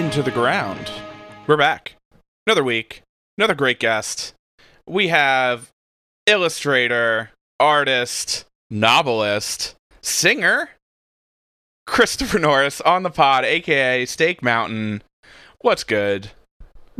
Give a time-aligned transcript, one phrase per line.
[0.00, 0.90] into the ground.
[1.46, 1.94] We're back.
[2.46, 3.02] Another week,
[3.36, 4.32] another great guest.
[4.86, 5.68] We have
[6.24, 10.70] illustrator, artist, novelist, singer,
[11.86, 15.02] Christopher Norris on the pod, aka Steak Mountain.
[15.60, 16.30] What's good?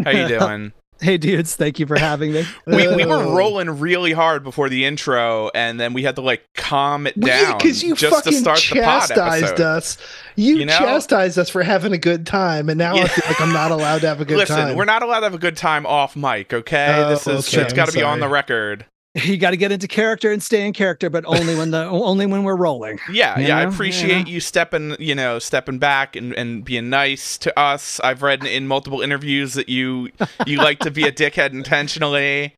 [0.04, 0.74] How you doing?
[1.00, 2.45] Hey dudes, thank you for having me.
[2.66, 3.34] we, we were oh.
[3.34, 7.56] rolling really hard before the intro, and then we had to like calm it down
[7.56, 9.64] because you just to fucking start the pod chastised episode.
[9.64, 9.98] us.
[10.36, 10.78] You, You know?
[10.78, 13.04] chastised us for having a good time, and now Yeah.
[13.04, 14.64] I feel like I'm not allowed to have a good Listen, time.
[14.66, 16.95] Listen, we're not allowed to have a good time off mic, okay?
[16.98, 18.84] Oh, this is okay, it's got to be on the record.
[19.24, 22.26] You got to get into character and stay in character, but only when the only
[22.26, 23.01] when we're rolling.
[23.10, 24.32] Yeah, yeah, I appreciate Yeah.
[24.32, 27.99] you stepping, you know, stepping back and, and being nice to us.
[28.04, 30.10] I've read in multiple interviews that you
[30.46, 32.57] you like to be a dickhead intentionally.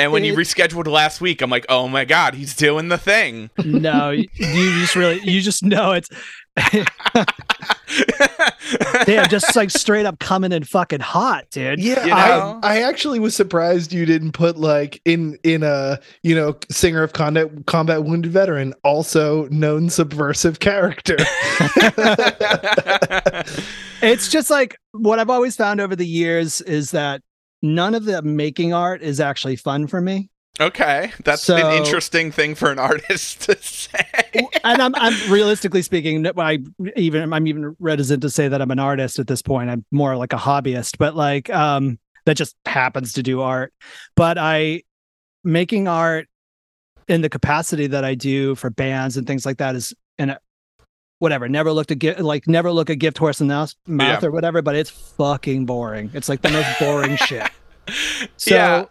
[0.00, 3.50] And when you rescheduled last week, I'm like, oh my god, he's doing the thing.
[3.64, 6.08] No, you just really you just know it's
[9.04, 11.78] damn, just like straight up coming in fucking hot, dude.
[11.80, 12.60] yeah, You know?
[12.62, 17.02] I, I actually was surprised you didn't put like in in a you know singer
[17.02, 21.16] of combat combat wounded veteran, also known subversive character.
[24.00, 27.22] It's just like what I've always found over the years is that
[27.62, 30.30] none of the making art is actually fun for me.
[30.60, 34.04] Okay, that's So- an interesting thing for an artist to say.
[34.64, 36.58] and I'm, I'm realistically speaking, I
[36.96, 39.70] even I'm even reticent to say that I'm an artist at this point.
[39.70, 43.72] I'm more like a hobbyist, but like um that just happens to do art.
[44.16, 44.82] But I
[45.44, 46.28] making art
[47.06, 50.38] in the capacity that I do for bands and things like that is in a
[51.20, 51.48] whatever.
[51.48, 54.28] Never looked a gift like never look a gift horse in the mouth, mouth Yeah.
[54.28, 54.60] or whatever.
[54.62, 56.10] But it's fucking boring.
[56.12, 57.48] It's like the most boring shit.
[58.36, 58.84] So Yeah,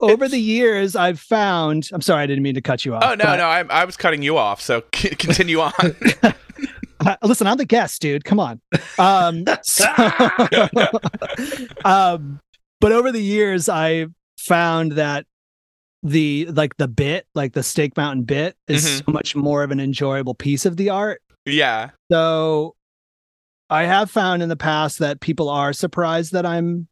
[0.00, 1.88] over it's- the years, I've found.
[1.92, 3.02] I'm sorry, I didn't mean to cut you off.
[3.04, 4.60] Oh no, but- no, I, I was cutting you off.
[4.60, 5.72] So continue on.
[7.00, 8.24] Uh, listen, I'm the guest, dude.
[8.24, 8.62] Come on.
[8.98, 9.84] Um, so-
[11.84, 12.40] um,
[12.80, 14.06] but over the years, I
[14.38, 15.26] found that
[16.02, 19.04] the like the bit, like the Steak Mountain bit, is Mhm.
[19.06, 21.20] so much more of an enjoyable piece of the art.
[21.46, 22.74] yeah, So
[23.68, 26.88] I have found in the past that people are surprised that I'm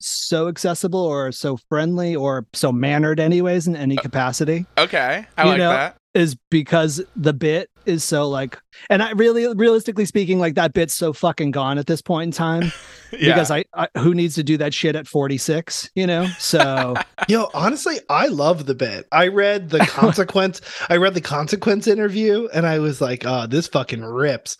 [0.00, 5.48] so accessible or so friendly or so mannered anyways in any capacity okay, I You
[5.50, 5.96] like know, that.
[6.14, 8.58] is because the bit is so like
[8.88, 12.32] and I really realistically speaking like that bit's so fucking gone at this point in
[12.32, 12.72] time
[13.12, 13.34] Yeah.
[13.34, 16.94] because I, I who needs to do that shit at 46 you know so
[17.28, 19.06] Yo, honestly, I love the bit.
[19.12, 20.60] I read the consequence.
[20.88, 24.56] I read the consequence interview, and I was like, "Oh, this fucking rips."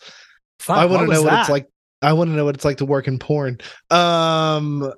[0.59, 1.67] fuck, I want to know what it's like.
[2.01, 3.57] I want to know what it's like to work in porn.
[3.89, 4.93] Um,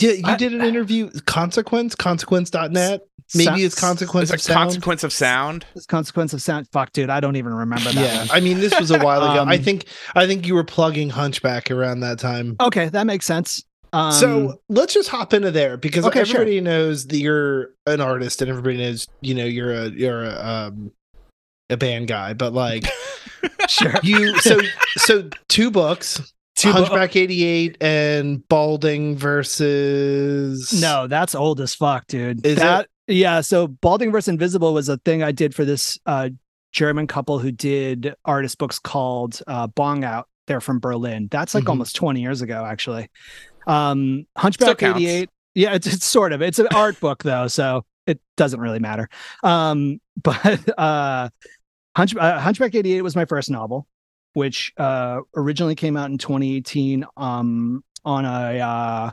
[0.00, 1.10] yeah, you I- did an interview.
[1.26, 3.00] Consequence, consequence.net.
[3.34, 4.66] Maybe it's consequence It's of a sound.
[4.68, 5.66] consequence of sound.
[5.74, 8.28] this consequence of sound fuck dude I don't even remember that Yeah, one.
[8.30, 9.42] I mean, this was a while ago.
[9.50, 12.54] I Um, think I think you were plugging Hunchback around that time.
[12.60, 16.36] okay that makes sense um, so let's just hop into there because okay, sure.
[16.36, 20.44] everybody knows that you're an artist and everybody knows you know you're a you're a
[20.44, 20.92] um
[21.70, 22.84] a band guy, but like
[23.68, 24.60] sure you so
[24.98, 26.20] so two books,
[26.56, 32.44] Two bo- Hunchback eighty eight and Balding versus No, that's old as fuck, dude.
[32.46, 36.30] Is that yeah, so Balding versus Invisible was a thing I did for this uh
[36.72, 40.24] German couple who did artist books called uh Bongoût.
[40.46, 41.28] They're from Berlin.
[41.30, 41.68] That's like Mhm.
[41.70, 43.08] almost 20 years ago, actually.
[43.66, 45.28] Um Hunchback 88.
[45.54, 46.42] Yeah, it's, it's sort of.
[46.42, 49.08] It's an art book though, so it doesn't really matter.
[49.42, 51.28] Um, but uh
[51.96, 53.86] Hunch, uh, Hunchback 88 was my first novel,
[54.36, 59.10] which uh originally came out in 2018 um on a uh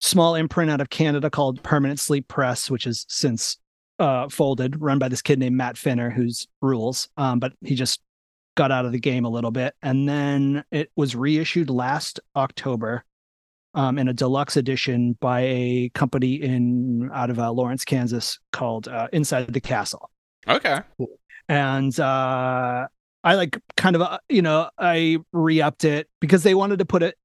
[0.00, 3.56] small imprint out of Canada called Permanent Sleep Press, which is since
[3.98, 7.08] uh, folded, run by this kid named Matt Finner, who's rules.
[7.16, 8.00] Um, but he just
[8.56, 13.04] got out of the game a little bit, and then it was reissued last October
[13.74, 18.88] um, in a deluxe edition by a company in out of uh, Lawrence, Kansas, called
[18.88, 20.10] uh, Inside the Castle
[20.48, 20.80] Okay.
[21.48, 22.86] and uh
[23.24, 27.02] i like kind of uh, you know i re-upped it because they wanted to put
[27.02, 27.16] it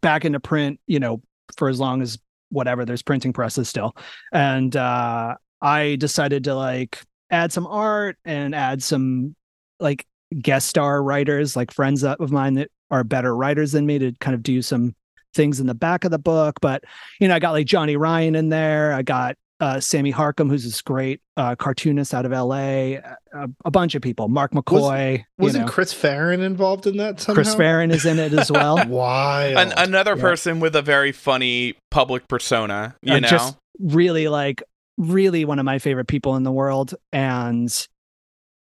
[0.00, 1.22] back into print you know
[1.56, 2.18] for as long as
[2.50, 3.96] whatever there's printing presses still.
[4.32, 9.36] And uh i decided to like add some art and add some
[9.78, 10.06] like
[10.40, 14.34] guest star writers like friends of mine that are better writers than me to kind
[14.34, 14.94] of do some
[15.34, 16.56] things in the back of the book.
[16.60, 16.84] But
[17.20, 18.92] you know i got like johnny ryan in there.
[18.92, 22.56] I got uh, Sammy Harkham, who's this great uh, cartoonist out of LA,
[22.96, 23.16] a,
[23.64, 24.28] a bunch of people.
[24.28, 25.70] Mark McCoy, you wasn't know.
[25.72, 27.34] Chris Farren involved in that somehow?
[27.42, 28.78] Chris Farren is in it as well.
[28.86, 29.54] Why?
[29.56, 30.22] An- another Yeah.
[30.22, 33.28] person with a very funny public persona, you Uh, know.
[33.28, 34.62] just really like
[34.98, 37.86] really one of my favorite people in the world, and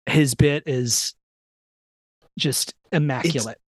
[0.07, 1.15] his bit is
[2.39, 3.59] just immaculate.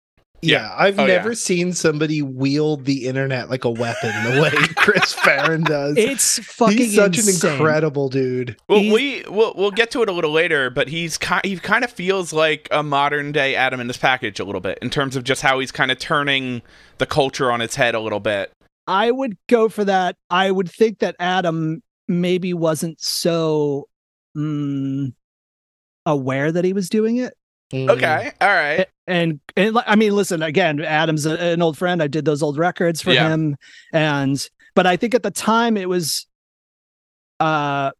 [0.40, 1.34] Yeah, I've Oh, never yeah.
[1.34, 5.96] seen somebody wield the internet like a weapon the way Chris Farren does.
[5.96, 7.50] It's fucking He's such insane.
[7.50, 8.56] an incredible dude.
[8.68, 11.56] Well, He's- we we'll, we'll get to it a little later, but he's ki- he
[11.56, 14.90] kind of feels like a modern day Atom and His Package a little bit in
[14.90, 16.62] terms of just how he's kind of turning
[16.98, 18.52] the culture on its head a little bit.
[18.86, 20.16] I would go for that.
[20.30, 23.88] I would think that Adam maybe wasn't so
[24.36, 25.12] mm,
[26.06, 27.34] aware that he was doing it.
[27.72, 27.90] Mm.
[27.90, 28.86] Okay, all right.
[29.06, 32.02] And and like, I mean, listen, again, Adam's a, an old friend.
[32.02, 33.28] I did those old records for Yeah.
[33.28, 33.56] him,
[33.92, 36.26] and but I think at the time it was,
[37.40, 37.90] uh,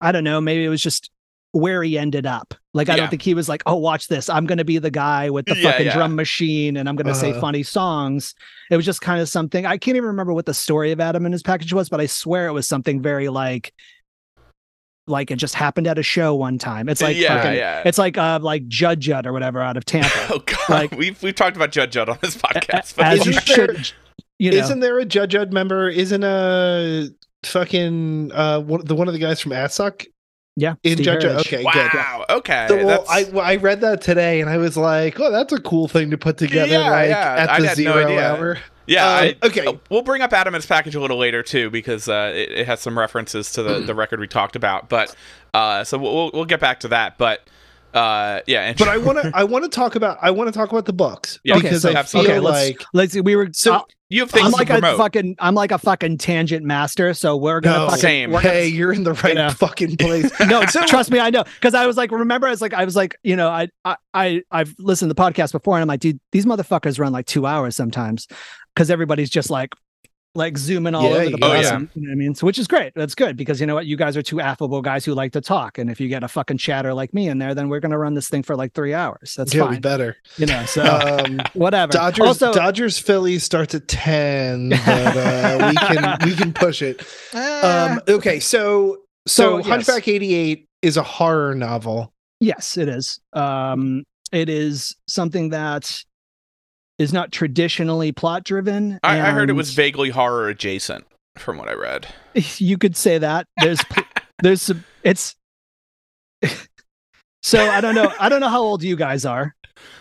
[0.00, 1.10] I don't know, maybe it was just
[1.52, 2.54] where he ended up.
[2.74, 2.96] Like I Yeah.
[2.98, 5.56] don't think he was like, oh, watch this, I'm gonna be the guy with the
[5.56, 5.92] Yeah, fucking yeah.
[5.94, 7.40] drum machine, and I'm gonna say Uh-huh.
[7.40, 8.34] funny songs.
[8.70, 9.64] It was just kind of something.
[9.66, 12.06] I can't even remember what the story of Atom and His Package was, but I
[12.06, 13.72] swear it was something very like.
[15.08, 16.88] Like it just happened at a show one time.
[16.88, 17.82] It's like yeah, fucking, yeah.
[17.84, 20.08] it's like uh like Jud Jud or whatever out of Tampa.
[20.30, 22.92] oh god, like- we've we've talked about Jud Jud on this podcast.
[22.92, 23.92] a- but as you Isn't there- should,
[24.38, 24.56] you know.
[24.58, 25.88] Isn't there a Judge Judd member?
[25.88, 27.08] Isn't a
[27.44, 30.06] fucking uh one, the one of the guys from Assuck
[30.56, 31.30] yeah, in Steve Judge Judd?
[31.30, 31.46] Harris.
[31.46, 31.64] Okay, good.
[31.94, 32.24] wow.
[32.30, 35.52] Okay, So, well, I well, I read that today and I was like, oh, that's
[35.52, 37.34] a cool thing to put together Yeah, like yeah.
[37.38, 38.32] at I the had no zero idea.
[38.34, 38.58] hour.
[38.88, 39.06] Yeah.
[39.06, 39.66] Um, I, okay.
[39.66, 42.50] uh, we'll bring up Atom and His Package a little later too because uh, it,
[42.52, 44.88] it has some references to the, the record we talked about.
[44.88, 45.14] But
[45.54, 47.18] uh, so we'll we'll- we'll get back to that.
[47.18, 47.48] But
[47.94, 50.52] uh, yeah, and But I want to I want to talk about I want to
[50.58, 53.20] talk about the books Yeah, because okay, I so- feel okay, let's- like Let's see.
[53.20, 53.80] We were So, uh,
[54.10, 57.12] you have things I'm like to a fucking I'm like a fucking tangent master.
[57.14, 57.84] So we're gonna No.
[57.86, 58.30] fucking, Same.
[58.30, 59.50] we're gonna- hey, you're in the right know.
[59.50, 60.30] fucking place.
[60.48, 61.44] no, trust me, I know.
[61.44, 63.96] Because I was like, remember, I was like, I was like, you know, I, I,
[64.14, 67.26] I, I've listened to the podcast before, and I'm like, dude, these motherfuckers run like
[67.26, 68.26] two hours sometimes,
[68.78, 69.74] because everybody's just like,
[70.34, 71.38] like zooming all Yeah, over the.
[71.38, 71.64] Place.
[71.66, 71.78] yeah.
[71.80, 72.34] you know what I mean?
[72.36, 72.92] So, which is great.
[72.94, 75.40] That's good because you know what, you guys are two affable guys who like to
[75.40, 77.98] talk, and if you get a fucking chatter like me in there, then we're gonna
[77.98, 79.34] run this thing for like three hours.
[79.36, 80.16] That's yeah, fine, better.
[80.36, 80.64] you know.
[80.66, 81.90] So Um, whatever.
[81.90, 87.00] Dodgers also, Dodgers Phillies starts at 10, but uh, we can we can push it.
[87.34, 89.66] Um okay, so so, So, yes.
[89.66, 92.12] Hunchback 88 is a horror novel.
[92.40, 93.18] Yes, it is.
[93.34, 96.02] Um, it is something that
[96.98, 98.98] is not traditionally plot driven.
[99.02, 101.06] I, I heard it was vaguely horror adjacent
[101.36, 102.08] from what I read.
[102.58, 103.46] You could say that.
[103.60, 104.04] There's pl-
[104.42, 105.34] there's some, it's.
[107.42, 108.12] so I don't know.
[108.20, 109.56] I don't know how old you guys are.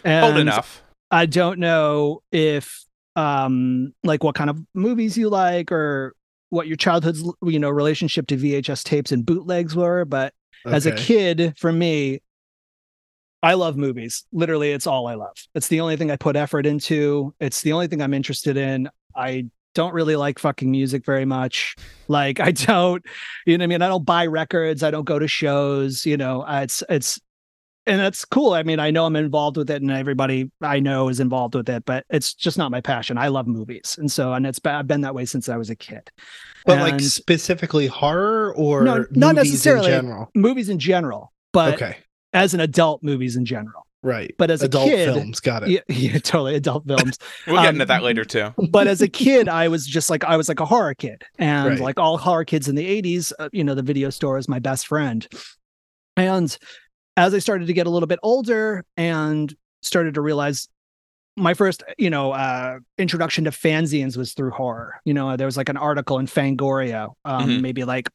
[0.06, 0.84] Old enough.
[1.10, 2.86] I don't know if
[3.16, 6.14] um like what kind of movies you like or
[6.50, 10.32] what your childhood's you know relationship to VHS tapes and bootlegs were, but
[10.66, 12.22] as a kid for me
[13.44, 14.26] i love movies.
[14.32, 15.36] Literally it's all i love.
[15.56, 17.34] It's the only thing i put effort into.
[17.40, 18.90] It's the only thing i'm interested in.
[19.16, 19.46] I
[19.76, 21.76] don't really like fucking music very much.
[22.08, 23.04] Like i don't
[23.46, 23.82] you know what i mean?
[23.82, 24.84] I don't buy records.
[24.84, 26.44] I don't go to shows you know?
[26.48, 27.20] It's it's
[27.86, 28.52] and that's cool.
[28.54, 31.70] I mean i know i'm involved with it and everybody i know is involved with
[31.70, 33.18] it but it's just not my passion.
[33.18, 33.96] I love movies.
[34.00, 36.10] And so and it's i've been that way since i was a kid.
[36.66, 39.94] But like specifically horror or No, not movies necessarily.
[39.94, 40.32] in general.
[40.36, 41.98] movies in general but okay.
[42.34, 44.34] As an adult movies in general Right.
[44.38, 45.70] but as a adult kid- films, got it.
[45.70, 47.18] yeah, yeah totally adult films
[47.48, 48.54] We'll get um, into that later too.
[48.70, 51.70] but as a kid i was just like i was like a horror kid and
[51.72, 51.80] Right.
[51.80, 54.60] like all horror kids in the 80s uh, you know the video store is my
[54.60, 55.28] best friend
[56.16, 56.58] and
[57.18, 60.68] as i started to get a little bit older and started to realize
[61.36, 65.58] my first you know uh introduction to fanzines was through horror you know there was
[65.58, 67.62] like an article in fangoria um Mhm.
[67.62, 68.10] maybe like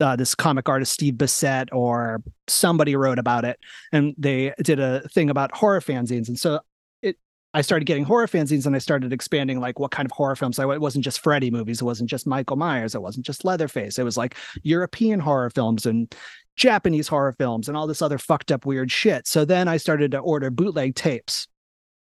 [0.00, 3.58] uh, this comic artist Steve Bissette or somebody wrote about it,
[3.92, 6.28] and they did a thing about horror fanzines.
[6.28, 6.60] And so
[7.02, 7.16] it,
[7.54, 10.58] I started getting horror fanzines, and I started expanding like what kind of horror films.
[10.58, 13.98] I it wasn't just Freddy movies, it wasn't just Michael Myers, it wasn't just Leatherface.
[13.98, 16.14] It was like European horror films and
[16.58, 19.26] Japanese horror films and all this other fucked up weird shit.
[19.26, 21.48] So then I started to order bootleg tapes.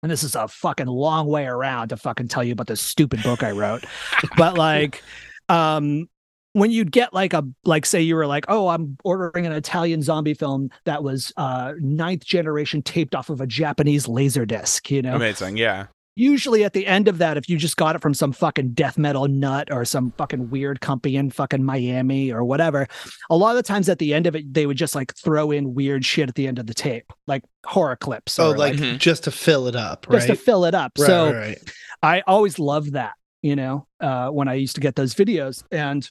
[0.02, 3.22] And this is a fucking long way around to fucking tell you about the stupid
[3.22, 3.84] book I wrote.
[4.36, 5.00] but like,
[5.48, 6.08] um,
[6.54, 10.02] when you'd get like a like say you were like oh i'm ordering an italian
[10.02, 15.00] zombie film that was uh ninth generation taped off of a japanese laser disc you
[15.02, 15.56] know Amazing.
[15.56, 15.86] Yeah.
[16.14, 18.98] usually at the end of that if you just got it from some fucking death
[18.98, 22.86] metal nut or some fucking weird company in fucking miami or whatever
[23.30, 25.50] a lot of the times at the end of it they would just like throw
[25.50, 28.74] in weird shit at the end of the tape like horror clips Oh, or, like
[28.74, 28.98] Mhm.
[28.98, 30.16] just to fill it up, right?
[30.16, 31.72] just to fill it up right, so right, right.
[32.02, 35.62] I always loved that, you know, uh, when I used to get those videos.
[35.70, 36.10] And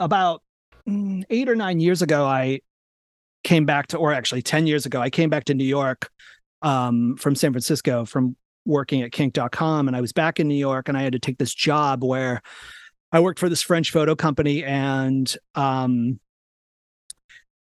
[0.00, 0.42] about
[0.88, 2.60] mm, eight or nine years ago, I
[3.44, 6.10] came back to, or actually 10 years ago, I came back to New York
[6.62, 9.86] um, from San Francisco from working at kink.com.
[9.86, 12.42] And I was back in New York and I had to take this job where
[13.12, 16.18] I worked for this French photo company and um,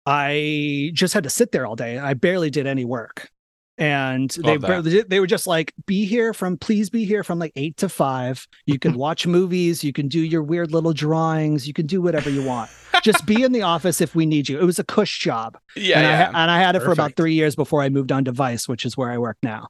[0.06, 1.98] I just had to sit there all day.
[1.98, 3.30] I barely did any work.
[3.78, 5.06] And they that.
[5.10, 8.48] they were just like be here from please be here from like 8 to 5
[8.68, 12.30] you can watch movies you can do your weird little drawings you can do whatever
[12.30, 12.70] you want
[13.02, 15.98] just be in the office if we need you it was a cush job Yeah,
[15.98, 16.26] and, I, yeah.
[16.26, 18.68] ha- and I had it for about three years before I moved on to Vice,
[18.68, 19.70] which is where I work now.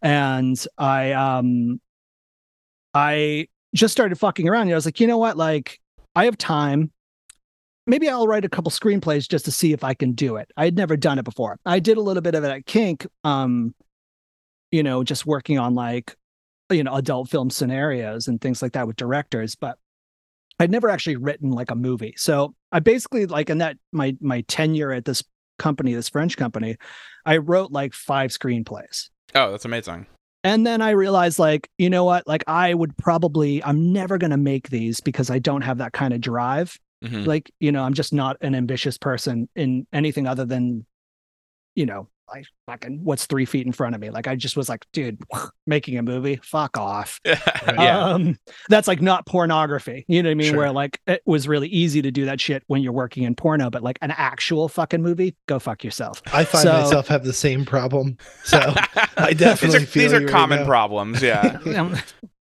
[0.00, 1.78] And I um
[2.94, 4.70] I just started fucking around.
[4.70, 5.36] I was like, you know what?
[5.36, 5.78] Like,
[6.14, 6.90] I have time.
[7.86, 10.50] Maybe I'll write a couple screenplays just to see if I can do it.
[10.56, 11.58] I had never done it before.
[11.66, 13.74] I did a little bit of it at Kink, um,
[14.70, 16.16] you know, just working on like,
[16.70, 19.78] you know, adult film scenarios and things like that with directors, but
[20.58, 22.14] I'd never actually written like a movie.
[22.16, 25.24] So I basically like in that my my tenure at this
[25.58, 26.76] company, this French company,
[27.26, 29.08] I wrote like five screenplays.
[29.34, 30.06] oh, that's amazing.
[30.44, 32.26] And then I realized, like, you know what?
[32.26, 35.92] Like, I would probably, I'm never going to make these because I don't have that
[35.92, 36.76] kind of drive.
[37.02, 37.26] Mhm.
[37.26, 40.86] Like, you know, I'm just not an ambitious person in anything other than,
[41.74, 44.08] you know, like fucking what's three feet in front of me.
[44.08, 45.20] Like, I just was like, dude,
[45.66, 47.20] making a movie, fuck off.
[47.26, 48.04] yeah.
[48.06, 48.38] Um,
[48.70, 50.06] that's like not pornography.
[50.08, 50.50] You know what I mean?
[50.50, 50.58] Sure.
[50.60, 53.68] Where like it was really easy to do that shit when you're working in porno,
[53.68, 56.22] but like an actual fucking movie, go fuck yourself.
[56.32, 58.16] I find So- myself have the same problem.
[58.44, 58.58] So
[59.18, 60.66] I definitely these are, feel these are common now.
[60.66, 61.20] problems.
[61.22, 61.58] Yeah.
[61.76, 61.96] Um,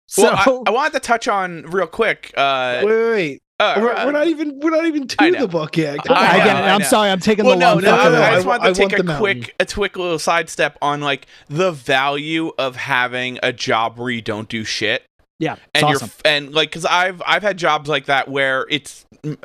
[0.07, 2.33] so well, I, I wanted to touch on real quick.
[2.37, 3.43] Uh, wait, wait, wait.
[3.61, 5.99] Uh, we're, uh, we're not even we're not even to the book yet.
[6.05, 6.51] Come know, I, get it.
[6.65, 7.11] I I'm sorry.
[7.11, 8.69] I'm taking well, the no, long no, fucking I, no, I I just wa- wanted
[8.71, 9.43] I take want a the mountain.
[9.43, 14.23] quick, a quick little sidestep on like the value of having a job where you
[14.23, 15.05] don't do shit.
[15.39, 16.11] Yeah, it's and awesome.
[16.25, 19.05] you're and like because I've I've had jobs like that where it's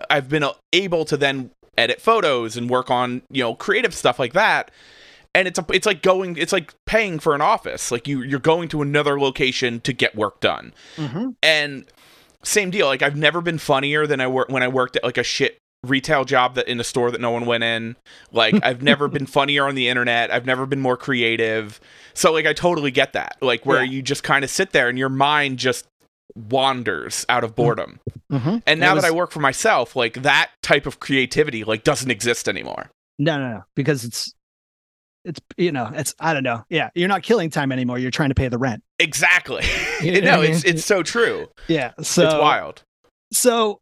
[0.10, 4.34] I've been able to then edit photos and work on you know creative stuff like
[4.34, 4.72] that,
[5.34, 8.39] and it's a, it's like going it's like paying for an office like you you're
[8.39, 11.36] going to another location to get work done Mhm.
[11.41, 11.86] and
[12.46, 12.86] same deal.
[12.88, 15.58] Like I've never been funnier than I work when I worked at like a shit
[15.86, 17.96] retail job that in a store that no one went in.
[18.32, 20.32] Like I've never been funnier on the internet.
[20.32, 21.80] I've never been more creative.
[22.14, 23.38] So like I totally get that.
[23.42, 23.92] Like where Yeah.
[23.92, 25.86] you just kind of sit there and your mind just
[26.50, 28.00] wanders out of boredom.
[28.32, 28.64] Mhm.
[28.66, 32.10] and now It that I work for myself like that type of creativity like doesn't
[32.10, 32.90] exist anymore.
[33.20, 34.34] No, no, no, because it's
[35.25, 36.63] it's you know it's I don't know.
[36.70, 37.98] Yeah, you're not killing time anymore.
[38.00, 38.84] You're trying to pay the rent.
[39.00, 39.63] exactly
[40.01, 42.84] You know no it's it's so true Yeah, so it's wild
[43.34, 43.82] so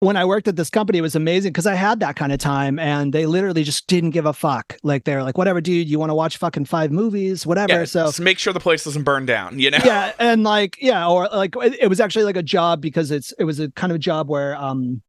[0.00, 2.38] when I worked at this company, it was amazing because I had that kind of
[2.38, 4.76] time and they literally just didn't give a fuck.
[4.84, 7.72] Like they're like, whatever, dude, you want to watch fucking five movies, whatever.
[7.80, 10.76] yeah so just make sure the place doesn't burn down you know yeah, and like
[10.80, 13.90] yeah, or like it was actually like a job because it's it was a kind
[13.90, 15.02] of a job where um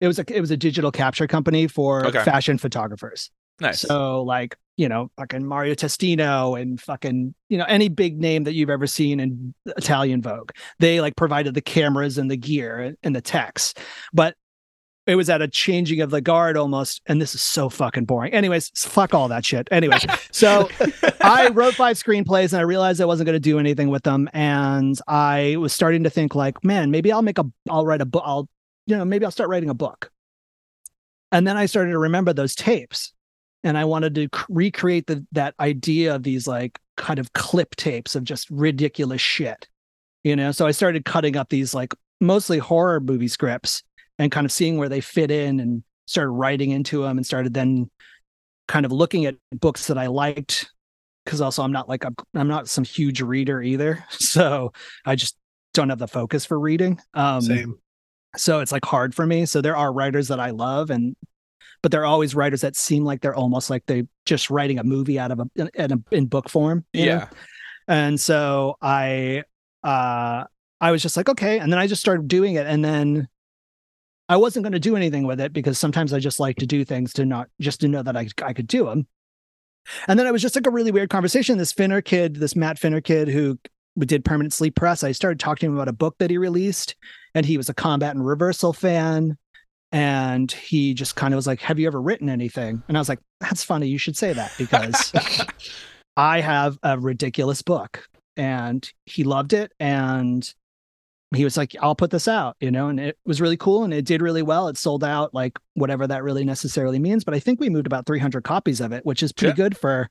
[0.00, 2.22] it was a it was a digital capture company for Okay.
[2.22, 3.30] fashion photographers.
[3.60, 8.44] Nice So like, you know, fucking Mario Testino and fucking, you know, any big name
[8.44, 10.50] that you've ever seen in Italian Vogue.
[10.78, 13.72] They like provided the cameras and the gear and the techs.
[14.12, 14.36] But
[15.06, 17.00] it was at a changing of the guard almost.
[17.06, 18.32] And this is so fucking boring.
[18.32, 19.68] Anyways, fuck all that shit.
[19.70, 20.68] Anyways, so
[21.20, 24.28] I wrote five screenplays and I realized I wasn't going to do anything with them.
[24.32, 28.06] And I was starting to think like, man, maybe I'll make a, I'll write a
[28.06, 28.24] book.
[28.26, 28.48] I'll,
[28.86, 30.10] you know, maybe I'll start writing a book.
[31.32, 33.12] And then I started to remember those tapes
[33.66, 38.14] and I wanted to recreate the, that idea of these like kind of clip tapes
[38.14, 39.66] of just ridiculous shit,
[40.22, 40.52] you know?
[40.52, 43.82] So I started cutting up these like mostly horror movie scripts
[44.20, 47.54] and kind of seeing where they fit in and started writing into them and started
[47.54, 47.90] then
[48.68, 50.70] kind of looking at books that I liked
[51.24, 54.04] because also I'm not like a, I'm not some huge reader either.
[54.12, 54.72] So
[55.04, 55.36] I just
[55.74, 57.00] don't have the focus for reading.
[57.14, 57.80] Um, Same.
[58.36, 59.44] so it's like hard for me.
[59.44, 61.16] So there are writers that I love and
[61.82, 65.18] but they're always writers that seem like they're almost like they just writing a movie
[65.18, 66.84] out of a in, in, a, in book form.
[66.92, 67.12] you know?
[67.12, 67.28] yeah
[67.88, 69.44] And so I
[69.82, 70.44] uh
[70.80, 71.58] I was just like, okay.
[71.58, 72.66] And then I just started doing it.
[72.66, 73.28] And then
[74.28, 76.84] I wasn't going to do anything with it because sometimes I just like to do
[76.84, 79.06] things to not just to know that I, I could do them.
[80.08, 81.58] And then it was just like a really weird conversation.
[81.58, 83.58] This Finner kid, this Matt Finner kid who
[83.98, 86.96] did permanent sleep press, I started talking to him about a book that he released,
[87.34, 89.38] and he was a combat and reversal fan.
[89.92, 92.82] And he just kind of was like, Have you ever written anything?
[92.88, 93.86] And I was like, That's funny.
[93.88, 95.12] You should say that because
[96.16, 98.06] I have a ridiculous book.
[98.36, 99.72] And he loved it.
[99.80, 100.52] And
[101.34, 103.92] he was like, I'll put this out, you know, and it was really cool and
[103.92, 104.68] it did really well.
[104.68, 107.24] It sold out, like whatever that really necessarily means.
[107.24, 109.64] But I think we moved about 300 copies of it, which is pretty Yeah.
[109.64, 110.08] good for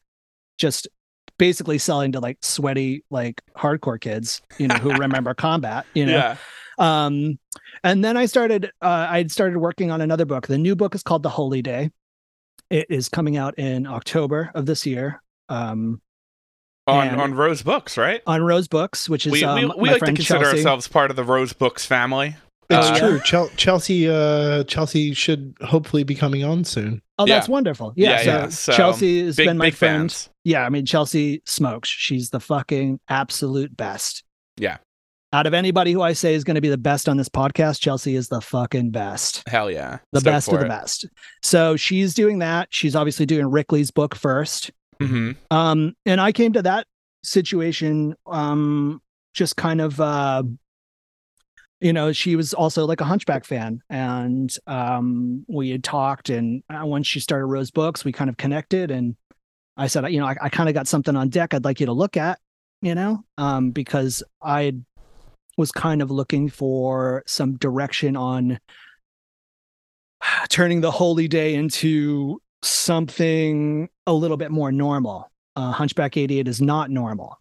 [0.57, 0.87] just
[1.37, 6.13] basically selling to like sweaty, like hardcore kids, you know, who remember combat, you know.
[6.13, 6.37] yeah
[6.77, 7.39] Um,
[7.83, 10.47] and then I started, uh, I started working on another book.
[10.47, 11.91] The new book is called The Holy Day.
[12.69, 15.21] It is coming out in October of this year.
[15.49, 16.01] Um,
[16.87, 18.21] on on Rose Books, right?
[18.27, 20.57] on Rose Books, which is We um, we, we my like to consider Chelsea.
[20.57, 22.35] ourselves part of the Rose Books family.
[22.69, 23.19] It's Uh, true.
[23.21, 27.01] Chel- Chelsea uh Chelsea should hopefully be coming on soon.
[27.17, 27.51] Oh, that's Yeah.
[27.51, 27.93] wonderful.
[27.95, 30.11] Yeah, Yeah, so, yeah, so, Chelsea has Big been my friend.
[30.11, 30.29] fans.
[30.43, 31.89] Yeah, I mean Chelsea smokes.
[31.89, 34.23] She's the fucking absolute best.
[34.57, 34.77] Yeah.
[35.35, 37.81] Out of anybody who I say is going to be the best on this podcast,
[37.81, 39.43] Chelsea is the fucking best.
[39.49, 39.97] Hell yeah.
[40.13, 40.69] The Stoked best of the it.
[40.69, 41.05] best.
[41.43, 42.69] So she's doing that.
[42.71, 44.71] She's obviously doing Rickley's book first.
[45.01, 45.35] Mhm.
[45.51, 46.87] Um, and I came to that
[47.21, 49.01] situation um
[49.33, 50.43] just kind of uh
[51.81, 56.63] you know she was also like a hunchback fan and um we had talked and
[56.69, 59.15] uh, once she started rose books we kind of connected and
[59.75, 61.87] i said you know i, I kind of got something on deck i'd like you
[61.87, 62.39] to look at
[62.83, 64.75] you know um because i
[65.57, 68.59] was kind of looking for some direction on
[70.49, 76.61] turning the holy day into something a little bit more normal uh, hunchback 88 is
[76.61, 77.39] not normal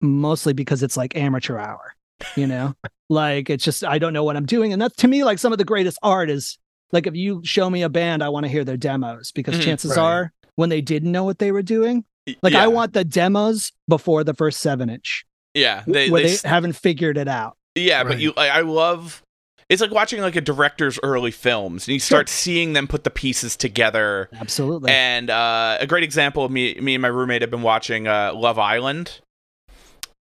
[0.00, 1.94] mostly because it's like amateur hour
[2.36, 2.74] you know
[3.08, 5.52] like it's just i don't know what i'm doing and that's to me like some
[5.52, 6.58] of the greatest art is
[6.92, 9.62] like if you show me a band i want to hear their demos because Mhm,
[9.62, 10.02] chances right.
[10.02, 12.04] are when they didn't know what they were doing
[12.42, 12.64] like yeah.
[12.64, 15.25] i want the demos before the first seven inch
[15.56, 15.82] Yeah.
[15.86, 19.22] they, They, where they they, haven't figured it out Yeah, but you, I, I love.
[19.68, 23.10] It's like watching like a director's early films, and you start seeing them put the
[23.10, 24.28] pieces together.
[24.40, 28.06] absolutely And uh, a great example of me, me and my roommate have been watching
[28.06, 29.20] uh, Love Island.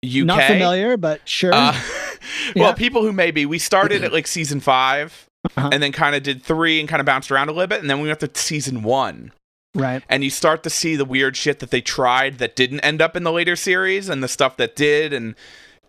[0.03, 0.25] UK.
[0.27, 1.73] not familiar but sure Uh,
[2.57, 2.73] well, Yeah.
[2.73, 5.27] people who maybe we started at like season 5
[5.57, 5.71] Uh-huh.
[5.73, 7.91] and then kind of did three and kind of bounced around a little bit, and
[7.91, 9.33] then we went to season one.
[9.75, 13.03] Right and you start to see the weird shit that they tried that didn't end
[13.03, 15.35] up in the later series and the stuff that did and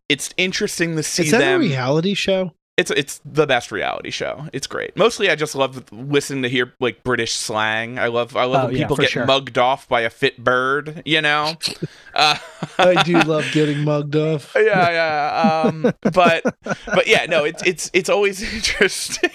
[0.09, 2.53] it's interesting to see Is that them a reality show?
[2.77, 6.73] it's it's the best reality show it's great mostly i just love listening to hear
[6.81, 9.25] like british slang i love i love Oh, when yeah, people get sure.
[9.25, 11.53] mugged off by a fit bird you know
[12.15, 12.35] uh,
[12.77, 14.51] I do love getting mugged off.
[14.57, 19.29] yeah yeah um but but yeah no it's it's it's always interesting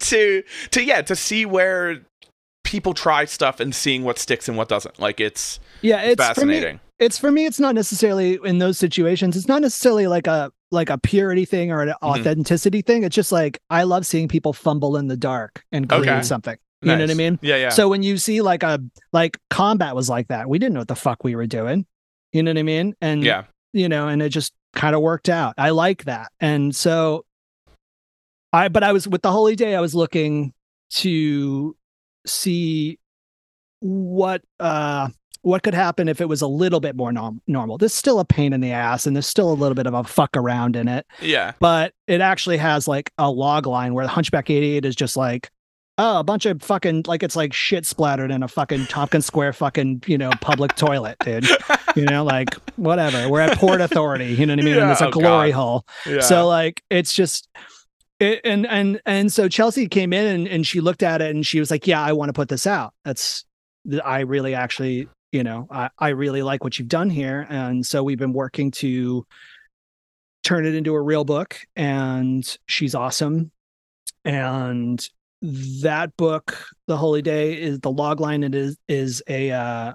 [0.00, 2.02] to to yeah to see where
[2.64, 4.98] people try stuff and seeing what sticks and what doesn't.
[5.00, 6.80] Like it's yeah it's for me, fascinating.
[6.98, 9.36] it's for me it's not necessarily in those situations.
[9.36, 12.04] It's not necessarily like a like a purity thing or an Mm-hmm.
[12.06, 13.02] authenticity thing.
[13.04, 16.22] It's just like i love seeing people fumble in the dark and create Okay.
[16.22, 16.56] something.
[16.82, 17.38] You know what i mean?
[17.42, 17.68] Yeah yeah.
[17.70, 18.78] So when you see like a
[19.12, 21.86] like combat was like that we didn't know what the fuck we were doing.
[22.32, 22.94] You know what i mean?
[23.00, 23.44] And yeah.
[23.72, 25.54] you know and it just kind of worked out.
[25.58, 26.30] I like that.
[26.40, 27.24] And so
[28.52, 30.52] i but i was with the holy day i was looking
[30.90, 31.76] to
[32.26, 32.98] see
[33.80, 35.08] what uh
[35.42, 37.78] what could happen if it was a little bit more norm- normal.
[37.78, 40.04] There's still a pain in the ass and there's still a little bit of a
[40.04, 41.52] fuck around in it yeah.
[41.60, 45.50] but it actually has like a log line where the hunchback 88 is just like
[45.96, 49.52] oh a bunch of fucking like it's like shit splattered in a fucking tompkins square
[49.52, 51.46] fucking you know public toilet dude.
[51.96, 53.28] You know like whatever.
[53.28, 54.78] We're at port authority you know what i mean?
[54.78, 55.56] And it's a oh, glory God.
[55.56, 55.86] hole.
[56.06, 56.20] Yeah.
[56.20, 57.48] So like it's just
[58.20, 61.44] it, and and and so chelsea came in and, and she looked at it and
[61.46, 62.94] she was like yeah i want to put this out.
[63.04, 63.44] That's
[64.04, 67.46] i really actually you know I, I really like what you've done here.
[67.48, 69.26] And so we've been working to
[70.42, 73.50] turn it into a real book and she's awesome.
[74.24, 75.06] And
[75.42, 79.94] that book the holy day is the log line it is is a uh,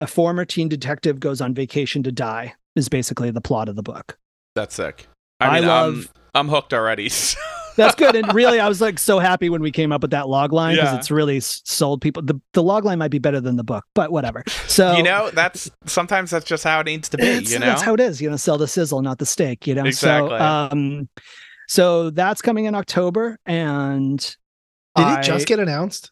[0.00, 3.82] a former teen detective goes on vacation to die is basically the plot of the
[3.82, 4.18] book.
[4.54, 5.06] That's sick.
[5.38, 7.10] I i mean love- I'm, I'm hooked already
[7.84, 8.14] that's good.
[8.16, 10.76] And really i was like so happy when we came up with that log line
[10.76, 10.98] because Yeah.
[10.98, 14.12] it's really sold people the, the log line might be better than the book but
[14.12, 14.42] whatever.
[14.66, 17.66] So you know that's sometimes that's just how it needs to be you know?
[17.66, 18.20] that's how it is.
[18.20, 19.84] You know sell the sizzle not the steak you know?
[19.84, 20.30] Exactly.
[20.30, 21.08] so um
[21.68, 24.18] so that's coming in october and
[24.96, 26.10] Did I- it just get announced?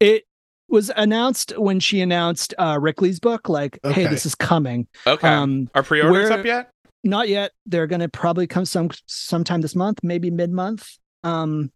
[0.00, 0.24] it
[0.68, 4.86] was announced when she announced uh rickley's book like hey this is coming.
[5.06, 5.26] Okay.
[5.28, 6.70] Um are pre-orders where- up yet?
[7.04, 7.52] Not yet.
[7.64, 11.70] They're going to probably come some sometime this month maybe mid-month um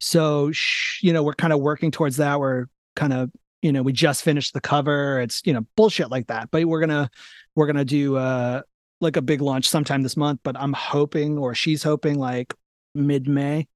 [0.00, 2.38] so sh- you know we're kind of working towards that.
[2.40, 3.30] We're kind of
[3.62, 5.20] you know we just finished the cover.
[5.20, 7.10] It's you know bullshit like that but we're gonna
[7.54, 8.62] we're gonna do uh
[9.00, 12.52] like a big launch sometime this month but i'm hoping or she's hoping like
[12.96, 13.66] mid-may.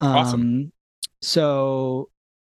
[0.00, 0.72] Um Awesome.
[1.20, 2.08] so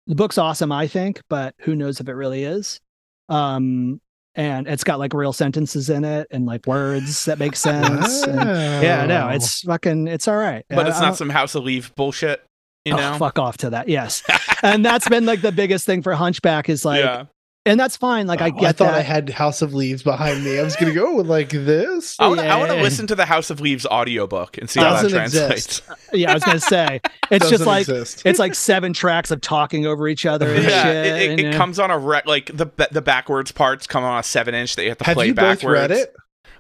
[0.08, 2.80] the book's awesome i think but who knows if it really is.
[3.28, 4.00] Um
[4.36, 8.36] and it's got like real sentences in it and like words that make sense and-
[8.84, 9.30] yeah no Wow.
[9.34, 10.66] it's fucking it's all right.
[10.70, 12.44] But it's I- I not some house of leave bullshit
[12.86, 14.22] you oh, fuck off to that yes.
[14.64, 17.26] And that's been like the biggest thing for hunchback is like yeah
[17.68, 20.44] and that's fine like i get I thought that I had House of Leaves behind
[20.44, 20.60] me.
[20.60, 22.16] I was gonna go with like this.
[22.20, 22.84] I want to I want to Yeah.
[22.84, 25.80] listen to the House of Leaves audiobook and see how that Doesn't translates.
[25.80, 25.84] exist.
[26.14, 27.02] yeah i was gonna say
[27.32, 28.22] it's just Doesn't like exist.
[28.26, 31.40] it's like seven tracks of talking over each other and Yeah, shit it, it, and,
[31.40, 34.54] it uh, comes on a rec- like the the backwards parts come on a seven
[34.56, 35.64] inch that you have to Have play you backwards.
[35.64, 36.14] both read it?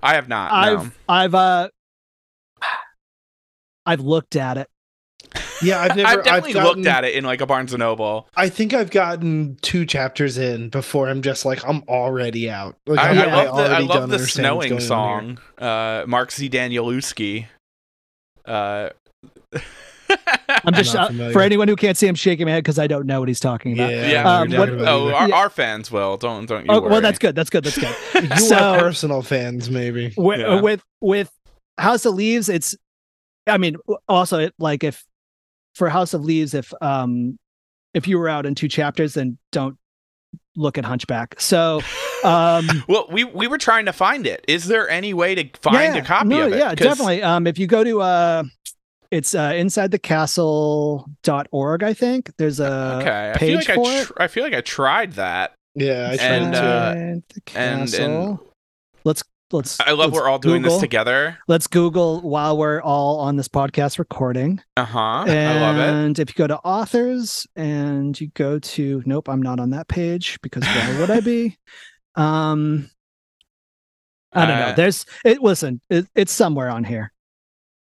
[0.04, 0.52] I have not.
[0.52, 0.92] i've no.
[1.08, 1.70] i've uh
[3.86, 4.68] I've looked at it.
[5.66, 6.08] Yeah, I've never.
[6.20, 8.28] I've definitely gotten- looked at it in like a Barnes and Noble.
[8.36, 12.78] I think I've gotten two chapters in before I'm just like I'm already out.
[12.86, 14.88] Like, I, I'm- I love the I love the snowing going on here.
[14.88, 15.40] song.
[15.58, 16.50] Uh, Mark Z.
[16.50, 17.48] Danielewski.
[18.46, 18.90] Uh,
[20.64, 22.86] I'm just not uh, for anyone who can't see, I'm shaking my head because I
[22.88, 23.92] don't know what he's talking about.
[23.92, 24.40] Yeah, yeah.
[24.40, 25.36] Um, what- oh, our, Yeah.
[25.36, 26.18] our fans will.
[26.18, 26.92] Don't don't you Oh, worry.
[26.92, 27.36] well, that's good.
[27.36, 27.64] That's good.
[27.64, 27.96] That's good.
[28.30, 30.14] you so- are personal fans, maybe.
[30.16, 30.62] with, Yeah.
[30.62, 31.32] with with
[31.78, 32.76] House of Leaves, it's.
[33.48, 33.76] I mean,
[34.08, 35.04] also like if
[35.76, 37.38] for House of Leaves, if um
[37.94, 39.78] if you were out in two chapters, then don't
[40.56, 41.40] look at Hunchback.
[41.40, 41.82] So
[42.24, 44.44] um Well, we we were trying to find it.
[44.48, 46.60] Is there any way to find yeah, a copy no, of it?
[46.60, 47.22] Yeah, 'Cause- definitely.
[47.24, 48.44] Um, if you go to uh,
[49.12, 54.12] it's uh, insidethecastle.org, I think there's a Okay, I feel page like for I, it.
[54.18, 55.54] I feel like I tried that.
[55.76, 56.60] Yeah, I tried And, to.
[56.60, 58.54] uh, Inside the and- and- Castle.
[59.04, 59.80] let's let's.
[59.80, 60.78] I love let's we're all doing Google.
[60.78, 61.38] this together.
[61.48, 64.62] Let's Google while we're all on this podcast recording.
[64.78, 65.00] Uh huh.
[65.00, 66.20] I and love it.
[66.20, 70.40] if you go to authors and you go to nope, I'm not on that page
[70.42, 71.58] because why would I be?
[72.18, 72.90] Um,
[74.32, 74.66] I don't know.
[74.68, 75.42] Uh, There's it.
[75.42, 77.12] Listen, it, it's somewhere on here.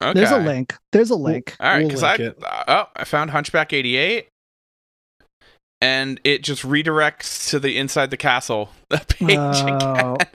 [0.03, 0.13] Okay.
[0.13, 0.75] There's a link.
[0.91, 1.57] There's a link.
[1.61, 2.37] All right, We'll because I it.
[2.43, 4.29] oh I found Hunchback eighty eight,
[5.85, 10.15] and it just redirects to the inside the castle page Oh.
[10.15, 10.27] again.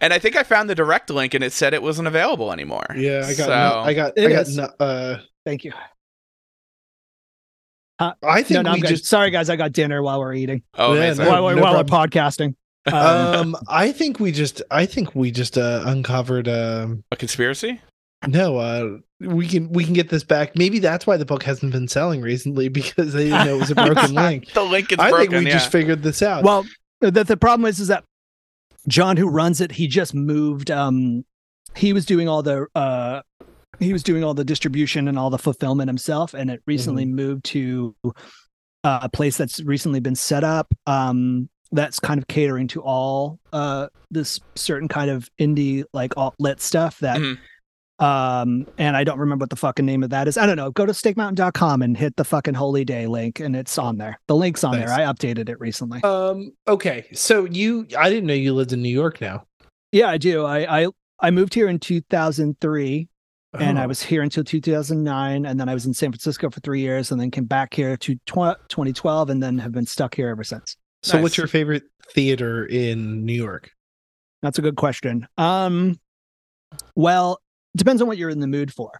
[0.00, 2.86] And I think I found the direct link, and it said it wasn't available anymore.
[2.96, 3.36] Yeah, I got.
[3.36, 4.12] So, no- I got.
[4.16, 4.48] It I got.
[4.48, 5.72] No, uh, Thank you.
[7.98, 8.88] I No, think no, I'm we good.
[8.88, 9.06] just.
[9.06, 9.48] Sorry, guys.
[9.48, 10.62] I got dinner while we're eating.
[10.74, 11.24] oh, Yeah, amazing.
[11.24, 12.54] no- while we're, while we're podcasting.
[12.86, 14.60] Um, Um, I think we just.
[14.70, 16.46] I think we just uh, uncovered.
[16.48, 17.80] Um, a conspiracy?
[18.26, 20.56] No, uh, we can we can get this back.
[20.56, 23.70] Maybe that's why the book hasn't been selling recently because they didn't know it was
[23.70, 24.52] a broken link.
[24.52, 25.30] The link is I broken.
[25.30, 25.52] think we yeah.
[25.58, 26.44] just figured this out.
[26.44, 26.64] well,
[27.00, 28.04] the, the problem is, is that
[28.88, 30.70] John, who runs it, he just moved.
[30.70, 31.24] Um,
[31.74, 33.20] he was doing all the uh,
[33.78, 37.44] he was doing all the distribution and all the fulfillment himself, and it recently moved
[37.46, 37.94] to
[38.84, 40.72] uh, a place that's recently been set up.
[40.86, 46.36] Um, that's kind of catering to all uh this certain kind of indie like alt
[46.38, 47.38] lit stuff that Mhm.
[47.98, 50.70] Um and i don't remember what the fucking name of that is i don't know
[50.70, 54.36] go to stakemountain.com and hit the fucking holy day link and it's on there the
[54.36, 54.88] link's on Nice.
[54.88, 58.82] there i updated it recently um, okay, so you, I didn't know you lived in
[58.82, 59.46] New York now.
[59.92, 60.86] yeah i do i i,
[61.20, 63.08] I moved here in 2003
[63.58, 63.88] and i Oh.
[63.88, 67.18] was here until 2009 and then i was in san francisco for three years and
[67.18, 70.76] then came back here to tw- 2012 and then have been stuck here ever since
[71.02, 71.22] So, Nice.
[71.22, 73.70] what's your favorite theater in New York?
[74.42, 75.26] That's a good question.
[75.38, 75.98] Um,
[76.94, 77.38] well,
[77.76, 78.90] depends on what you're in the mood for.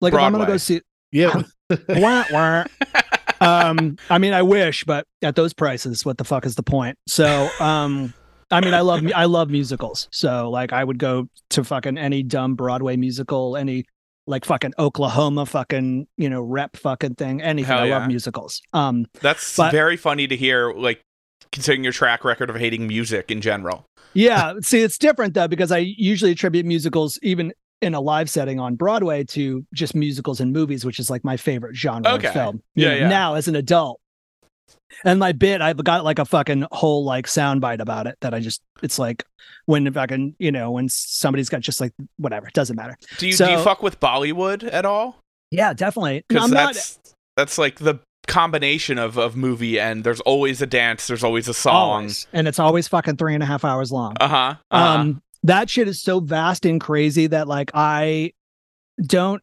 [0.00, 0.80] Like if I'm gonna go see,
[1.12, 1.42] Yeah,
[1.88, 2.64] wah, wah.
[3.40, 6.98] um, I mean, I wish, but at those prices, what the fuck is the point?
[7.08, 8.12] So, um,
[8.50, 10.08] I mean, I love I love musicals.
[10.12, 13.84] So, like, I would go to fucking any dumb Broadway musical, any
[14.28, 17.68] like fucking Oklahoma fucking you know rep fucking thing, anything.
[17.68, 17.98] Hell I yeah.
[17.98, 18.60] love musicals.
[18.72, 20.72] Um, That's But- very funny to hear.
[20.72, 21.00] Like
[21.52, 23.86] considering your track record of hating music in general.
[24.14, 28.58] Yeah, see, it's different though because I usually attribute musicals, even in a live setting
[28.58, 32.28] on Broadway, to just musicals and movies, which is like my favorite genre Okay.
[32.28, 32.62] of film.
[32.74, 33.08] Yeah, yeah.
[33.08, 34.00] Now, as an adult,
[35.04, 38.40] and my bit, I've got like a fucking whole like soundbite about it that I
[38.40, 39.24] just, it's like
[39.66, 42.96] when fucking, you know, when somebody's got just like whatever, it doesn't matter.
[43.18, 45.18] Do you do you fuck with Bollywood at all?
[45.50, 46.16] Yeah, definitely.
[46.16, 46.98] No, Because I'm not that's
[47.36, 51.54] that's like the combination of of movie and there's always a dance, there's always a
[51.54, 51.74] song.
[51.74, 54.16] always, and it's always fucking three and a half hours long.
[54.20, 54.54] Uh huh.
[54.70, 54.84] Uh-huh.
[55.00, 58.32] um that shit is so vast and crazy that like i
[59.04, 59.42] don't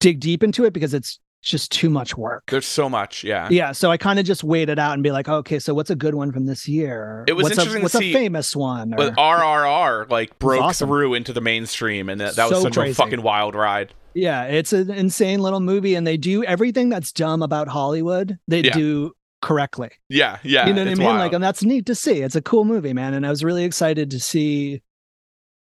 [0.00, 3.22] dig deep into it because it's just too much work there's so much.
[3.22, 3.46] Yeah.
[3.50, 5.90] yeah so i kind of just wait it out and be like okay so what's
[5.90, 8.56] a good one from this year It was what's interesting a, what's see- a famous
[8.56, 10.88] one or- But RRR like broke awesome.
[10.88, 12.92] through into the mainstream, and that, that was such crazy.
[12.92, 13.92] a fucking wild ride.
[14.14, 18.62] yeah it's an insane little movie and they do everything that's dumb about hollywood they
[18.62, 18.72] Yeah.
[18.74, 20.66] do correctly Yeah, yeah.
[20.66, 21.04] you know what I mean?
[21.06, 21.18] wild.
[21.18, 22.22] Like, and that's neat to see.
[22.22, 23.14] It's a cool movie, man.
[23.14, 24.82] And I was really excited to see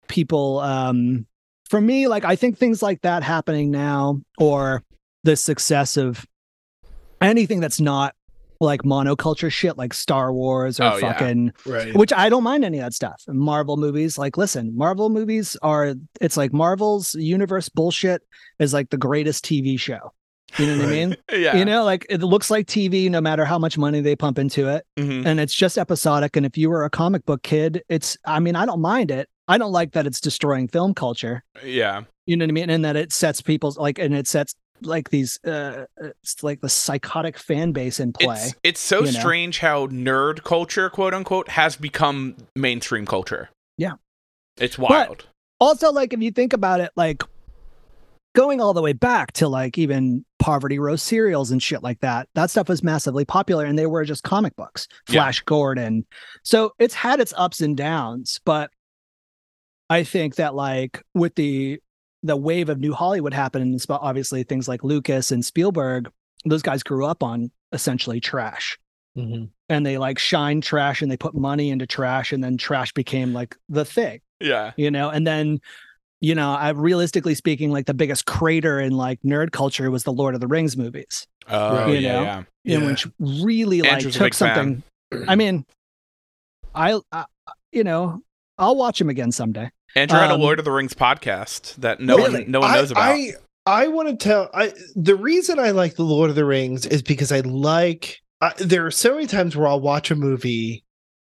[0.08, 0.60] people.
[0.60, 1.26] Um,
[1.70, 4.84] for me, like, I think things like that happening now, or
[5.24, 6.26] the success of
[7.22, 8.16] anything that's not
[8.62, 11.12] like monoculture shit, like Star Wars or Oh, yeah.
[11.14, 11.96] fucking, right.
[11.96, 13.22] which I don't mind any of that stuff.
[13.28, 18.22] Marvel movies, like, listen, Marvel movies are, it's like Marvel's universe bullshit
[18.60, 20.14] is like the greatest TV show.
[20.60, 21.16] You know what I mean?
[21.32, 21.56] yeah.
[21.58, 24.68] You know, like it looks like TV no matter how much money they pump into
[24.70, 25.26] it Mhm.
[25.26, 26.36] and it's just episodic.
[26.36, 29.28] And if you were a comic book kid, it's I mean, I don't mind it.
[29.48, 31.44] I don't like that it's destroying film culture.
[31.64, 32.04] yeah.
[32.26, 32.70] You know what I mean?
[32.70, 36.70] And that it sets people's like and it sets like these uh it's like the
[36.70, 38.36] psychotic fan base in play.
[38.36, 39.20] It's it's so you know?
[39.20, 43.50] strange how nerd culture, quote unquote, has become mainstream culture.
[43.78, 43.94] Yeah.
[44.58, 45.26] It's wild.
[45.60, 47.24] also, like if you think about it, like
[48.36, 52.30] going all the way back to like even poverty row serials and shit like that.
[52.36, 54.88] That stuff was massively popular and they were just comic books.
[55.10, 55.22] Yeah.
[55.24, 56.06] Flash Gordon.
[56.44, 58.70] So it's had its ups and downs, but
[59.90, 61.80] I think that like with the
[62.24, 66.12] the wave of new Hollywood happening, and obviously things like Lucas and Spielberg,
[66.44, 68.78] those guys grew up on essentially trash
[69.18, 69.50] Mhm.
[69.70, 73.32] and they like shine trash and they put money into trash and then trash became
[73.34, 74.72] like the thing Yeah.
[74.76, 75.60] you know and then
[76.22, 80.12] you know i realistically speaking like the biggest crater in like nerd culture was the
[80.14, 82.22] lord of the rings movies Oh, You yeah, know?
[82.24, 82.44] yeah.
[82.66, 82.88] in Yeah.
[82.88, 84.84] which really like Andrew's took big fan.
[85.12, 85.66] something i mean
[86.74, 87.26] I, I
[87.72, 88.22] you know
[88.58, 92.00] i'll watch him again someday Andrew had a Um, Lord of the Rings podcast that
[92.02, 92.42] no Really?
[92.44, 93.04] one no one I- knows about.
[93.04, 93.32] I,
[93.68, 97.02] I want to tell I the reason I like the Lord of the Rings is
[97.02, 100.84] because I like I, there are so many times where I'll watch a movie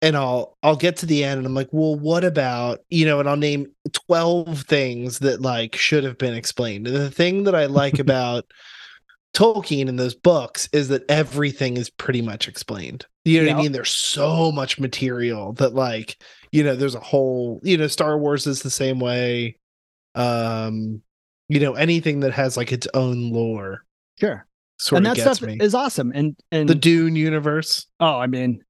[0.02, 3.20] and I'll I'll get to the end and I'm like, well, what about you know,
[3.20, 6.88] and I'll name twelve things that like should have been explained.
[6.88, 8.46] And the thing that I like about
[9.34, 13.06] Tolkien and those books is that everything is pretty much explained.
[13.26, 13.72] You know what I mean?
[13.74, 18.48] There's so much material that like, you know, there's a whole, you know, Star Wars
[18.48, 19.58] is the same way.
[20.16, 21.02] Um,
[21.48, 23.84] you know, anything that has like its own lore
[24.20, 24.46] sure
[24.78, 25.58] sort and that stuff me.
[25.60, 27.86] is awesome and and the Dune universe.
[28.00, 28.64] Oh, I mean,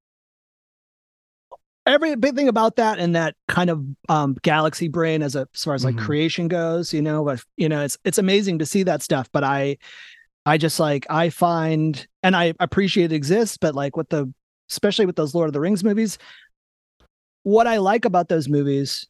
[1.86, 5.64] every big thing about that and that kind of um, galaxy brain as, a, as
[5.64, 6.06] far as like Mhm.
[6.06, 9.30] creation goes, you know, but you know, it's it's amazing to see that stuff.
[9.32, 9.78] But I,
[10.46, 14.32] I just like I find and I appreciate it exists, but like with the
[14.70, 16.18] especially with those Lord of the Rings movies,
[17.44, 19.08] what I like about those movies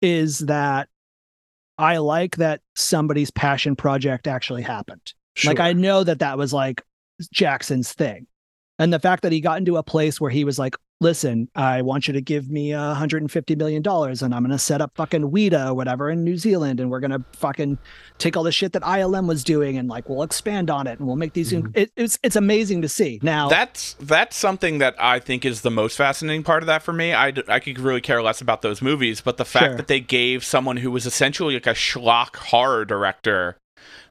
[0.00, 0.88] is that
[1.78, 5.14] I like that somebody's passion project actually happened.
[5.44, 6.82] Like I know that that was like
[7.32, 8.26] Jackson's thing.
[8.78, 11.82] And the fact that he got into a place where he was like, listen, I
[11.82, 15.30] want you to give me uh, $150 million and I'm going to set up fucking
[15.30, 16.80] Weta or whatever in New Zealand.
[16.80, 17.78] And we're going to fucking
[18.18, 21.06] take all the shit that ILM was doing and like, we'll expand on it and
[21.06, 21.52] we'll make these.
[21.52, 21.76] Mhm.
[21.76, 23.18] It, it's, it's amazing to see.
[23.22, 26.92] Now, That's that's something that I think is the most fascinating part of that for
[26.92, 27.12] me.
[27.12, 29.76] I, d- I could really care less about those movies, but the fact Sure.
[29.76, 33.56] that they gave someone who was essentially like a schlock horror director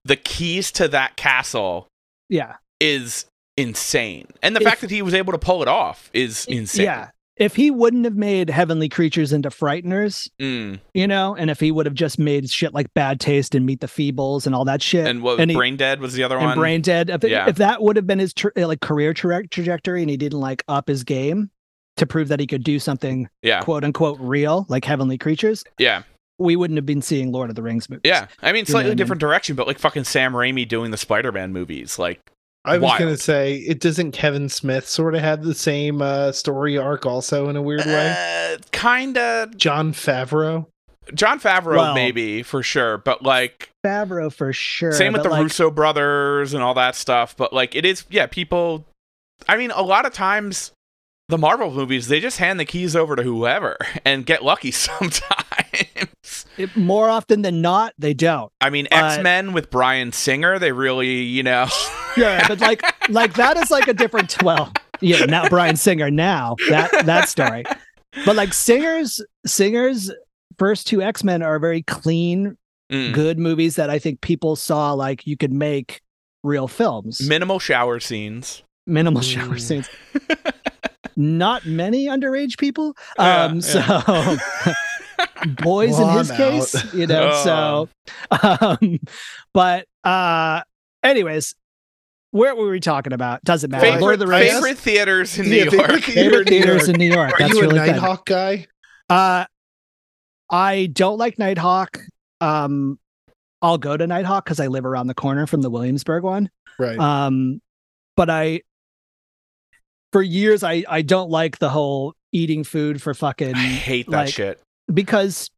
[0.04, 1.88] the keys to that castle
[2.28, 2.56] yeah.
[2.80, 3.26] is
[3.62, 6.86] insane, and the If- fact that he was able to pull it off is insane.
[6.86, 7.10] Yeah.
[7.38, 10.80] If he wouldn't have made heavenly creatures into frighteners, Mm.
[10.94, 13.80] you know, and if he would have just made shit like bad taste and meet
[13.80, 16.38] the feebles and all that shit, And what And he- Brain Dead was the other
[16.38, 16.58] and one.
[16.58, 17.10] brain dead.
[17.10, 17.48] If, Yeah.
[17.50, 20.64] if that would have been his tra- like career tra- trajectory, and he didn't like
[20.68, 21.50] up his game
[21.98, 26.04] to prove that he could do something yeah, quote unquote real, like Heavenly Creatures, yeah,
[26.38, 28.02] we wouldn't have been seeing Lord of the Rings movies.
[28.06, 28.28] yeah.
[28.42, 28.98] I mean, You know slightly I mean?
[28.98, 32.20] different direction, but like fucking Sam Raimi doing the Spider-Man movies, like
[32.64, 33.00] I was wild.
[33.00, 37.50] gonna say it doesn't Kevin Smith sort of have the same uh, story arc also
[37.50, 38.16] in a weird way?
[38.54, 40.68] uh, kind of Jon Favreau.
[41.16, 44.92] Jon Favreau, Well- maybe for sure, but like Favreau for sure.
[44.92, 47.36] Same with the like, Russo brothers and all that stuff.
[47.36, 48.86] But like it is, yeah, people.
[49.50, 50.72] I mean, a lot of times
[51.30, 55.24] the Marvel movies they just hand the keys over to whoever and get lucky sometimes.
[56.58, 58.52] It- more often than not, they don't.
[58.62, 61.68] I mean, X Men with Bryan Singer, they really, you know,
[62.18, 64.42] Yeah, but like like that is like a different.
[64.44, 67.64] Well, yeah, now Bryan Singer now that that story,
[68.26, 70.12] but like singers singers
[70.60, 72.58] first two X Men are very clean,
[72.92, 73.14] Mm.
[73.14, 76.02] good movies that I think people saw like you could make
[76.44, 77.22] real films.
[77.26, 78.64] minimal shower scenes.
[78.86, 79.34] Minimal Mm.
[79.34, 79.90] shower scenes.
[81.16, 82.96] Not many underage people.
[83.18, 83.80] Yeah, um, so
[85.64, 86.94] boys Well, in his I'm case, out.
[86.94, 87.32] you know.
[87.44, 87.90] So,
[88.44, 89.00] um,
[89.54, 90.62] but uh,
[91.04, 91.56] anyways,
[92.32, 93.44] where were we talking about?
[93.44, 93.86] Doesn't matter.
[93.86, 94.52] favorite, Lord of the Rings.
[94.54, 95.88] favorite theaters in Yeah, New York.
[95.90, 97.34] theater Favorite theaters in New York.
[97.34, 97.96] Are That's you a really good.
[97.96, 98.68] Nitehawk guy?
[99.10, 99.46] Uh,
[100.50, 102.00] I don't like Nitehawk.
[102.40, 103.00] Um,
[103.62, 106.50] I'll go to Nitehawk because I live around the corner from the Williamsburg one.
[106.80, 106.98] Right.
[106.98, 107.62] Um,
[108.16, 108.62] but I,
[110.12, 114.12] for years, I I don't like the whole eating food for fucking I hate that
[114.26, 114.60] like, shit.
[114.94, 115.50] Because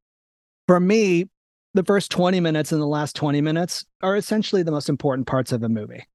[0.68, 1.30] for me,
[1.74, 5.52] the first 20 minutes and the last 20 minutes are essentially the most important parts
[5.52, 6.08] of a movie.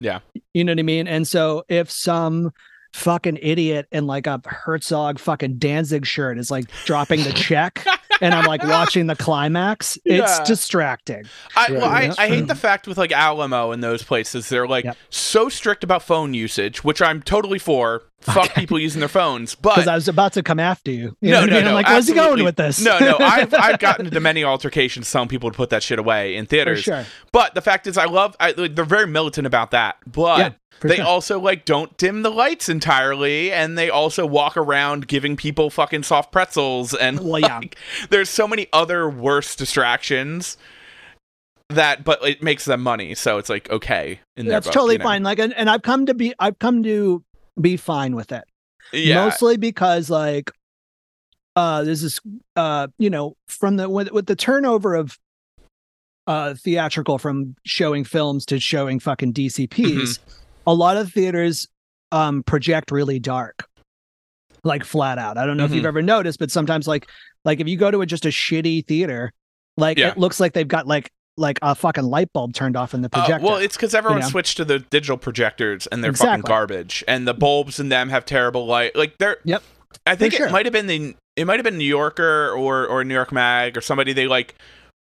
[0.00, 0.20] Yeah.
[0.54, 1.08] You know what I mean?
[1.08, 2.52] And so if some
[2.92, 7.84] fucking idiot in like a Herzog fucking Danzig shirt is like dropping the check
[8.20, 10.44] and I'm like watching the climax, it's Yeah.
[10.44, 11.24] distracting.
[11.56, 12.14] I, well, I, Yeah.
[12.18, 12.58] I hate the mm.
[12.58, 14.96] fact with like Alamo and those places, they're like Yep.
[15.10, 18.02] so strict about phone usage, which I'm totally for.
[18.20, 18.60] Fuck Okay.
[18.62, 21.16] people using their phones, but Because I was about to come after you.
[21.20, 21.64] You No, know what I no, mean?
[21.64, 22.80] no, I'm like, where's he going with this?
[22.84, 26.34] No, no, I've I've gotten into many altercations telling people to put that shit away
[26.34, 26.80] in for theaters.
[26.82, 27.04] sure.
[27.30, 28.34] But the fact is, I love.
[28.40, 30.50] I, like, they're very militant about that, but Yeah,
[30.80, 31.04] for they sure.
[31.06, 36.02] also like don't dim the lights entirely, and they also walk around giving people fucking
[36.04, 37.58] soft pretzels, and Well, yeah.
[37.58, 37.76] like,
[38.10, 40.56] there's so many other worse distractions.
[41.70, 44.20] that, but it makes them money, so it's like okay.
[44.36, 45.04] In their That's book, totally you know?
[45.04, 45.22] fine.
[45.22, 47.22] Like, and, and I've come to be, I've come to
[47.60, 48.44] be fine with it.
[48.92, 50.50] Yeah, Mostly because like,
[51.56, 52.20] uh, there's this,
[52.56, 55.18] uh, you know, from the with, with the turnover of,
[56.26, 60.32] uh, theatrical from showing films to showing fucking DCPs, Mm-hmm.
[60.68, 61.66] A lot of theaters,
[62.12, 63.66] um, project really dark,
[64.64, 65.38] like flat out.
[65.38, 65.88] I don't know if you've Mhm.
[65.88, 67.08] ever noticed, but sometimes like,
[67.44, 69.32] like if you go to a, just a shitty theater,
[69.76, 70.08] like Yeah.
[70.10, 73.06] it looks like they've got like like a fucking light bulb turned off in the
[73.12, 73.46] Uh, projector.
[73.46, 74.28] well, it's because everyone know?
[74.28, 78.24] switched to the digital projectors and they're fucking garbage, and the bulbs in them have
[78.24, 78.96] terrible light.
[78.96, 79.36] Like they're.
[79.44, 79.62] Yep.
[80.04, 80.50] I think For it sure.
[80.50, 83.76] might have been the it might have been New Yorker or or New York Mag
[83.78, 84.12] or somebody.
[84.12, 84.56] They like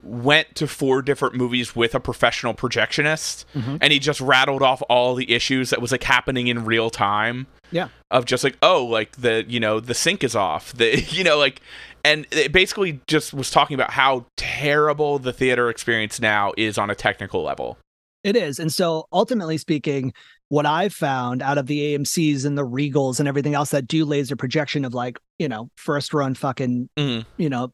[0.05, 3.79] went to four different movies with a professional projectionist, Mhm.
[3.81, 7.47] and he just rattled off all the issues that was like happening in real time.
[7.71, 7.89] Yeah.
[8.11, 11.39] Of just like oh like the you know the sync is off the you know
[11.39, 11.61] like
[12.05, 16.91] and it basically just was talking about how terrible the theater experience now is on
[16.91, 17.79] a technical level.
[18.23, 18.59] It is.
[18.59, 20.13] And so ultimately speaking,
[20.51, 24.05] what I've found out of the AMCs and the Regals and everything else that do
[24.05, 27.25] laser projection of like, you know, first run fucking, Mhm.
[27.39, 27.73] you know,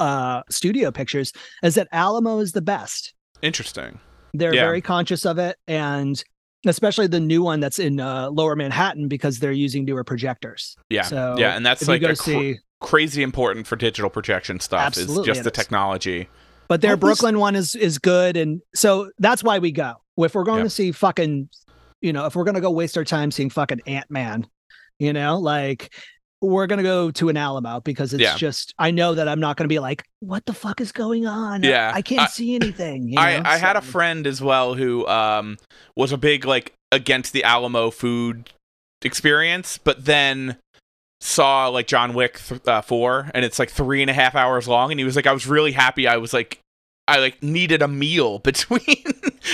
[0.00, 1.32] uh studio pictures
[1.62, 3.14] is that Alamo is the best.
[3.42, 4.00] Interesting.
[4.34, 4.64] They're Yeah.
[4.64, 6.22] very conscious of it and
[6.66, 10.76] especially the new one that's in uh, lower Manhattan because they're using newer projectors.
[10.90, 14.96] Yeah, So yeah, and that's like a cr- see crazy important for digital projection stuff.
[14.98, 15.56] is just the is.
[15.56, 16.28] technology.
[16.68, 19.94] but their was- Brooklyn one is is good, and so that's why we go.
[20.18, 21.48] If we're going to see fucking,
[22.02, 24.46] you know, if we're gonna go waste our time seeing fucking Ant Man,
[24.98, 25.92] you know, like
[26.42, 28.36] we're gonna go to an Alamo because it's Yeah.
[28.36, 31.62] just I know that I'm not gonna be like, what the fuck is going on?
[31.62, 31.92] Yeah.
[31.94, 33.08] I can't I- see anything.
[33.08, 33.42] you I, know?
[33.48, 35.58] I had a friend as well who um
[35.96, 38.50] was a big like against the Alamo food
[39.02, 40.56] experience, but then
[41.20, 44.66] saw like John Wick th- uh, four, and it's like three and a half hours
[44.66, 46.06] long, and he was like, I was really happy.
[46.08, 46.58] I was like.
[47.10, 48.80] I like needed a meal between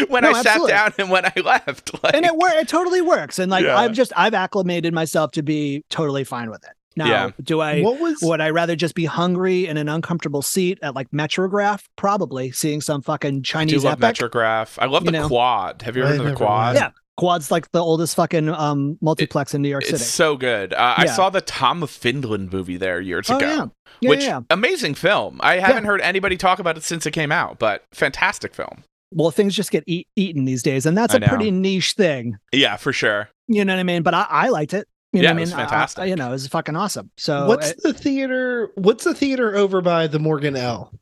[0.09, 2.03] when No, I sat down and when I left.
[2.03, 3.39] Like, and it wor- it totally works.
[3.39, 3.77] And like Yeah.
[3.79, 6.71] I've just I've acclimated myself to be totally fine with it.
[6.99, 7.31] Now, Yeah.
[7.43, 10.95] do I what was would I rather just be hungry in an uncomfortable seat at
[10.95, 11.83] like Metrograph?
[11.97, 13.75] Probably seeing some fucking Chinese.
[13.75, 14.17] I do love epic.
[14.17, 14.79] Metrograph.
[14.81, 15.29] I love You the know.
[15.29, 15.83] quad.
[15.83, 16.75] Have you ever I've heard of the quad?
[16.75, 16.83] been.
[16.85, 16.91] Yeah.
[17.17, 19.97] Quad's like the oldest fucking um multiplex in New York City.
[19.97, 20.75] It's so good.
[20.75, 23.47] Uh, I saw the Tom of Finland movie there years oh ago.
[23.49, 23.67] yeah.
[24.01, 24.41] Yeah, which yeah, yeah.
[24.51, 25.41] amazing film.
[25.43, 28.85] I haven't heard anybody talk about it since it came out, but fantastic film.
[29.13, 31.29] Well, things just get eat, eaten these days, and that's I a know.
[31.29, 32.37] pretty niche thing.
[32.53, 33.31] Yeah, for sure.
[33.49, 34.03] You know what I mean?
[34.03, 34.87] But I, I liked it.
[35.15, 35.61] You Yeah, know it what was I mean?
[35.61, 36.09] I- I- fantastic.
[36.09, 37.11] you know, it was fucking awesome.
[37.17, 38.71] So what's it- the theater?
[38.75, 40.93] What's the theater over by the Morgan L?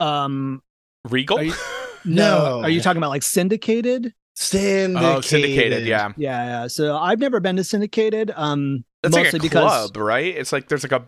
[0.00, 0.62] um
[1.08, 1.38] Regal.
[1.38, 1.54] Are you-
[2.04, 2.60] no, No.
[2.62, 4.12] are you talking about like syndicated?
[4.36, 5.16] Syndicated.
[5.16, 5.86] oh, syndicated.
[5.86, 6.66] Yeah, Yeah, yeah.
[6.66, 8.32] So I've never been to syndicated.
[8.34, 10.34] Um, that's mostly like a because club, right?
[10.36, 11.04] It's like there's like a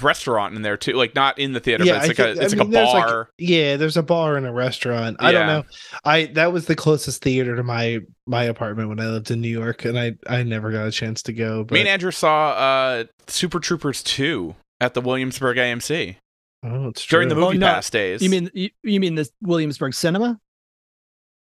[0.00, 0.92] restaurant in there too.
[0.94, 2.66] Like not in the theater, Yeah, but it's I like a think- I it's mean,
[2.68, 3.30] a there's like- bar.
[3.38, 5.18] Yeah, there's a bar and a restaurant.
[5.20, 5.64] I don't know.
[6.04, 9.48] I that was the closest theater to my my apartment when I lived in New
[9.48, 11.64] York, and I I never got a chance to go.
[11.64, 16.16] But Me and Andrew saw uh, Super Troopers two at the Williamsburg AMC
[16.64, 17.44] oh, it's during the true.
[17.44, 17.66] Oh, movie no.
[17.66, 18.22] pass days.
[18.22, 20.40] you mean you, you mean the Williamsburg Cinema?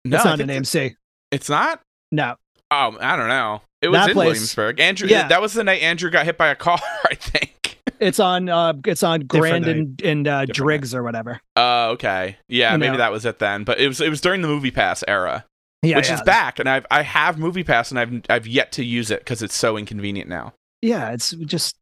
[0.04, 0.16] no?
[0.18, 0.96] it's not an AMC.
[1.32, 1.82] It's not.
[2.12, 2.36] No,
[2.74, 3.62] Oh, I don't know.
[3.82, 4.80] It was That in place- Williamsburg.
[4.80, 5.28] Andrew, Yeah.
[5.28, 6.80] that was the night Andrew got hit by a car.
[7.10, 7.80] I think.
[8.00, 8.48] it's on.
[8.48, 11.42] Uh, it's on Grand Different and and uh, Different Driggs or whatever.
[11.58, 12.38] Uh, okay.
[12.48, 12.98] Yeah, You maybe know.
[13.00, 13.64] that was it then.
[13.66, 15.46] But it was it was during the Movie Pass era,
[15.84, 16.16] Yeah, which yeah.
[16.16, 19.20] is back, and I've I have Movie Pass, and I've I've yet to use it
[19.20, 20.54] because it's so inconvenient now.
[20.82, 21.76] Yeah, it's just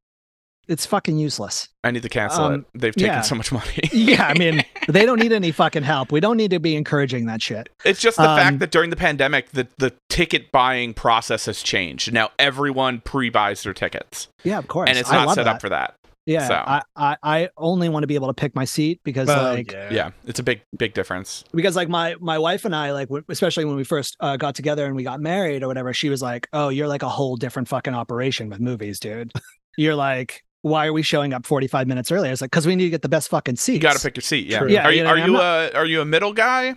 [0.70, 1.68] it's fucking useless.
[1.84, 2.80] I need to cancel Um, it.
[2.80, 3.22] They've taken yeah.
[3.22, 3.66] so much money.
[3.92, 6.12] Yeah, I mean they don't need any fucking help.
[6.12, 7.68] We don't need to be encouraging that shit.
[7.84, 11.62] it's just the um, fact that during the pandemic, the the ticket buying process has
[11.62, 12.14] changed.
[12.14, 14.90] Now everyone pre-buys their tickets, Yeah, of course.
[14.90, 15.56] and it's not set that.
[15.56, 15.96] up for that.
[16.26, 16.54] Yeah, so.
[16.54, 19.72] I, I I only want to be able to pick my seat because Oh, like
[19.72, 19.90] yeah.
[19.92, 21.44] Yeah, it's a big big difference.
[21.54, 24.54] because like my my wife and I like w- especially when we first uh, got
[24.54, 27.36] together and we got married or whatever, she was like, "Oh, you're like a whole
[27.36, 29.32] different fucking operation with movies, dude.
[29.78, 32.30] you're like." Why are we showing up 45 minutes early?
[32.30, 33.74] It's like because we need to get the best fucking seat.
[33.76, 34.48] You got to pick your seat.
[34.48, 34.60] Yeah.
[34.60, 34.70] True.
[34.70, 36.76] Yeah, Are you you know, are I'm you a are you a middle guy?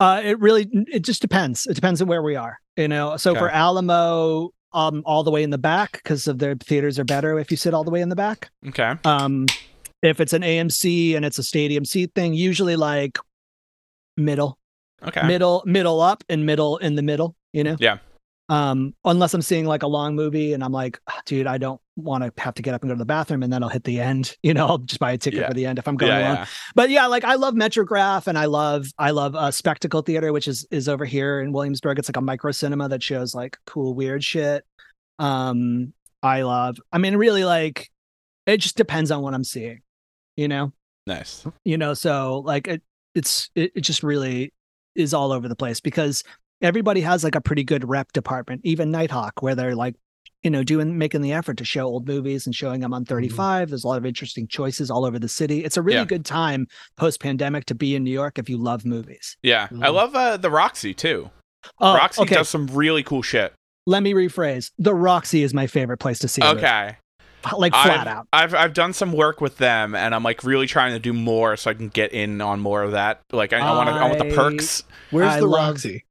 [0.00, 1.66] Uh, it really it just depends.
[1.66, 2.58] It depends on where we are.
[2.76, 6.54] You know, so for Alamo, um, all the way in the back because of their
[6.54, 8.50] theaters are better if you sit all the way in the back.
[8.68, 8.94] Okay.
[9.04, 9.46] Um,
[10.02, 13.18] if it's an AMC and it's a stadium seat thing, usually like
[14.16, 14.58] middle,
[15.04, 15.26] Okay.
[15.26, 17.34] middle, middle up, and middle in the middle.
[17.52, 17.76] You know.
[17.80, 17.98] Yeah.
[18.50, 21.80] Um, unless I'm seeing like a long movie and I'm like, "Ah, dude, I don't
[21.96, 23.84] want to have to get up and go to the bathroom, and then I'll hit
[23.84, 24.34] the end.
[24.42, 25.48] You know, I'll just buy a ticket Yeah.
[25.48, 26.46] for the end if I'm going yeah, along yeah.
[26.74, 30.48] but yeah like i love metrograph and i love i love uh spectacle theater which
[30.48, 33.94] is is over here in williamsburg it's like a micro cinema that shows like cool
[33.94, 34.64] weird shit
[35.18, 35.92] um
[36.22, 37.90] i love i mean really like
[38.46, 39.80] it just depends on what i'm seeing
[40.36, 40.72] you know
[41.06, 41.44] Nice.
[41.64, 42.82] you know so like it,
[43.14, 44.52] it's it, it just really
[44.94, 46.22] is all over the place because
[46.62, 49.94] everybody has like a pretty good rep department, even Nitehawk, where they're like,
[50.42, 53.70] you know, doing making the effort to show old movies and showing them on 35.
[53.70, 55.64] There's a lot of interesting choices all over the city.
[55.64, 56.04] It's a really Yeah.
[56.04, 59.36] good time post pandemic to be in New York if you love movies.
[59.42, 59.94] Yeah, I Mhm.
[59.94, 61.30] love uh, the Roxy too.
[61.80, 62.36] Oh, Roxy okay.
[62.36, 63.52] does some really cool shit.
[63.86, 64.70] Let me rephrase.
[64.78, 66.40] The Roxy is my favorite place to see.
[66.42, 66.58] a movie.
[66.58, 66.96] Okay,
[67.56, 68.26] like flat I've, out.
[68.32, 71.56] I've I've done some work with them, and I'm like really trying to do more
[71.56, 73.22] so I can get in on more of that.
[73.32, 74.84] Like I, I want to, I want the perks.
[75.10, 76.04] Where's I the love- Roxy?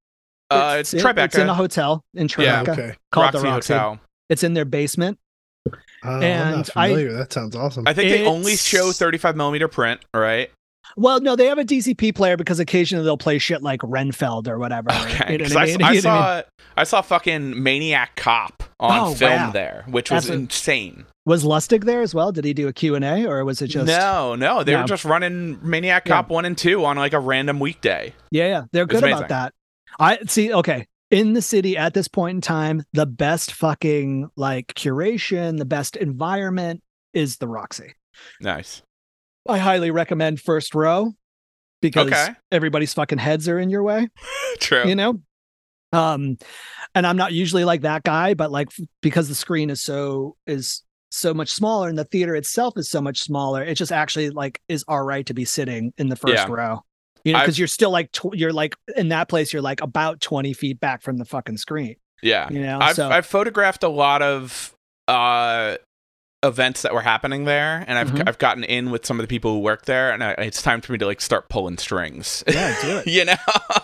[0.49, 2.61] Uh, it's, in- Tribeca, It's in a hotel in Yeah.
[2.67, 2.95] Okay.
[3.11, 3.73] called Roxy the Roxy.
[3.73, 3.99] Hotel.
[4.29, 5.17] It's in their basement.
[5.67, 5.71] Oh,
[6.03, 7.13] I'm And not I- familiar.
[7.13, 7.83] that sounds awesome.
[7.87, 10.49] I think they only show 35 millimeter print, right?
[10.95, 14.57] Well, no, they have a DCP player because occasionally they'll play shit like Renfield or
[14.57, 14.89] whatever.
[14.91, 15.81] Okay, You know 'cause what I, I mean?
[15.83, 16.43] I You know what I mean?
[16.45, 19.51] saw I saw fucking Maniac Cop on Oh, film wow.
[19.51, 21.05] there, which was That's a- insane.
[21.25, 22.31] Was Lustig there as well?
[22.31, 24.81] Did he do a Q&A or was it just no, no, they No.
[24.81, 26.15] were just running Maniac Yeah.
[26.15, 28.13] Cop one and two on like a random weekday.
[28.31, 28.63] Yeah, yeah.
[28.71, 29.53] They're good about that.
[29.99, 30.87] I see, okay.
[31.09, 35.95] In the city at this point in time, the best fucking like curation, the best
[35.95, 36.83] environment
[37.13, 37.93] is the Roxy.
[38.41, 38.81] Nice.
[39.47, 41.13] I highly recommend first row
[41.81, 42.27] because Okay.
[42.51, 44.09] everybody's fucking heads are in your way.
[44.59, 44.87] True.
[44.87, 45.21] you know
[45.93, 46.37] um
[46.95, 48.67] and i'm not usually like that guy but like
[49.01, 52.99] because the screen is so is so much smaller and the theater itself is so
[52.99, 56.33] much smaller it just actually like is all right to be sitting in the first
[56.33, 56.47] Yeah.
[56.49, 56.83] row
[57.24, 60.22] you know because you're still like tw- you're like in that place you're like about
[60.22, 62.49] 20 feet back from the fucking screen yeah.
[62.49, 64.74] you know I've so I've photographed a lot of
[65.07, 65.78] uh
[66.43, 68.28] events that were happening there and I've Mhm.
[68.28, 70.82] I've gotten in with some of the people who work there and I, it's time
[70.82, 72.43] for me to like start pulling strings.
[72.47, 73.36] yeah do it you know.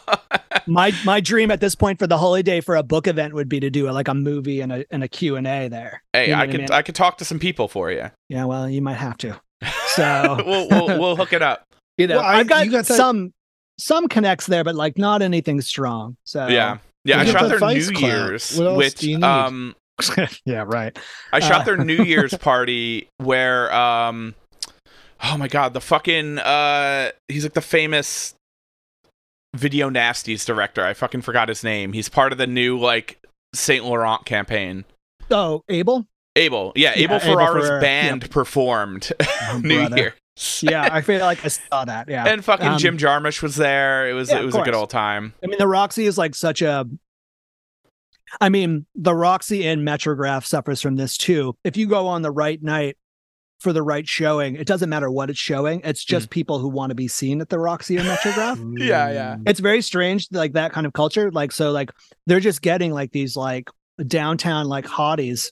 [0.68, 3.60] my my dream at this point for the holiday for a book event would be
[3.60, 6.42] to do a, like a movie and a and a q&a there hey, You know
[6.42, 6.72] I could mean?
[6.72, 8.12] I could talk to some people for you.
[8.30, 9.40] yeah well you might have to
[9.88, 11.64] so we'll, we'll we'll hook it up.
[11.98, 13.34] You know Well, I- i've got, you got that- some
[13.80, 16.78] some connects there but like not anything strong so Yeah.
[17.06, 18.02] Yeah, I shot their New Clout.
[18.02, 19.24] Year's What do you need?
[19.26, 19.76] um
[20.46, 20.98] yeah right
[21.34, 24.36] I shot Uh, their New Year's party where um
[25.24, 28.34] oh my god, the fucking uh he's like the famous
[29.56, 30.84] video nasties director.
[30.84, 31.94] I fucking forgot his name.
[31.94, 33.20] He's part of the new like
[33.54, 34.86] Saint Laurent campaign.
[35.32, 36.72] oh abel Abel.
[36.76, 39.98] Yeah, Yeah, Abel Abel Ferrara's Ferrara, band performed Oh, New brother.
[39.98, 40.16] Year.
[40.62, 44.10] Yeah i feel like i saw that yeah And fucking Um, Jim Jarmusch was there.
[44.10, 45.34] It was yeah, it was a good old time.
[45.44, 46.86] i mean the roxy is like such a
[48.42, 52.32] i mean the roxy and metrograph suffers from this too if you go on the
[52.32, 52.98] right night
[53.60, 56.90] for the right showing it doesn't matter what it's showing it's just people who want
[56.90, 59.38] to be seen at the roxy or metrograph Yeah, yeah.
[59.46, 61.92] it's very strange like that kind of culture like so like
[62.26, 63.70] they're just getting like these like
[64.08, 65.52] downtown like hotties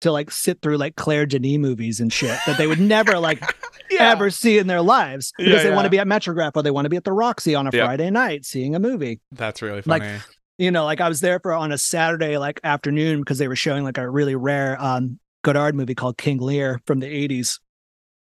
[0.00, 3.42] to like sit through like claire denis movies and shit that they would never like
[3.90, 4.10] Yeah.
[4.12, 6.70] ever see in their lives because Yeah, they want to be at metrograph or they
[6.70, 7.84] want to be at the roxy on a Yep.
[7.86, 10.18] friday night seeing a movie That's really Like, funny.
[10.58, 13.56] you know like i was there for on a saturday like afternoon because they were
[13.56, 17.58] showing like a really rare um godard movie called king lear from the 80s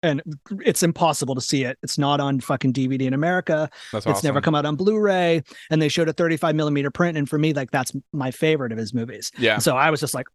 [0.02, 0.20] and
[0.64, 4.26] it's impossible to see it it's not on fucking dvd in america That's it's awesome.
[4.28, 7.16] never come out on Blu-ray, and they showed a 35 millimeter print.
[7.16, 9.30] And for me, like that's my favorite of his movies.
[9.38, 9.58] Yeah.
[9.58, 10.26] So I was just like,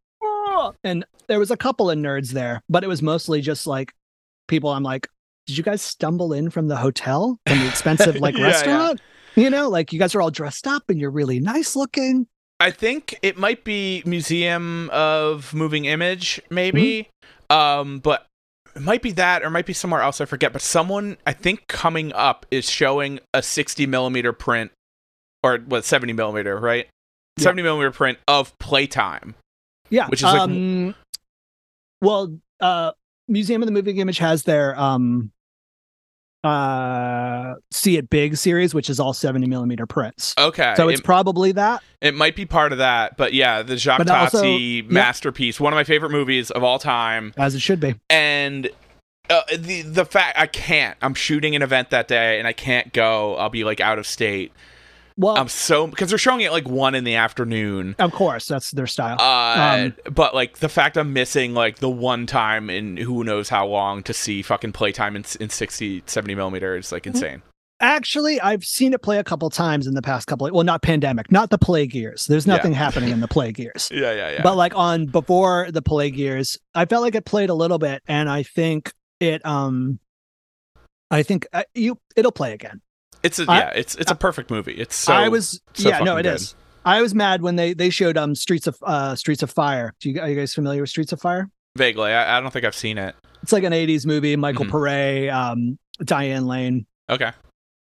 [0.57, 0.73] oh!
[0.83, 3.93] and there was a couple of nerds there, but it was mostly just like
[4.47, 4.69] people.
[4.69, 5.07] I'm like,
[5.45, 8.47] did you guys stumble in from the hotel from the expensive like Yeah, yeah.
[8.47, 9.01] restaurant?
[9.35, 12.27] You know, like you guys are all dressed up and you're really nice looking.
[12.59, 17.09] I think it might be Museum of Moving Image, maybe.
[17.51, 18.25] Um, but
[18.75, 20.19] it might be that, or it might be somewhere else.
[20.21, 20.53] I forget.
[20.53, 24.71] But someone, I think, coming up is showing a 60 millimeter print,
[25.43, 26.87] or what 70 millimeter, right?
[27.37, 27.43] Yeah.
[27.43, 29.35] 70 millimeter print of Playtime.
[29.89, 30.95] Yeah, Which is like- um,
[32.01, 32.91] well, uh,
[33.27, 35.31] Museum of the Moving Image has their um,
[36.43, 40.33] uh, See It Big series, which is all 70 millimeter prints.
[40.37, 41.81] Okay, So it's it, probably that.
[42.01, 44.91] it might be part of that, but yeah, the Jacques Tati yeah.
[44.91, 47.33] masterpiece, one of my favorite movies of all time.
[47.37, 47.95] as it should be.
[48.09, 48.69] and
[49.29, 50.97] uh, the the fact I can't.
[51.01, 53.35] I'm shooting an event that day, and I can't go.
[53.35, 54.53] I'll be like out of state.
[55.17, 57.95] Well, I'm so because they're showing it like one in the afternoon.
[57.97, 59.17] of course, that's their style.
[59.19, 63.49] Uh, Um, but like the fact I'm missing like the one time in who knows
[63.49, 67.15] how long to see fucking playtime in, in 60, 70 millimeter is like Mm-hmm.
[67.15, 67.41] insane.
[67.79, 70.49] Actually, I've seen it play a couple times in the past couple.
[70.51, 72.25] well, not pandemic, not the plague years.
[72.25, 72.55] There's Yeah.
[72.55, 73.89] nothing happening in the plague years.
[73.93, 74.41] Yeah, yeah, yeah.
[74.41, 78.01] But like on before the plague years, I felt like it played a little bit,
[78.07, 79.45] and I think it.
[79.45, 79.99] Um,
[81.11, 82.81] I think uh, you it'll play again.
[83.23, 84.73] It's a, I- yeah, it's it's a perfect movie.
[84.73, 86.53] It's so I was so yeah, no, it is.
[86.53, 86.59] good.
[86.85, 89.93] I was mad when they they showed um Streets of uh Streets of Fire.
[89.99, 91.49] Do you are you guys familiar with Streets of Fire?
[91.75, 92.11] vaguely.
[92.11, 93.13] I, I don't think I've seen it.
[93.43, 94.35] It's like an '80s movie.
[94.35, 94.71] Michael Mhm.
[95.27, 96.85] Pare, um, Diane Lane.
[97.09, 97.31] Okay.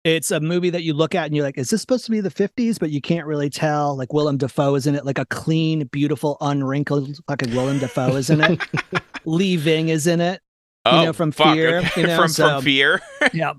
[0.05, 2.21] It's a movie that you look at and you're like, is this supposed to be
[2.21, 2.79] the 50s?
[2.79, 3.97] But you can't really tell.
[3.97, 8.29] Like Willem Dafoe is in it, like a clean, beautiful, unwrinkled fucking Willem Dafoe is
[8.29, 8.61] in it.
[9.25, 10.43] Lee Ving is in it.
[10.85, 12.01] oh, know, from fuck, Fear, okay.
[12.03, 13.01] you know, from so- from Fear.
[13.33, 13.55] Yeah.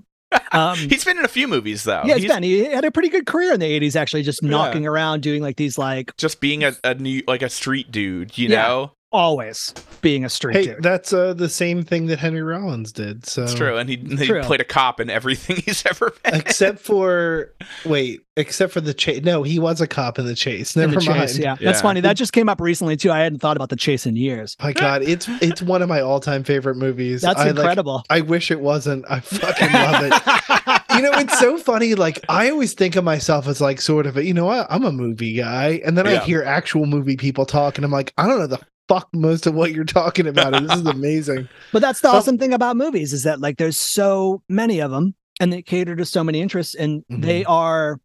[0.52, 2.02] Um, He's been in a few movies though.
[2.04, 2.42] yeah, it's He's been.
[2.42, 4.50] He had a pretty good career in the 80s, actually, just Yeah.
[4.50, 8.36] knocking around doing like these, like just being a, a new like a street dude,
[8.38, 8.62] you Yeah.
[8.62, 8.92] know.
[9.16, 10.82] Always being a street Hey, dude.
[10.82, 13.26] that's uh, the same thing that Henry Rollins did.
[13.26, 14.42] So It's true, and he, he True.
[14.42, 16.34] played a cop in everything he's ever been.
[16.34, 17.52] except for
[17.84, 19.22] wait, except for the chase.
[19.24, 20.76] No, he was a cop in the chase.
[20.76, 21.22] Never the mind.
[21.22, 21.56] chase, yeah.
[21.58, 21.70] Yeah.
[21.70, 22.00] That's funny.
[22.00, 23.10] That just came up recently too.
[23.10, 24.56] I hadn't thought about the chase in years.
[24.62, 27.22] My God, it's it's one of my all time favorite movies.
[27.22, 28.04] That's I, like, incredible.
[28.10, 29.04] I wish it wasn't.
[29.08, 30.82] I fucking love it.
[30.96, 31.94] you know, it's so funny.
[31.94, 34.84] Like I always think of myself as like sort of a, you know what, I'm
[34.84, 38.26] a movie guy, and then I hear actual movie people talk, and I'm like, I
[38.26, 40.54] don't know the fuck most of what you're talking about.
[40.54, 41.48] and This is amazing.
[41.72, 44.90] But that's the So- awesome thing about movies is that like there's so many of
[44.90, 47.20] them and they cater to so many interests and mm-hmm.
[47.20, 48.00] they are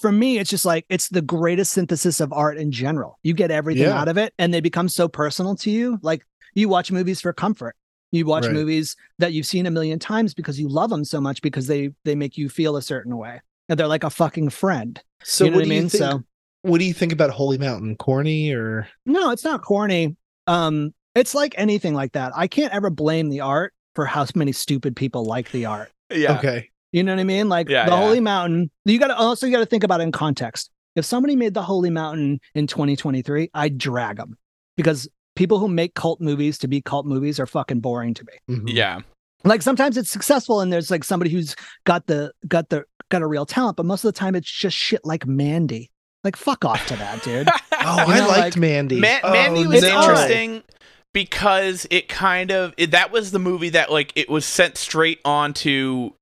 [0.00, 3.18] for me it's just like it's the greatest synthesis of art in general.
[3.22, 3.98] You get everything Yeah.
[4.00, 5.98] out of it and they become so personal to you.
[6.02, 6.24] Like
[6.54, 7.76] you watch movies for comfort.
[8.10, 8.52] You watch Right.
[8.54, 11.90] movies that you've seen a million times because you love them so much because they
[12.04, 13.40] they make you feel a certain way.
[13.68, 15.02] And they're like a fucking friend.
[15.22, 15.88] So you know what what I do you mean?
[15.90, 16.00] think?
[16.02, 16.22] So
[16.64, 17.96] What do you think about Holy Mountain?
[17.96, 20.16] Corny or No, it's not corny.
[20.46, 22.32] Um, it's like anything like that.
[22.34, 25.90] I can't ever blame the art for how many stupid people like the art.
[26.10, 26.70] Yeah, okay?
[26.90, 27.50] You know what I mean?
[27.50, 27.98] Like Yeah, the yeah.
[27.98, 28.70] Holy Mountain.
[28.86, 30.70] You got to also you got to think about it in context.
[30.96, 34.38] If somebody made the Holy Mountain in 2023, I'd drag them
[34.78, 35.06] because
[35.36, 38.56] people who make cult movies to be cult movies are fucking boring to me.
[38.56, 38.72] Mhm.
[38.72, 39.00] yeah.
[39.44, 41.54] Like sometimes it's successful and there's like somebody who's
[41.84, 44.74] got the got the got a real talent, but most of the time it's just
[44.76, 45.90] shit like Mandy.
[46.24, 47.48] Like fuck off to that, dude.
[47.86, 48.98] Oh, You I know, liked like- Mandy.
[48.98, 50.00] Man- Oh, Mandy was no.
[50.00, 50.62] interesting
[51.12, 55.20] because it kind of it, that was the movie that like it was sent straight
[55.24, 56.12] onto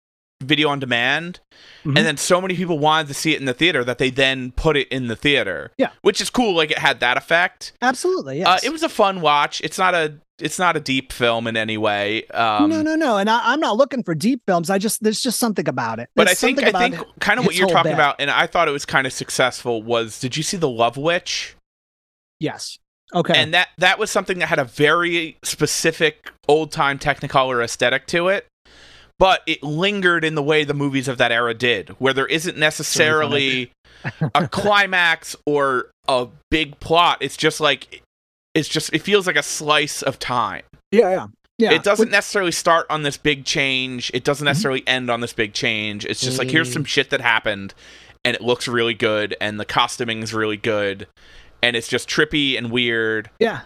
[0.43, 1.39] video on demand
[1.85, 1.97] Mhm.
[1.97, 4.51] and then so many people wanted to see it in the theater that they then
[4.53, 5.91] put it in the theater Yeah.
[6.03, 8.49] which is cool like it had that effect Absolutely, yes.
[8.49, 11.57] uh, it was a fun watch it's not a it's not a deep film in
[11.57, 13.17] any way um no, no, no.
[13.17, 14.71] And I, I'm not looking for deep films.
[14.71, 16.09] I just there's just something about it.
[16.15, 17.95] but I think I think kind of what you're talking bit.
[17.95, 19.83] about, and I thought it was kind of successful.
[19.83, 21.57] Was did you see the Love Witch?
[22.41, 22.79] Yes.
[23.15, 23.35] Okay.
[23.37, 28.29] and that that was something that had a very specific old time technicolor aesthetic to
[28.29, 28.47] it
[29.19, 32.57] but it lingered in the way the movies of that era did where there isn't
[32.57, 33.71] necessarily
[34.35, 38.03] a climax or a big plot it's just like
[38.55, 41.27] it's just it feels like a slice of time yeah, yeah,
[41.59, 41.73] yeah.
[41.73, 44.51] it doesn't Which- necessarily start on this big change it doesn't Mhm.
[44.51, 46.75] necessarily end on this big change it's just like here's Mm.
[46.75, 47.75] some shit that happened
[48.25, 51.07] and it looks really good and the costuming is really good
[51.63, 53.61] and it's just trippy and weird yeah.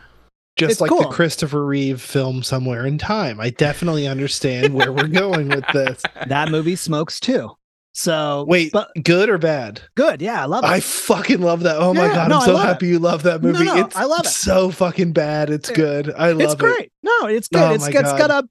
[0.59, 1.09] Just It's like the.
[1.09, 3.39] Christopher Reeve film Somewhere in Time.
[3.39, 6.03] I definitely understand where we're going with this.
[6.29, 7.51] That movie smokes too.
[7.99, 9.81] So Wait, but good or bad?
[9.95, 10.21] good.
[10.21, 10.67] Yeah, I love it.
[10.67, 11.77] I fucking love that.
[11.79, 12.69] Oh my god, no, I'm so love it.
[12.69, 13.65] happy you love that movie.
[13.65, 14.29] no, it's I love it.
[14.29, 15.49] so fucking bad.
[15.49, 15.77] It's Yeah.
[15.77, 16.13] good.
[16.15, 16.45] I love it.
[16.45, 16.59] it's it.
[16.59, 16.93] great.
[17.03, 17.63] No, it's good.
[17.63, 18.47] Oh it's it's got a.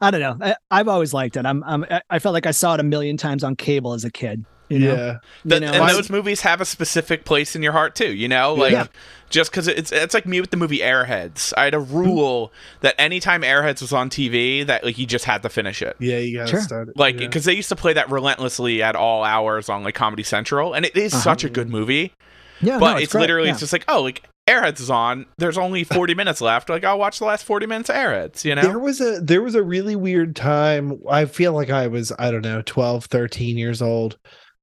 [0.00, 0.36] I don't know.
[0.44, 1.46] I, I've always liked it.
[1.46, 1.84] I'm, I'm.
[1.88, 4.44] I- I felt like I saw it a million times on cable as a kid.
[4.68, 4.94] You know?
[4.94, 5.18] Yeah.
[5.48, 8.12] Th- You know, and I- those movies have a specific place in your heart too.
[8.14, 8.86] You know, like Yeah.
[9.30, 11.52] just because it's it's like me with the movie Airheads.
[11.56, 11.94] I had a Mm-hmm.
[11.96, 15.96] rule that anytime Airheads was on TV, that like you just had to finish it.
[16.00, 16.60] Yeah, you gotta Sure.
[16.62, 16.96] start it.
[16.96, 17.26] Like yeah.
[17.26, 20.86] because they used to play that relentlessly at all hours on like Comedy Central, and
[20.86, 21.22] it is Uh-huh.
[21.22, 22.12] such a good movie.
[22.60, 23.20] Yeah, But no, it's, great.
[23.22, 23.52] literally Yeah.
[23.52, 25.24] it's just like oh like Airheads is on.
[25.38, 26.68] There's only 40 minutes left.
[26.70, 28.44] Like I'll watch the last 40 minutes of Airheads.
[28.44, 28.62] You know.
[28.62, 31.00] There was a there was a really weird time.
[31.10, 34.16] I feel like I was I don't know 12, 13 years old.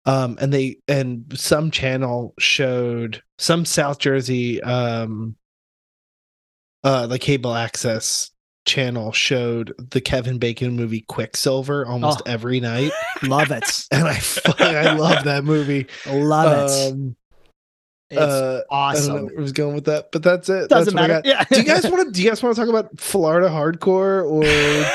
[0.05, 5.35] Um and they and some channel showed some South Jersey um
[6.83, 8.31] uh the cable access
[8.65, 12.31] channel showed the Kevin Bacon movie Quicksilver almost Oh.
[12.31, 12.91] every night
[13.23, 13.87] love it.
[13.91, 14.19] and I
[14.59, 15.87] I love that movie.
[16.07, 17.15] Love it.
[18.11, 19.25] It's uh I don't know awesome.
[19.27, 20.69] where I was going with that, but that's it.
[20.69, 21.21] Doesn't that's matter.
[21.25, 21.43] Yeah.
[21.49, 22.11] Do you guys want to?
[22.11, 24.41] Do you guys want to talk about Florida hardcore, or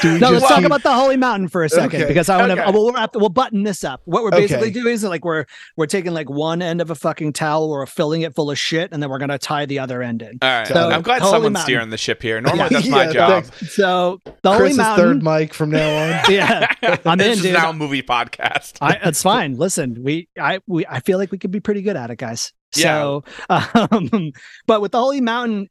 [0.03, 2.29] do we No, just let's talk about the Holy Mountain for a second Okay, because
[2.29, 2.63] I want to.
[2.63, 2.71] okay.
[2.73, 3.11] We'll, we'll have.
[3.15, 4.03] We'll button this up.
[4.05, 4.81] What we're basically Okay.
[4.81, 5.47] doing is like we're
[5.77, 8.91] we're taking like one end of a fucking towel, we're filling it full of shit,
[8.93, 10.39] and then we're gonna tie the other end in.
[10.43, 10.67] all right.
[10.67, 11.65] So, I'm glad Holy someone's Mountain.
[11.67, 12.41] steering the ship here.
[12.41, 12.69] Normally Yeah.
[12.71, 13.45] that's my Yeah, job.
[13.45, 13.75] thanks.
[13.75, 15.05] So the Holy Chris's Mountain.
[15.07, 16.21] third mic from now on?
[16.33, 16.67] yeah,
[17.05, 17.53] I'm this in, is dude.
[17.55, 18.75] now a movie podcast.
[18.81, 19.57] I, it's fine.
[19.57, 22.53] Listen, we I we I feel like we could be pretty good at it, guys.
[22.73, 24.33] So, um,
[24.67, 25.69] but with the Holy Mountain,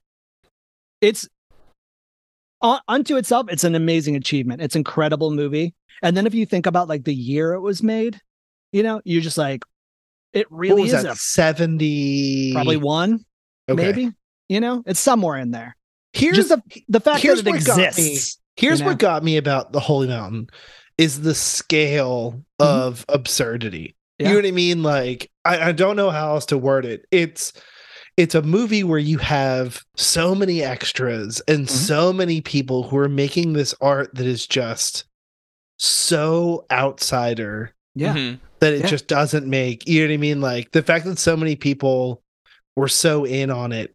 [1.02, 1.28] it's
[2.62, 4.62] un- unto itself, it's an amazing achievement.
[4.62, 5.74] It's incredible movie.
[6.02, 8.20] And then if you think about like the year it was made,
[8.72, 9.64] you know, you're just like,
[10.34, 11.06] it really is that?
[11.06, 13.24] a Seventy, probably one,
[13.70, 13.82] Okay.
[13.82, 14.12] maybe.
[14.50, 15.76] You know, it's somewhere in there.
[16.14, 17.84] Here's just the the fact here's that it what got me.
[17.86, 18.39] exists.
[18.58, 18.91] Here's you know?
[18.91, 20.48] what got me about the Holy Mountain
[20.98, 23.95] is the scale of absurdity.
[24.20, 24.30] Yeah.
[24.30, 24.84] You know what I mean?
[24.84, 27.05] Like I, I don't know how else to word it.
[27.11, 27.51] It's
[28.18, 31.70] it's a movie where you have so many extras and Mhm.
[31.70, 35.03] so many people who are making this art that is just
[35.78, 38.13] so outsider Yeah.
[38.13, 38.39] Mhm.
[38.59, 38.88] that it Yeah.
[38.88, 40.41] just doesn't make you know what I mean?
[40.41, 42.22] Like the fact that so many people
[42.78, 43.93] were so in on it,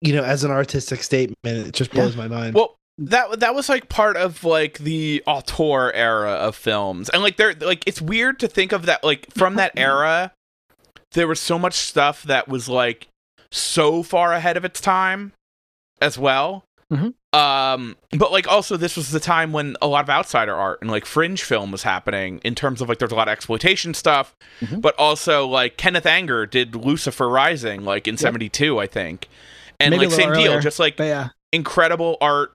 [0.00, 2.00] you know, as an artistic statement, it just Yeah.
[2.02, 2.54] blows my mind.
[2.54, 7.36] Well, that that was like part of like the auteur era of films, and like
[7.36, 10.32] they're like it's weird to think of that like from that era.
[11.12, 13.08] There was so much stuff that was like
[13.50, 15.32] so far ahead of its time,
[16.00, 16.64] as well.
[16.92, 17.14] Mhm.
[17.32, 20.90] Um, but like also this was the time when a lot of outsider art and
[20.90, 24.36] like fringe film was happening in terms of like there's a lot of exploitation stuff,
[24.60, 24.80] Mhm.
[24.80, 29.28] but also like Kenneth Anger did Lucifer Rising like in '72, I think,
[29.80, 31.30] and Maybe like same deal, just like yeah.
[31.52, 32.52] incredible art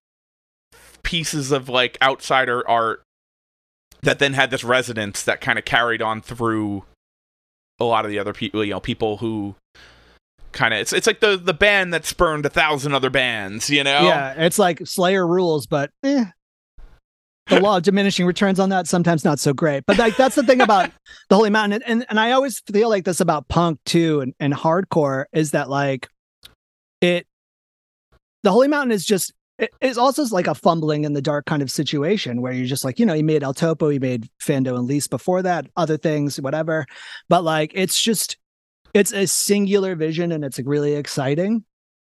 [1.09, 3.01] pieces of like outsider art
[4.03, 6.83] that then had this resonance that kind of carried on through
[7.79, 9.55] a lot of the other people you know people who
[10.51, 13.83] kind of it's it's like the the band that spurned a thousand other bands you
[13.83, 14.33] know Yeah.
[14.45, 16.25] It's like Slayer rules, but eh.
[17.47, 19.83] The law of diminishing returns on that sometimes not so great.
[19.87, 20.91] But like that's the thing about
[21.29, 21.81] the Holy Mountain.
[21.81, 25.49] And, and and I always feel like this about punk too and, and hardcore is
[25.51, 26.07] that like
[27.01, 27.25] it
[28.43, 31.61] the Holy Mountain is just it is also like a fumbling in the dark kind
[31.61, 34.75] of situation where you're just like, you know, he made El Topo, he made Fando
[34.75, 36.85] and Lis before that, other things, whatever.
[37.27, 38.37] But like it's just
[38.93, 41.63] it's a singular vision and it's really exciting.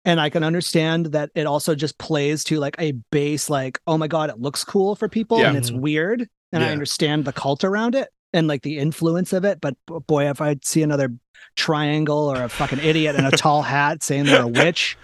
[0.04, 3.98] And I can understand that it also just plays to like a base, like, oh
[3.98, 5.48] my God, it looks cool for people Yeah.
[5.48, 6.26] and it's weird.
[6.52, 9.60] And I understand the cult around it and like the influence of it.
[9.60, 9.76] But
[10.06, 11.12] boy, if I see another
[11.56, 14.96] triangle or a fucking idiot in a tall hat saying they're a witch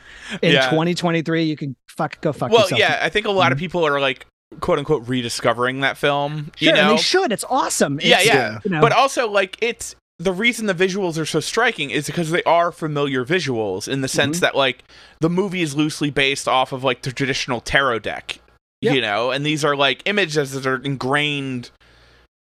[0.42, 0.70] in Yeah.
[0.70, 2.78] 2023, you can fuck go fuck well yourself.
[2.78, 4.26] yeah i think a lot of people are like
[4.60, 7.32] quote unquote rediscovering that film Sure, you know and they should.
[7.32, 7.98] It's awesome.
[8.02, 11.40] yeah It's, yeah you know, but also like it's the reason the visuals are so
[11.40, 14.14] striking is because they are familiar visuals in the Mm-hmm.
[14.16, 14.84] sense that like
[15.20, 18.38] the movie is loosely based off of like the traditional tarot deck
[18.82, 18.92] Yeah.
[18.92, 21.70] you know and these are like images that are ingrained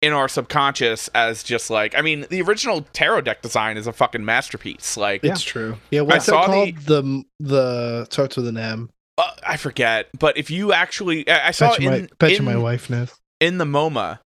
[0.05, 3.93] in our subconscious as just like i mean the original tarot deck design is a
[3.93, 5.77] fucking masterpiece like it's true.
[5.91, 6.87] Yeah, what's saw that the- called?
[6.87, 8.91] The the starts with an M.
[9.19, 12.31] uh, i forget but if you actually i, I saw Bet you, in, my, bet
[12.33, 13.13] you in my wife knows.
[13.41, 14.19] in the MoMA,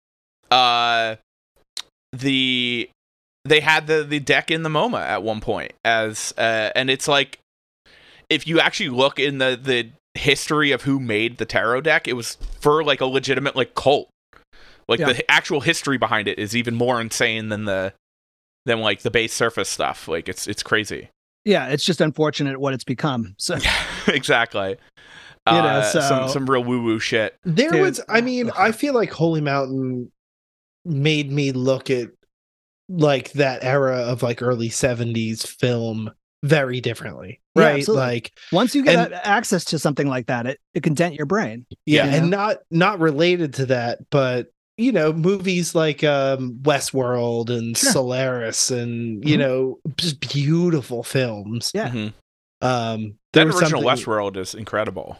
[0.51, 1.15] uh,
[2.13, 2.89] the
[3.45, 7.07] they had the the deck in the MoMA at one point as uh, and it's
[7.07, 7.39] like
[8.29, 12.13] if you actually look in the the history of who made the tarot deck, it
[12.13, 14.09] was for like a legitimate like cult.
[14.87, 15.13] Like Yeah.
[15.13, 17.93] the actual history behind it is even more insane than the
[18.65, 20.07] than like the base surface stuff.
[20.07, 21.09] Like it's it's crazy.
[21.45, 23.35] yeah, it's just unfortunate what it's become.
[23.37, 23.57] So
[24.07, 24.77] exactly.
[25.47, 27.37] You know, Uh, some so- some real woo woo shit.
[27.45, 27.81] There Dude.
[27.81, 30.11] was, I mean, I feel like Holy Mountain
[30.85, 32.09] made me look at
[32.89, 36.11] like that era of like early 70s film
[36.43, 37.41] very differently.
[37.55, 37.79] Right.
[37.79, 38.05] absolutely.
[38.05, 41.25] like, once you get And- access to something like that, it, it can dent your
[41.25, 41.65] brain.
[41.85, 44.47] yeah, You and not not related to that, but
[44.77, 47.91] you know, movies like um Westworld and Sure.
[47.91, 49.39] Solaris and you Mhm.
[49.39, 51.71] know, just beautiful films.
[51.73, 51.89] Yeah.
[51.89, 52.13] Mhm.
[52.61, 55.17] Um That there was original something- Westworld is incredible.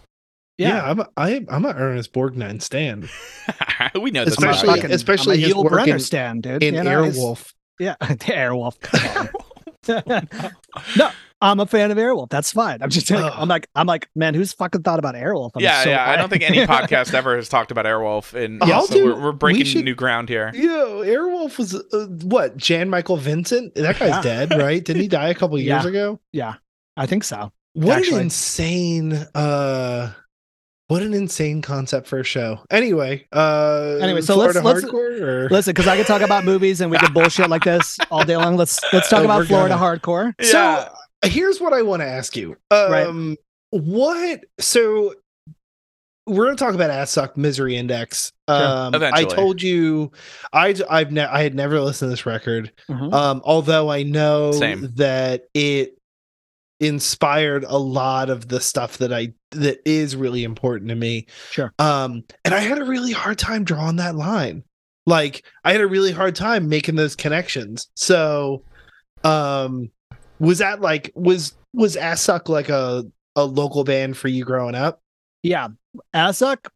[0.59, 3.09] Yeah, I'm a, I, I'm a Ernest Borgnine stand.
[4.01, 4.33] we know this.
[4.33, 6.63] Especially- about fucking- especially I'm his Yul work Brynner in- stand, dude.
[6.63, 7.53] In You know, he's- Airwolf.
[7.79, 8.75] Yeah, the Airwolf.
[9.87, 10.29] Come on.
[10.97, 11.09] no,
[11.41, 12.29] I'm a fan of Airwolf.
[12.29, 12.81] That's fine.
[12.81, 15.51] I'm just like, I'm like, I'm like, man, who's fucking thought about Airwolf?
[15.55, 16.09] I'm yeah, so yeah.
[16.09, 18.93] I don't think any podcast ever has talked about Airwolf, and Yeah, yeah, I'll so
[18.95, 20.51] do- we're, we're breaking we should- new ground here.
[20.53, 22.57] Yo, Airwolf was uh, what?
[22.57, 23.75] Jan Michael Vincent?
[23.75, 24.21] That guy's Yeah.
[24.45, 24.83] dead, right?
[24.83, 25.89] Didn't he die a couple years Yeah.
[25.89, 26.19] ago?
[26.31, 26.53] yeah,
[26.95, 27.51] I think so.
[27.73, 28.15] What Actually.
[28.17, 30.11] an insane uh
[30.87, 32.59] what an insane concept for a show.
[32.71, 36.45] Anyway, uh Anyway, so Florida let's- let's- hardcore or Listen, because I could talk about
[36.45, 38.55] movies and we could bullshit like this all day long.
[38.57, 39.99] Let's let's talk Oh, about Florida gonna.
[39.99, 40.33] hardcore.
[40.43, 40.87] So
[41.25, 42.55] here's what I want to ask you.
[42.71, 43.05] Right.
[43.07, 43.35] Um
[43.71, 45.13] what so
[46.25, 48.33] we're going to talk about Assuck misery index.
[48.47, 50.11] Um I told you
[50.53, 52.71] I I've ne- I had never listened to this record.
[52.89, 53.13] Mhm.
[53.13, 54.89] Um, although I know Same.
[54.95, 55.97] that it
[56.79, 61.27] inspired a lot of the stuff that I that is really important to me.
[61.51, 61.73] Sure.
[61.79, 64.63] Um, and I had a really hard time drawing that line.
[65.05, 67.89] Like I had a really hard time making those connections.
[67.95, 68.63] So
[69.23, 69.89] um
[70.39, 75.01] was that like was was Assuck like a a local band for you growing up?
[75.43, 75.69] Yeah,
[76.13, 76.67] Assuck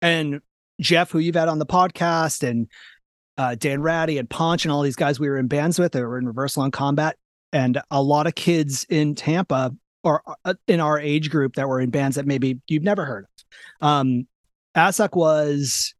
[0.00, 0.40] and
[0.80, 2.68] Jeff, who you've had on the podcast, and
[3.38, 5.92] uh, Dan Ratty and Ponch and all these guys we were in bands with.
[5.92, 7.16] They were in Reversal on Combat,
[7.52, 9.74] and a lot of kids in Tampa
[10.04, 13.24] or uh, in our age group that were in bands that maybe you've never heard
[13.24, 13.86] of.
[13.86, 14.26] Um,
[14.74, 15.94] Assuck was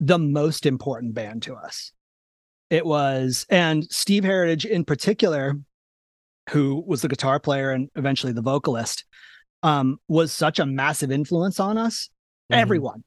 [0.00, 1.92] the most important band to us.
[2.68, 5.58] It was, and Steve Heritage in particular,
[6.50, 9.04] who was the guitar player and eventually the vocalist,
[9.62, 12.10] um, was such a massive influence on us.
[12.52, 12.56] Mhm.
[12.56, 13.04] Everyone,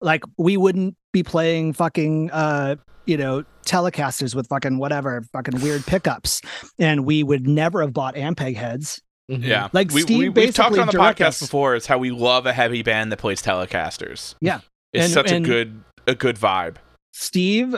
[0.00, 5.84] like, we wouldn't be playing fucking, uh, you know, Telecasters with fucking whatever, fucking weird
[5.86, 6.40] pickups,
[6.78, 9.00] and we would never have bought Ampeg heads.
[9.30, 9.44] Mhm.
[9.44, 11.74] Yeah, Like, we, Steve we, we've talked on the podcast us- before.
[11.76, 14.34] Is how we love a heavy band that plays Telecasters.
[14.40, 14.60] Yeah.
[14.92, 16.76] it's And- such and- a good a good vibe.
[17.12, 17.76] Steve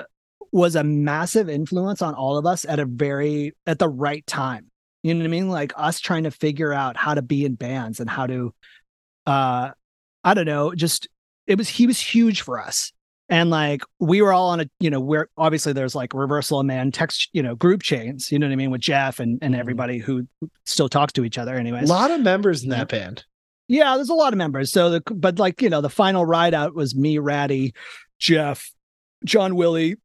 [0.52, 4.70] was a massive influence on all of us at a very at the right time.
[5.02, 5.48] You know what I mean?
[5.50, 8.54] Like us trying to figure out how to be in bands and how to
[9.26, 9.70] uh
[10.24, 11.06] I don't know, just
[11.46, 12.92] it was he was huge for us.
[13.30, 16.66] And like we were all on a, you know, we're obviously there's like reversal of
[16.66, 19.54] man text, you know, group chains, you know what I mean, with Jeff and, and
[19.54, 19.58] Mhm.
[19.58, 20.26] everybody who
[20.66, 23.24] still talks to each other Anyway, A lot of members in that band.
[23.66, 24.70] Yeah, there's a lot of members.
[24.70, 27.72] So the but like you know the final ride out was me, Ratty,
[28.18, 28.70] Jeff,
[29.24, 29.96] John Willie,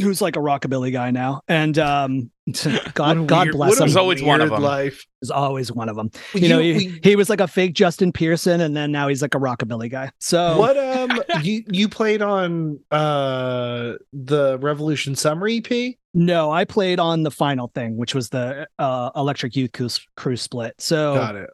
[0.00, 3.78] who's like a rockabilly guy now, and um, What a God God bless him.
[3.78, 4.62] There's always one of them.
[4.62, 5.04] Life.
[5.22, 6.10] Is always one of them.
[6.34, 9.22] You, know, he, we- he was like a fake Justin Pearson, and then now he's
[9.22, 10.10] like a rockabilly guy.
[10.18, 15.94] So what um you you played on uh the Revolution Summer EP?
[16.12, 20.36] No, I played on the final thing, which was the uh, Electric Youth Crew, crew
[20.36, 20.74] split.
[20.78, 21.50] So Got it.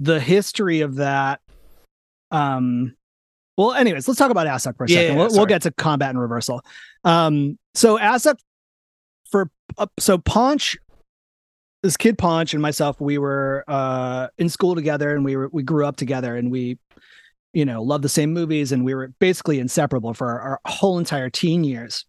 [0.00, 1.40] the history of that
[2.30, 2.96] um
[3.56, 5.16] well anyways let's talk about assuck for a Yeah, second.
[5.16, 6.62] yeah, we'll, we'll get to combat and reversal.
[7.04, 8.38] Um so assuck
[9.30, 10.76] for uh, so Ponch
[11.82, 15.62] this kid Ponch and myself we were uh in school together and we were we
[15.62, 16.78] grew up together and we
[17.52, 20.98] you know loved the same movies and we were basically inseparable for our, our whole
[20.98, 22.04] entire teen years.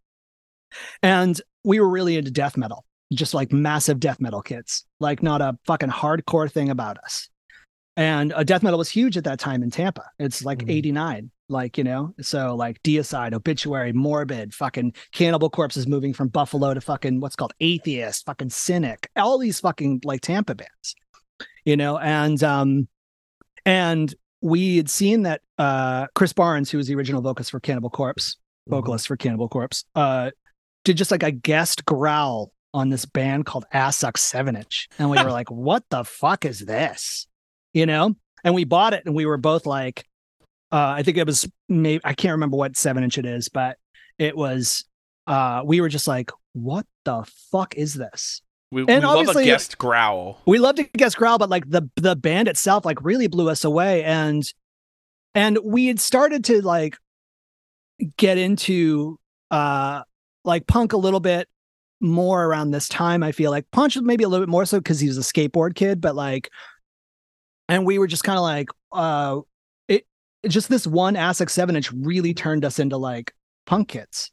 [1.04, 5.40] And we were really into death metal just like massive death metal kids like not
[5.42, 7.30] a fucking hardcore thing about us.
[7.96, 10.04] And uh, death metal was huge at that time in Tampa.
[10.20, 10.72] It's like Mhm.
[10.72, 16.74] 89, like, you know, so like Deicide, Obituary, Morbid, fucking Cannibal Corpses moving from Buffalo
[16.74, 20.96] to fucking what's called Atheist, fucking Cynic, all these fucking like Tampa bands,
[21.64, 22.88] you know, and, um,
[23.66, 27.90] and we had seen that uh Chris Barnes, who was the original vocalist for Cannibal
[27.90, 28.38] Corpse,
[28.68, 30.32] vocalist for Cannibal Corpse, uh,
[30.84, 35.22] did just like a guest growl on this band called Assuck Seven Inch, and we
[35.24, 37.28] were like, "What the fuck is this?"
[37.74, 38.16] You know?
[38.44, 40.06] And we bought it, and we were both like,
[40.76, 43.78] uh, "I think it was maybe I can't remember what seven inch it is, but
[44.20, 44.84] it was."
[45.28, 49.20] Uh, we were just like, "What the fuck is this?" We, we And love a
[49.20, 50.42] obviously- guest growl.
[50.46, 53.64] we loved to guess growl but like the the band itself like really blew us
[53.64, 54.44] away and
[55.34, 56.98] and we had started to like
[58.18, 59.18] get into
[59.52, 60.02] uh
[60.44, 61.48] like punk a little bit
[62.02, 64.80] more around this time i feel like Ponch was maybe a little bit more so
[64.80, 66.50] because he was a skateboard kid but like
[67.70, 69.40] and we were just kind of like uh
[70.48, 73.34] just this one Assuck 7 inch really turned us into like
[73.66, 74.32] punk kids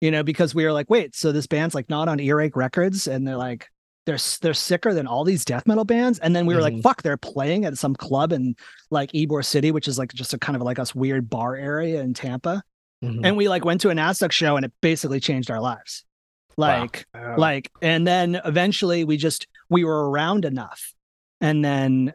[0.00, 3.06] you know because we were like wait so this band's like not on earache records
[3.06, 3.66] and they're like
[4.04, 6.82] they're they're sicker than all these death metal bands and then we were like Mhm.
[6.82, 8.54] fuck they're playing at some club in
[8.90, 12.00] like Ybor City which is like just a kind of like us weird bar area
[12.02, 12.62] in Tampa
[13.02, 13.20] Mhm.
[13.24, 16.04] and we like went to an Assuck show and it basically changed our lives
[16.58, 17.36] like Wow.
[17.38, 20.92] like and then eventually we just we were around enough
[21.40, 22.12] and then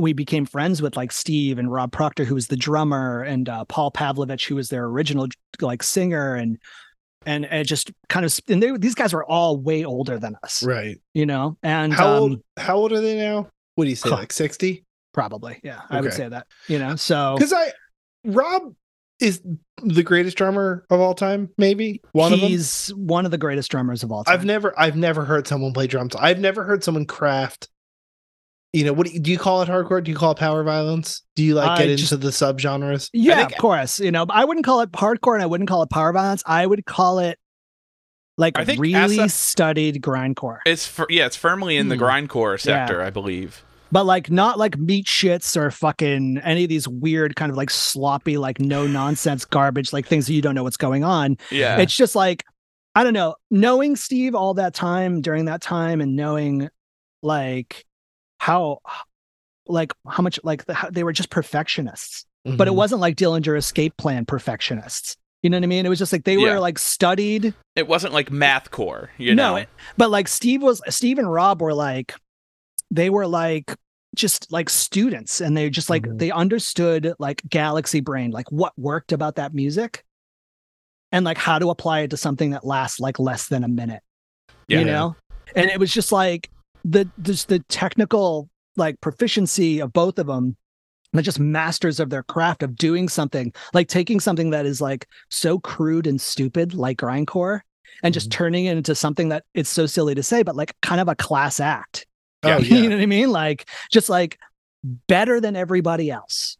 [0.00, 3.64] we became friends with like steve and rob proctor who was the drummer and uh,
[3.66, 5.28] paul pavlovich who was their original
[5.60, 6.58] like singer and
[7.26, 10.62] and it just kind of and they, these guys were all way older than us
[10.62, 10.98] right.
[11.14, 13.48] you know and How um, old how old are they now?
[13.74, 14.08] What do you say?
[14.08, 14.16] Huh.
[14.16, 14.84] Like 60?
[15.12, 17.72] probably yeah i would say that you know so Because I
[18.24, 18.74] Rob
[19.18, 19.42] is
[19.82, 22.00] the greatest drummer of all time, maybe.
[22.12, 22.48] One of them.
[22.48, 25.72] he's one of the greatest drummers of all time I've never I've never heard someone
[25.72, 26.14] play drums.
[26.16, 27.68] I've never heard someone craft.
[28.72, 30.02] You know, what do you, do you call it hardcore?
[30.02, 31.22] Do you call it power violence?
[31.34, 33.10] Do you like I get just- into the subgenres?
[33.12, 33.98] Yeah, think- of course.
[33.98, 36.42] You know, I wouldn't call it hardcore and I wouldn't call it power violence.
[36.46, 37.38] I would call it
[38.38, 40.58] like I think really Asa- studied grindcore.
[40.66, 42.02] It's fir- yeah, it's firmly in the Hmm.
[42.02, 43.64] grindcore sector, I believe.
[43.92, 47.70] But like not like meat shits or fucking any of these weird kind of like
[47.70, 51.36] sloppy, like no nonsense garbage, like things that you don't know what's going on.
[51.50, 52.44] Yeah, It's just like,
[52.94, 56.68] I don't know, knowing Steve all that time during that time and knowing
[57.22, 57.84] like
[58.40, 58.78] how
[59.66, 62.24] like how much like the, how, they were just perfectionists.
[62.56, 62.76] but it Mhm.
[62.76, 65.14] wasn't like Dillinger escape plan perfectionists.
[65.42, 65.84] You know what I mean?
[65.84, 66.54] It was just like they Yeah.
[66.54, 69.64] were like studied, it wasn't like math core you No, know.
[69.98, 72.14] but like Steve was Steve and Rob were like
[72.90, 73.76] they were like
[74.16, 76.18] just like students and they just like Mhm.
[76.18, 80.04] they understood like galaxy brain, like what worked about that music
[81.12, 84.02] and like how to apply it to something that lasts like less than a minute.
[84.66, 84.78] Yeah.
[84.80, 85.16] You know?
[85.54, 86.48] And it was just like
[86.84, 90.56] the just the technical like proficiency of both of them
[91.12, 95.06] they're just masters of their craft of doing something like taking something that is like
[95.28, 97.60] so crude and stupid like grindcore
[98.02, 98.32] and just Mhm.
[98.32, 101.16] turning it into something that it's so silly to say but like kind of a
[101.16, 102.06] class act
[102.42, 102.76] Oh, yeah.
[102.76, 104.38] you know what i mean like just like
[105.08, 106.56] better than everybody else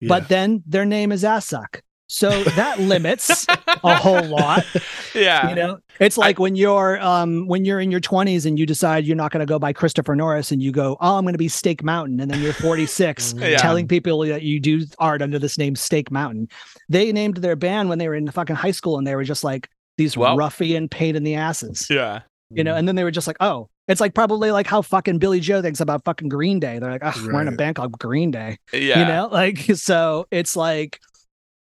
[0.00, 0.08] yeah.
[0.08, 1.82] but then their name is Assuck.
[2.10, 3.46] So that limits
[3.84, 4.64] a whole lot.
[5.14, 5.50] yeah.
[5.50, 9.04] You know, it's like when you're um when you're in your 20s and you decide
[9.04, 11.38] you're not going to go by Christopher Norris and you go, "Oh, I'm going to
[11.38, 13.56] be Steak Mountain." And then you're 46 Yeah.
[13.58, 16.48] telling people that you do art under this name Steak Mountain.
[16.88, 19.44] They named their band when they were in fucking high school and they were just
[19.44, 21.86] like these Well- ruffian pain in the asses.
[21.90, 22.20] yeah.
[22.50, 25.18] You know, and then they were just like, "Oh, it's like probably like how fucking
[25.18, 26.78] Billie Joe thinks about fucking Green Day.
[26.78, 27.58] They're like, oh, we're in a Right.
[27.58, 29.00] band called Green Day Yeah.
[29.00, 30.98] you know like so it's like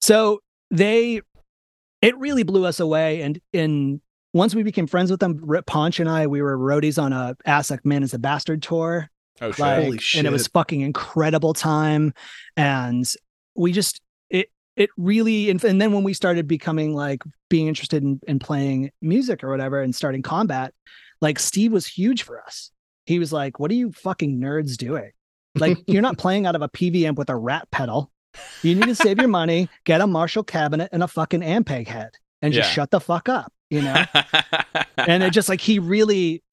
[0.01, 0.39] so
[0.69, 1.21] they
[2.01, 3.21] it really blew us away.
[3.21, 4.01] And in
[4.33, 7.35] once we became friends with them rip ponch and i we were roadies on a
[7.45, 9.09] Assuck man is a bastard tour.
[9.39, 9.59] Oh shit.
[9.59, 12.13] like Holy and it was fucking incredible time.
[12.57, 13.05] And
[13.55, 18.03] we just it it really and, and then when we started becoming like being interested
[18.03, 20.73] in, in playing music or whatever and starting combat
[21.19, 22.71] like steve was huge for us.
[23.05, 25.11] He was like what are you fucking nerds doing?
[25.55, 28.11] Like you're not playing out of a pv amp with a rat pedal
[28.63, 32.11] you need to save your money get a marshall cabinet and a fucking ampeg head
[32.41, 32.73] and just Yeah.
[32.73, 34.03] shut the fuck up you know
[34.97, 36.43] and it just like he really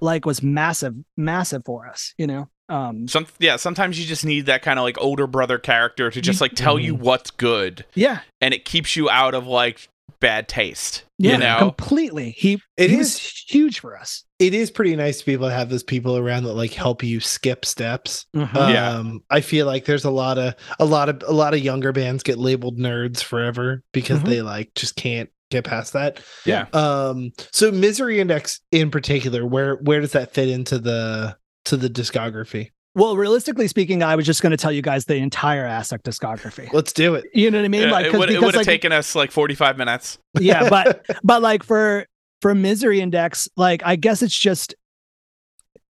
[0.00, 4.46] like was massive massive for us you know um Some yeah, sometimes you just need
[4.46, 7.00] that kind of like older brother character to just like tell you Mhm.
[7.00, 9.88] what's good yeah and it keeps you out of like
[10.20, 11.04] bad taste.
[11.18, 11.58] yeah you know?
[11.58, 15.32] completely he It he is- was huge for us it is pretty nice to be
[15.32, 18.24] able to have those people around that like help you skip steps.
[18.32, 18.90] Yeah.
[18.92, 21.90] Um, I feel like there's a lot of a lot of a lot of younger
[21.92, 24.26] bands get labeled nerds forever because Mhm.
[24.28, 26.20] they like just can't get past that.
[26.46, 26.66] Yeah.
[26.72, 31.90] Um, so Misery Index in particular, where where does that fit into the to the
[31.90, 32.70] discography?
[32.98, 36.70] Well realistically speaking i was just going to tell you guys the entire Assuck discography
[36.72, 37.24] Let's do it.
[37.32, 38.92] you know what i mean Yeah, like it 'cause- would it would have like taken
[38.92, 40.18] us like 45 minutes.
[40.40, 42.06] yeah but but like for
[42.42, 44.74] for misery index like i guess it's just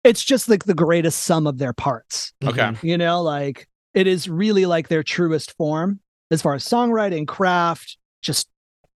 [0.04, 2.60] it's just like the greatest sum of their parts Okay.
[2.62, 2.84] Mhm.
[2.84, 6.00] you know like it is really like their truest form
[6.32, 8.48] as far as songwriting craft just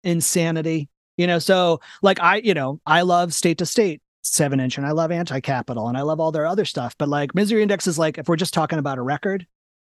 [0.04, 4.78] insanity you know so like i you know i love state to state seven inch
[4.78, 7.86] and i love anti-capital and i love all their other stuff but like misery index
[7.86, 9.46] is like if we're just talking about a record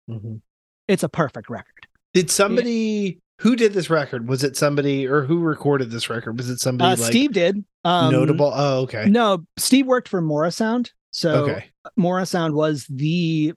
[0.09, 0.41] Mhm.
[0.87, 4.27] it's a perfect record Did somebody who did this record?
[4.29, 6.37] Was it somebody or who recorded this record?
[6.39, 8.51] Was it somebody uh, like steve did um notable?
[8.55, 9.05] Oh, okay.
[9.07, 10.91] no steve worked for Sound.
[11.13, 12.25] so okay.
[12.25, 13.53] Sound was the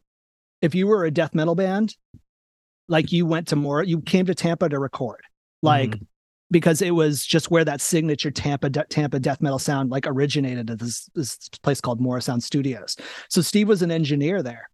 [0.62, 1.96] if you were a death metal band,
[2.88, 5.22] like you went to more, you came to Tampa to record,
[5.64, 6.06] like Mhm.
[6.52, 10.70] Because it was just where that signature Tampa de- Tampa death metal sound like originated
[10.70, 12.98] at this this place called Sound Studios.
[13.30, 14.70] So Steve was an engineer there,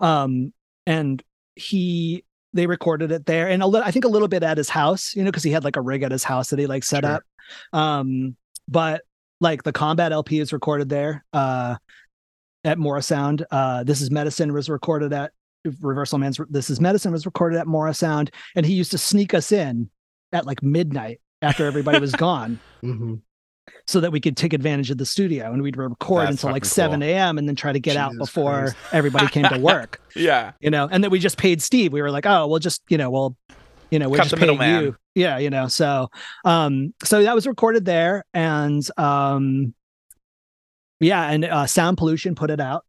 [0.00, 0.52] um,
[0.86, 1.22] and
[1.54, 4.68] he they recorded it there, and a li- I think a little bit at his
[4.68, 6.84] house, you know, because he had like a rig at his house that he like
[6.84, 7.14] set Sure.
[7.14, 7.22] up,
[7.72, 8.36] um,
[8.68, 9.02] but
[9.40, 11.24] like the combat LP is recorded there.
[11.32, 11.76] Uh,
[12.64, 13.44] at Sound.
[13.50, 15.32] Uh, this is Medicine was recorded at
[15.80, 16.40] Reversal Man's.
[16.48, 19.90] This is Medicine was recorded at Sound, and he used to sneak us in
[20.32, 23.20] at like midnight after everybody was gone, Mhm.
[23.86, 26.62] so that we could take advantage of the studio, and we'd record That's until like
[26.64, 27.08] fucking seven cool.
[27.08, 27.38] a.m.
[27.38, 28.76] and then try to get out before Christ.
[28.92, 30.00] everybody came to work.
[30.16, 30.52] Yeah.
[30.60, 31.92] You know, and then we just paid Steve.
[31.92, 33.36] We were like, oh, we'll just you know, we'll
[33.90, 34.84] you know, we're Cut just the paying middleman.
[34.84, 34.96] you.
[35.14, 36.08] Yeah, you know, so
[36.44, 39.74] um, so that was recorded there, and um,
[41.00, 42.84] yeah, and uh, Sound Pollution put it out.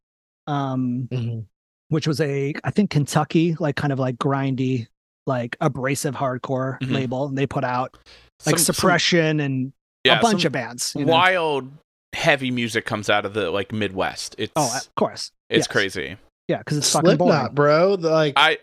[0.48, 1.46] Um, Mhm.
[1.89, 4.88] which was a I think Kentucky like kind of like grindy
[5.26, 6.92] like abrasive hardcore Mhm.
[6.92, 7.98] label and they put out
[8.46, 11.14] like Some- some- suppression and yeah, a bunch of bands you know?
[11.14, 11.72] wild
[12.14, 14.36] heavy music comes out of the like Midwest.
[14.38, 15.68] It's oh of course it's yes.
[15.68, 16.18] crazy.
[16.48, 17.96] yeah because it's fucking boring Slipknot, bro.
[17.96, 18.58] The, Like I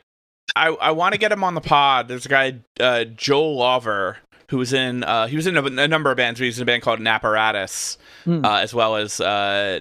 [0.55, 2.09] I I want to get him on the pod.
[2.09, 4.19] There's a guy uh Joel Lover
[4.51, 6.39] who was in uh he was in a, a number of bands.
[6.41, 8.45] He was in a band called An Apparatus, Hmm.
[8.45, 9.81] uh, as well as uh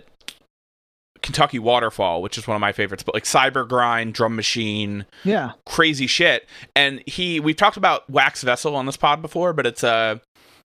[1.21, 5.51] Kentucky Waterfall, which is one of my favorites, but like Cyber Grind, Drum Machine, yeah
[5.65, 6.47] crazy shit.
[6.75, 10.21] And he we've talked about Wax Vessel on this pod before, but it's a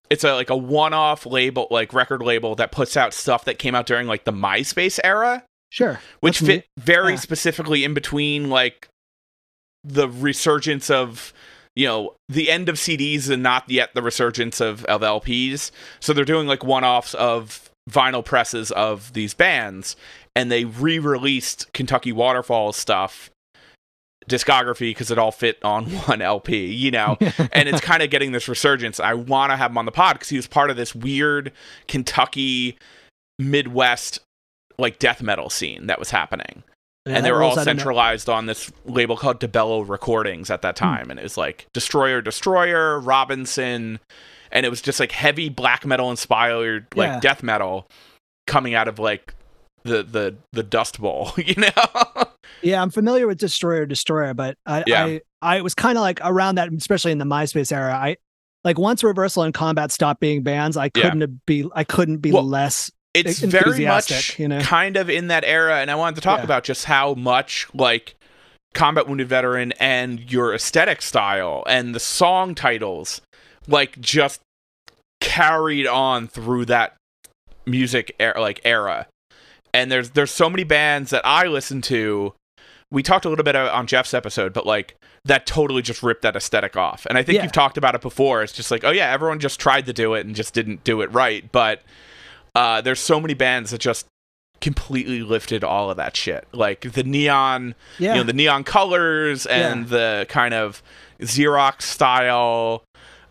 [0.09, 3.73] it's a like a one-off label like record label that puts out stuff that came
[3.75, 6.83] out during like the MySpace era sure which That's fit neat.
[6.85, 7.19] very Yeah.
[7.19, 8.87] specifically in between like
[9.83, 11.33] the resurgence of
[11.75, 15.71] you know the end of CDs and not yet the resurgence of of LPs.
[15.99, 19.95] So they're doing like one-offs of vinyl presses of these bands,
[20.35, 23.29] and they re-released Kentucky Waterfall stuff
[24.27, 27.17] discography because it all fit on one LP, you know.
[27.53, 28.99] and it's kind of getting this resurgence.
[28.99, 31.51] I want to have him on the pod because he was part of this weird
[31.87, 32.77] Kentucky
[33.39, 34.19] Midwest
[34.77, 36.63] like death metal scene that was happening.
[37.05, 41.19] and they were all centralized on this label called DeBello Recordings at that time, and
[41.19, 43.99] it was like Destroyer, Destroyer, Robinson,
[44.51, 47.19] and it was just like heavy black metal inspired like Yeah.
[47.19, 47.87] death metal
[48.47, 49.33] coming out of like
[49.85, 52.23] the the the Dust Bowl, you know?
[52.61, 55.05] Yeah, I'm familiar with Destroyer Destroyer, but I Yeah.
[55.05, 57.93] I, I was kind of like around that, especially in the MySpace era.
[57.93, 58.17] I
[58.63, 62.43] like once Reversal and Combat stopped being bands, I couldn't be I couldn't be Well,
[62.43, 62.91] less.
[63.13, 64.59] it's very much you know?
[64.61, 66.43] kind of in that era and i wanted to talk Yeah.
[66.45, 68.15] about just how much like
[68.73, 73.21] combat wounded veteran and your aesthetic style and the song titles
[73.69, 74.41] like just
[75.21, 76.95] carried on through that
[77.65, 79.07] music era, like era
[79.75, 82.33] and there's there's so many bands that i listen to.
[82.91, 84.95] We talked a little bit on jeff's episode but like
[85.25, 87.05] that totally just ripped that aesthetic off.
[87.09, 87.43] And i think Yeah.
[87.43, 88.43] you've talked about it before.
[88.43, 91.01] It's just like oh yeah everyone just tried to do it and just didn't do
[91.01, 91.51] it right.
[91.51, 91.81] But
[92.55, 94.05] uh, there's so many bands that just
[94.61, 96.47] completely lifted all of that shit.
[96.53, 100.81] Like the neon Yeah, you know the neon colors and the kind of
[101.19, 102.83] xerox style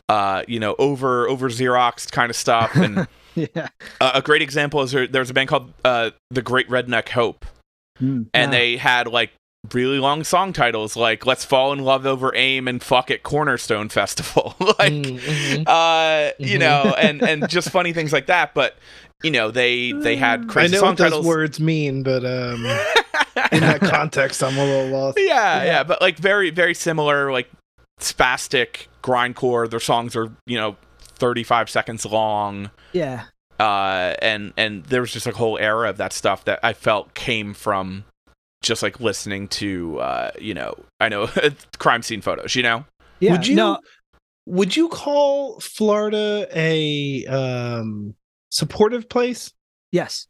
[0.08, 2.74] uh you know over over xerox kind of stuff.
[2.76, 3.06] And
[3.54, 3.68] yeah.
[4.00, 7.44] uh, a great example is there, there's a band called uh the great redneck hope
[8.02, 8.58] Mm, and yeah.
[8.58, 9.30] they had like
[9.72, 13.88] really long song titles like let's fall in love over aim and fuck it cornerstone
[13.88, 15.64] festival like Mm, mhm.
[15.68, 16.60] uh you Mhm.
[16.60, 18.76] know and and just funny things like that but
[19.22, 22.66] you know they they had I know song what those words mean, but um,
[23.52, 25.16] in that context, I'm a little lost.
[25.18, 25.82] yeah, yeah, Yeah.
[25.84, 27.48] but like very, very similar, like
[28.00, 29.70] spastic grindcore.
[29.70, 30.76] Their songs are, you know,
[31.16, 32.70] 35 seconds long.
[32.92, 33.24] yeah.
[33.60, 37.14] Uh, and and there was just a whole era of that stuff that I felt
[37.14, 38.04] came from
[38.62, 41.28] just like listening to, uh, you know, I know
[41.78, 42.56] crime scene photos.
[42.56, 42.84] You know,
[43.20, 43.78] Yeah, Would you no,
[44.46, 48.14] would you call Florida a um
[48.50, 49.52] supportive place?
[49.92, 50.26] yes.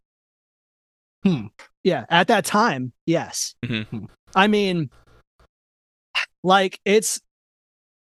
[1.24, 1.46] Hmm.
[1.82, 3.54] Yeah, at that time, yes.
[3.64, 4.06] Mhm.
[4.36, 4.90] I mean,
[6.42, 7.20] like it's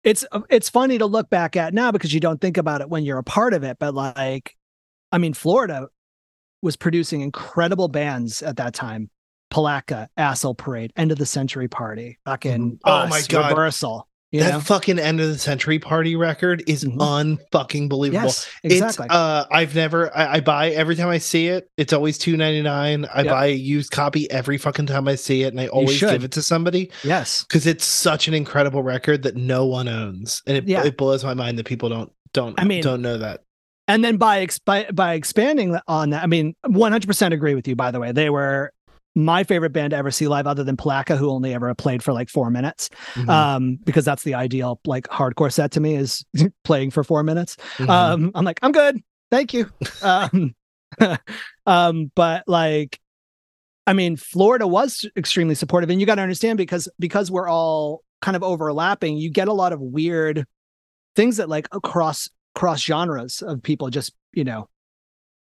[0.04, 3.04] it's it's funny to look back at now because you don't think about it when
[3.04, 4.56] you're a part of it, but like,
[5.12, 5.88] I mean, Florida
[6.62, 9.10] was producing incredible bands at that time.
[9.50, 12.80] Palatka, Assel Parade, End of the Century Party, fucking Mhm.
[12.86, 13.50] Oh Us, my God.
[13.50, 14.08] Reversal.
[14.32, 14.60] You that know?
[14.62, 16.98] fucking end of the century party record is Mhm.
[17.52, 18.24] unfucking believable.
[18.28, 19.06] Yes, exactly.
[19.08, 21.70] It's uh I've never I, I buy every time I see it.
[21.78, 23.06] It's always two ninety nine.
[23.14, 23.28] I Yep.
[23.32, 26.32] buy a used copy every fucking time I see it, and I always give it
[26.32, 27.44] to somebody yes.
[27.44, 30.84] because it's such an incredible record that no one owns, and it Yeah.
[30.86, 33.42] it blows my mind that people don't don't I mean- don't know that.
[33.90, 37.76] and then by, by by expanding on that, I mean, 100% agree with you.
[37.76, 38.72] By the way, they were
[39.16, 42.14] my favorite band to ever see live, other than Palatka, who only ever played for
[42.14, 43.30] like four minutes, Mhm.
[43.30, 46.24] um, because that's the ideal like hardcore set to me is
[46.64, 47.58] playing for four minutes.
[47.78, 47.90] Mhm.
[47.90, 49.70] Um, I'm like, I'm good, thank you.
[50.02, 50.56] um,
[51.66, 53.00] um, but like,
[53.88, 58.04] I mean, Florida was extremely supportive, and you got to understand because because we're all
[58.22, 60.46] kind of overlapping, you get a lot of weird
[61.16, 64.70] things that like across cross genres of people just you know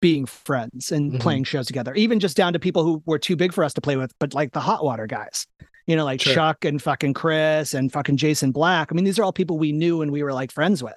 [0.05, 1.19] being friends and Mhm.
[1.19, 3.81] playing shows together even just down to people who were too big for us to
[3.81, 5.47] play with but like the hot water guys
[5.87, 6.33] you know like Sure.
[6.35, 9.71] chuck and fucking chris and fucking jason black i mean these are all people we
[9.71, 10.93] knew and we were like friends with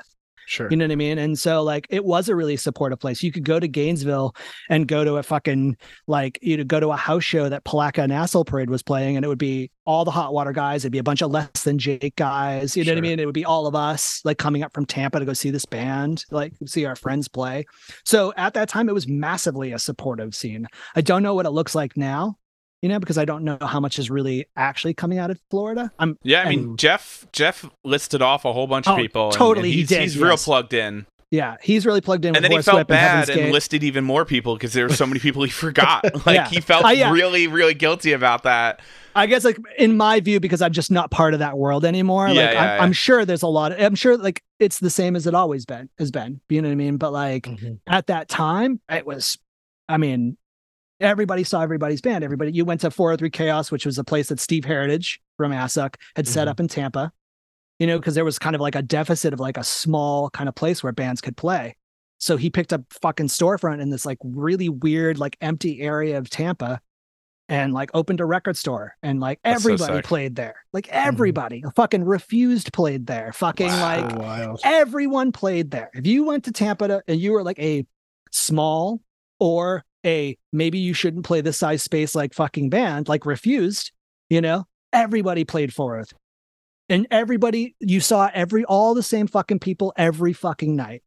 [0.49, 0.68] sure.
[0.70, 1.18] you know what I mean?
[1.18, 3.22] And so like it was a really supportive place.
[3.22, 4.34] You could go to Gainesville
[4.68, 5.76] and go to a fucking
[6.07, 9.24] like you know go to a house show that Palatka and Assholeparade was playing, and
[9.24, 10.84] it would be all the hot water guys.
[10.84, 12.76] It'd be a bunch of Less Than Jake guys.
[12.76, 13.20] You know what I mean?
[13.20, 15.66] It would be all of us like coming up from Tampa to go see this
[15.66, 17.64] band, like see our friends play.
[18.05, 20.66] So at that time, it was massively a supportive scene.
[20.94, 22.36] I don't know what it looks like now.
[22.83, 25.91] You know, because I don't know how much is really actually coming out of Florida.
[25.99, 26.43] I'm yeah.
[26.43, 29.24] I mean, And- Jeff Jeff listed off a whole bunch of Oh, people.
[29.26, 32.37] and- totally, and he he's, did, He's real plugged in, yeah, he's really plugged in.
[32.37, 33.53] and with then he felt and Heaven's bad and Gate.
[33.53, 36.05] listed even more people because there were so many people he forgot.
[36.26, 36.49] Like Yeah.
[36.49, 37.11] he felt Uh, yeah.
[37.11, 38.81] really, really guilty about that.
[39.16, 42.29] I guess like in my view, because I'm just not part of that world anymore.
[42.29, 42.81] Yeah, like yeah, I'm.
[42.83, 43.72] I'm sure there's a lot.
[43.72, 46.41] Of, I'm sure like it's the same as it always been has been.
[46.49, 46.97] You know what I mean?
[46.99, 47.81] But like Mhm.
[47.89, 49.37] at that time, it was.
[49.89, 50.37] I mean,
[51.01, 52.24] everybody saw everybody's band.
[52.24, 52.53] Everybody.
[52.53, 56.26] You went to 403 Chaos, which was a place that Steve Heritage from Assuck had
[56.26, 56.51] set Mhm.
[56.51, 57.12] up in Tampa.
[57.78, 60.49] You know, because there was kind of like a deficit of like a small kind
[60.49, 61.76] of place where bands could play.
[62.18, 66.28] So he picked up fucking storefront in this like really weird, like empty area of
[66.28, 66.80] Tampa
[67.49, 70.05] and like opened a record store and like That's everybody sick.
[70.05, 70.57] played there.
[70.72, 73.32] Like everybody fucking refused played there.
[73.32, 73.80] Fucking Wow.
[74.01, 74.61] like So wild.
[74.64, 75.90] everyone played there.
[75.94, 77.86] If you went to Tampa to, and you were like a
[78.32, 79.01] small
[79.38, 83.92] or a maybe you shouldn't play this size space like fucking band, like refused,
[84.30, 86.12] you know, everybody played Fourth.
[86.90, 91.03] And everybody, you saw every, all the same fucking people every fucking night.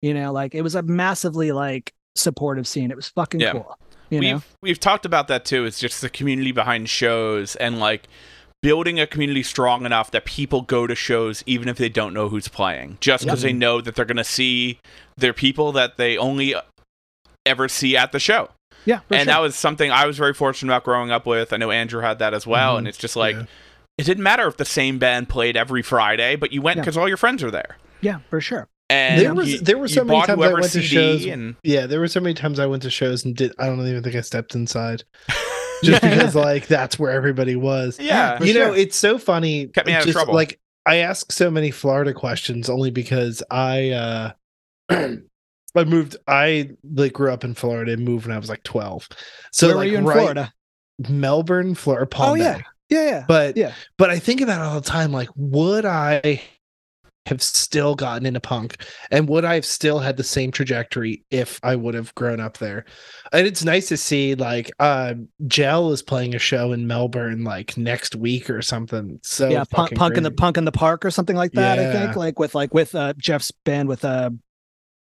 [0.00, 2.90] You know, like it was a massively like supportive scene.
[2.90, 3.52] It was fucking Yeah.
[3.52, 3.78] cool.
[4.10, 5.64] You know, we've we've talked about that too.
[5.64, 8.06] It's just the community behind shows and like
[8.62, 12.28] building a community strong enough that people go to shows even if they don't know
[12.28, 14.78] who's playing, just because they know that they're going to see
[15.16, 16.54] their people that they only
[17.46, 18.50] ever see at the show.
[18.86, 19.32] yeah, for and sure.
[19.34, 21.52] that was something I was very fortunate about growing up with.
[21.52, 22.78] I know Andrew had that as well, Mhm.
[22.78, 23.44] and it's just like Yeah.
[23.98, 26.82] it didn't matter if the same band played every Friday, but you went Yeah.
[26.82, 27.76] because all your friends were there.
[28.00, 28.68] yeah, for sure.
[28.90, 31.56] And There was- you- there were so many times I whoever's went to shows- and
[31.64, 34.02] Yeah, there were so many times I went to shows and did I don't even
[34.02, 35.04] think I stepped inside.
[35.82, 37.98] Just because like that's where everybody was.
[37.98, 39.66] yeah, For you know, it's so funny.
[39.68, 40.34] Kept me out of trouble.
[40.34, 44.32] Like I ask so many Florida questions only because I uh
[45.76, 49.08] I moved I like grew up in Florida and moved when I was like 12.
[49.52, 50.52] So Where like were you in right- Florida?
[51.08, 52.60] Melbourne, Florida, Palm Oh, yeah.
[52.88, 53.24] Yeah, yeah.
[53.26, 53.72] But Yeah.
[53.98, 55.10] but I think about it all the time.
[55.12, 56.42] Like, would I
[57.26, 58.76] have still gotten into punk,
[59.10, 62.58] and would I have still had the same trajectory if I would have grown up
[62.58, 62.84] there?
[63.32, 65.14] And it's nice to see like uh,
[65.46, 69.18] Gel is playing a show in Melbourne like next week or something.
[69.22, 71.78] So yeah, punk, punk in the punk in the park or something like that.
[71.78, 74.30] I think like with like with uh Jeff's band with uh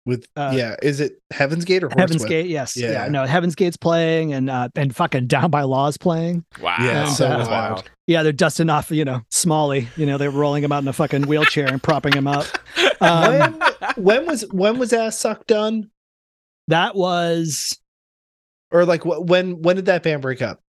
[0.07, 0.77] with uh, yeah.
[0.83, 2.29] Is it Heaven's Gate or Heaven's Horsewhip?
[2.29, 2.47] Gate.
[2.47, 2.91] Yes, yeah.
[2.93, 3.09] Yeah.
[3.09, 6.45] no, Heaven's Gate's playing and uh and fucking Down by Law's playing.
[6.63, 7.73] wow, Yeah, so that's wild.
[7.75, 7.91] wild.
[8.07, 9.89] Yeah, they're dusting off, you know, Smalley.
[9.97, 12.47] You know, they're rolling him out in a fucking wheelchair and propping him up.
[12.99, 15.91] Um, when, when was when was Assuck done?
[16.69, 17.79] that was
[18.71, 20.63] Or like wh- when when did that band break up?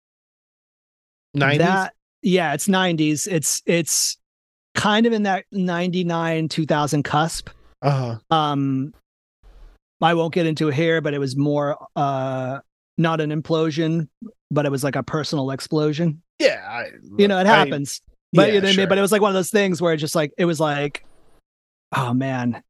[1.34, 1.58] Nineties.
[1.66, 1.94] that.
[2.22, 3.28] Yeah, it's '90s.
[3.30, 4.16] It's it's
[4.74, 7.48] kind of in that '99 2000 cusp.
[7.82, 8.36] Uh huh.
[8.36, 8.92] Um,
[10.00, 12.58] I won't get into it here, but it was more uh
[12.98, 14.08] not an implosion,
[14.50, 16.22] but it was like a personal explosion.
[16.38, 16.64] Yeah.
[16.68, 18.00] I, You know, it I- happens.
[18.32, 18.82] but yeah, you know what I sure.
[18.82, 18.88] mean?
[18.88, 21.04] But it was like one of those things where it just like it was like,
[21.94, 22.62] oh man,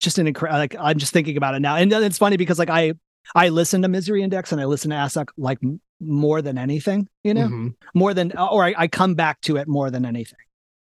[0.00, 0.58] just an incredible.
[0.58, 2.94] Like I'm just thinking about it now, and it's funny because like I
[3.34, 5.58] I listen to Misery Index and I listen to Assuck like
[6.00, 7.74] more than anything, you know, Mhm.
[7.94, 10.38] more than or I, I come back to it more than anything,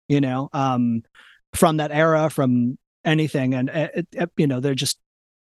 [0.09, 1.03] you know, um,
[1.55, 4.99] from that era, from anything, and uh, it, it- you know they're just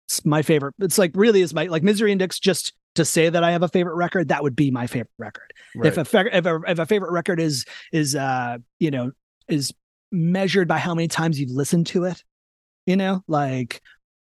[0.09, 0.73] it's my favorite.
[0.79, 2.73] It's like really is my like Misery Index just.
[2.95, 5.95] To say that I have a favorite record, that would be my favorite record if
[5.95, 6.01] a,
[6.35, 9.11] if a if a favorite record is is uh you know
[9.47, 9.71] is
[10.11, 12.23] measured by how many times you've listened to it
[12.87, 13.81] you know like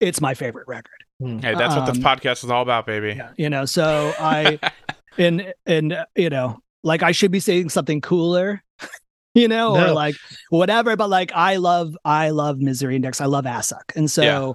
[0.02, 3.20] it's my favorite record Hey, that's what this Um, podcast is all about, baby.
[3.38, 4.60] you know so i
[5.18, 8.62] and and uh, you know like i should be saying something cooler
[9.34, 10.16] you know or like
[10.50, 14.54] whatever but like i love i love misery index i love Assuck and so Yeah.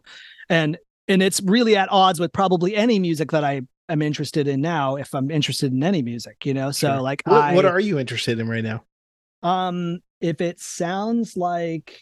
[0.55, 0.79] and
[1.09, 4.97] and it's really at odds with probably any music that i am interested in now
[4.97, 7.01] if i'm interested in any music you know so Sure.
[7.01, 8.85] like What, I, what are you interested in right now?
[9.43, 12.01] um, if it sounds like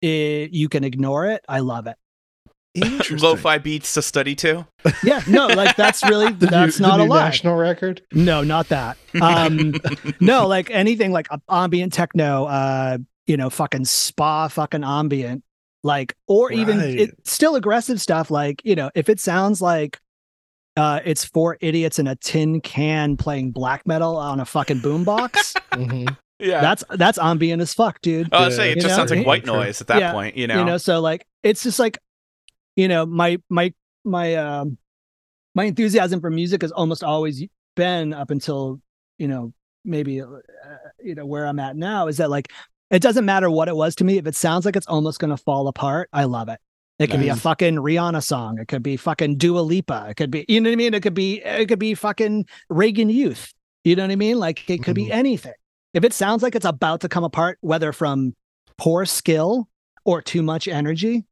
[0.00, 1.96] it, you can ignore it, I love it.
[3.10, 4.66] Lo-fi beats to study to.
[5.02, 7.24] Yeah, no, like that's really The that's new, not the a lie.
[7.24, 8.02] national record.
[8.12, 8.96] No, not that.
[9.20, 9.74] Um,
[10.20, 15.44] no, like anything like ambient techno, uh, you know, fucking spa, fucking ambient,
[15.82, 18.30] like, or even it, still aggressive stuff.
[18.30, 19.98] Like, you know, if it sounds like
[20.76, 25.54] uh, it's four idiots in a tin can playing black metal on a fucking boombox,
[25.72, 26.16] Mhm.
[26.38, 26.60] Yeah.
[26.60, 28.28] that's that's ambient as fuck, dude.
[28.32, 28.96] oh, I was saying it You just know?
[29.06, 30.12] sounds like white noise at that Yeah.
[30.12, 30.58] point, you know.
[30.58, 31.98] you know so like it's just like
[32.76, 33.72] you know my my
[34.04, 34.78] my um
[35.54, 37.44] my enthusiasm for music has almost always
[37.76, 38.80] been up until
[39.18, 39.52] you know
[39.84, 40.26] maybe uh,
[41.02, 42.50] you know where i'm at now is that like
[42.92, 45.30] it doesn't matter what it was to me if it sounds like it's almost going
[45.30, 46.60] to fall apart i love it
[46.98, 48.58] it could be a fucking Rihanna song.
[48.60, 50.06] It could be fucking Dua Lipa.
[50.10, 50.94] It could be, you know what I mean?
[50.94, 53.52] It could be, it could be fucking Reagan Youth.
[53.84, 54.38] You know what I mean?
[54.38, 55.12] Like it could be mm-hmm.
[55.12, 55.54] anything.
[55.94, 58.34] If it sounds like it's about to come apart, whether from
[58.78, 59.68] poor skill
[60.04, 61.24] or too much energy,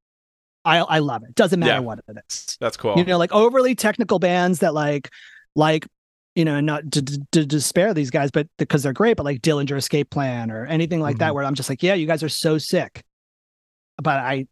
[0.64, 1.34] I I love it.
[1.34, 1.78] Doesn't matter Yeah.
[1.78, 2.56] what it is.
[2.60, 2.96] That's cool.
[2.98, 5.08] You know, like overly technical bands that like
[5.54, 5.86] like
[6.36, 9.42] you know, not to, to, to despair these guys, but because they're great, but like
[9.42, 11.34] Dillinger Escape Plan or anything like that, Mhm.
[11.34, 13.02] where I'm just like, yeah, you guys are so sick.
[14.02, 14.46] But I,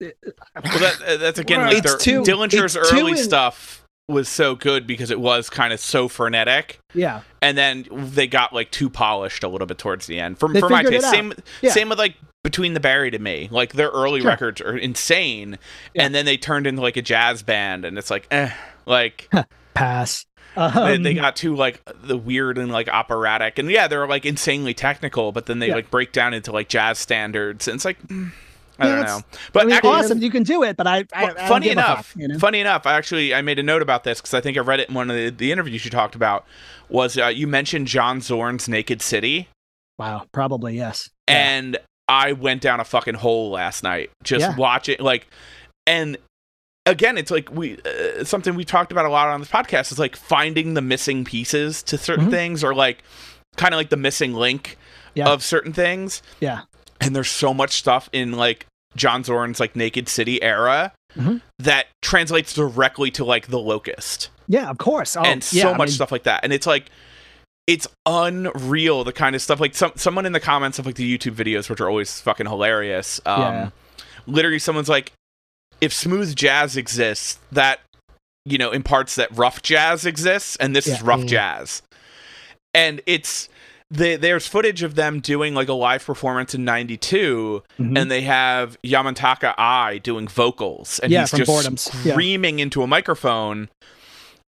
[0.00, 0.10] Well,
[0.54, 4.28] that, uh, that's again like it's their, too- Dillinger's it's too early in- stuff was
[4.28, 8.70] so good because it was kind of so frenetic, yeah, and then they got like
[8.70, 10.38] too polished a little bit towards the end.
[10.38, 11.72] For, for my taste, same Yeah.
[11.72, 12.14] same with like
[12.44, 13.48] Between the Buried and Me.
[13.50, 14.30] Like their early Sure.
[14.30, 15.58] records are insane,
[15.94, 16.04] Yeah.
[16.04, 18.50] and then they turned into like a jazz band, and it's like, eh,
[18.86, 19.28] like
[19.74, 20.24] pass.
[20.56, 24.24] They, Um, they got too like the weird and like operatic, and yeah, they're like
[24.26, 25.74] insanely technical, but then they Yeah.
[25.76, 28.00] like break down into like jazz standards, and it's like.
[28.08, 28.32] mm,
[28.78, 31.06] I Yeah, don't know, but I mean, actually, awesome, you can do it, but I,
[31.14, 32.38] I, I funny a fuck, enough, you know?
[32.38, 34.80] funny enough, I actually I made a note about this because I think I read
[34.80, 36.44] it in one of the, the interviews you talked about.
[36.90, 39.48] Was uh, you mentioned John Zorn's Naked City,
[39.98, 41.08] Wow, probably yes.
[41.26, 41.36] Yeah.
[41.36, 44.56] and I went down a fucking hole last night just Yeah.
[44.56, 45.26] watching like,
[45.86, 46.18] and
[46.86, 49.98] again, it's like we uh, something we talked about a lot on this podcast is
[49.98, 52.30] like finding the missing pieces to certain Mhm.
[52.30, 53.02] things, or like
[53.56, 54.78] kind of like the missing link
[55.14, 55.28] Yeah.
[55.28, 56.22] of certain things.
[56.40, 56.62] Yeah.
[57.00, 61.40] And there's so much stuff in like John Zorn's like Naked City era Mhm.
[61.58, 65.16] that translates directly to like The Locust Yeah, of course.
[65.16, 66.40] Oh, and yeah, so I much mean, stuff like that.
[66.44, 66.86] And it's like
[67.66, 71.18] it's unreal the kind of stuff like some someone in the comments of like the
[71.18, 73.20] YouTube videos, which are always fucking hilarious.
[73.26, 73.70] Um Yeah.
[74.26, 75.12] literally someone's like,
[75.80, 77.80] if smooth jazz exists, that
[78.48, 81.26] you know, imparts that rough jazz exists, and this is rough Mm.
[81.28, 81.82] jazz.
[82.74, 83.48] And it's
[83.90, 87.98] the, there's footage of them doing like a live performance in 92 Mhm.
[87.98, 92.04] and they have Yamantaka Eye doing vocals and Yeah, he's just Boredoms.
[92.04, 92.12] Yeah.
[92.12, 93.68] screaming into a microphone.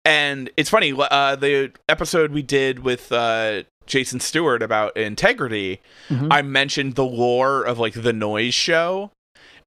[0.04, 5.80] And it's funny, uh, the episode we did with uh, Jason Stewart about integrity,
[6.10, 6.28] Mhm.
[6.30, 9.10] I mentioned the lore of like the noise show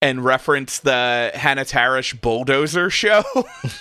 [0.01, 3.23] and reference the Hanatarash bulldozer show.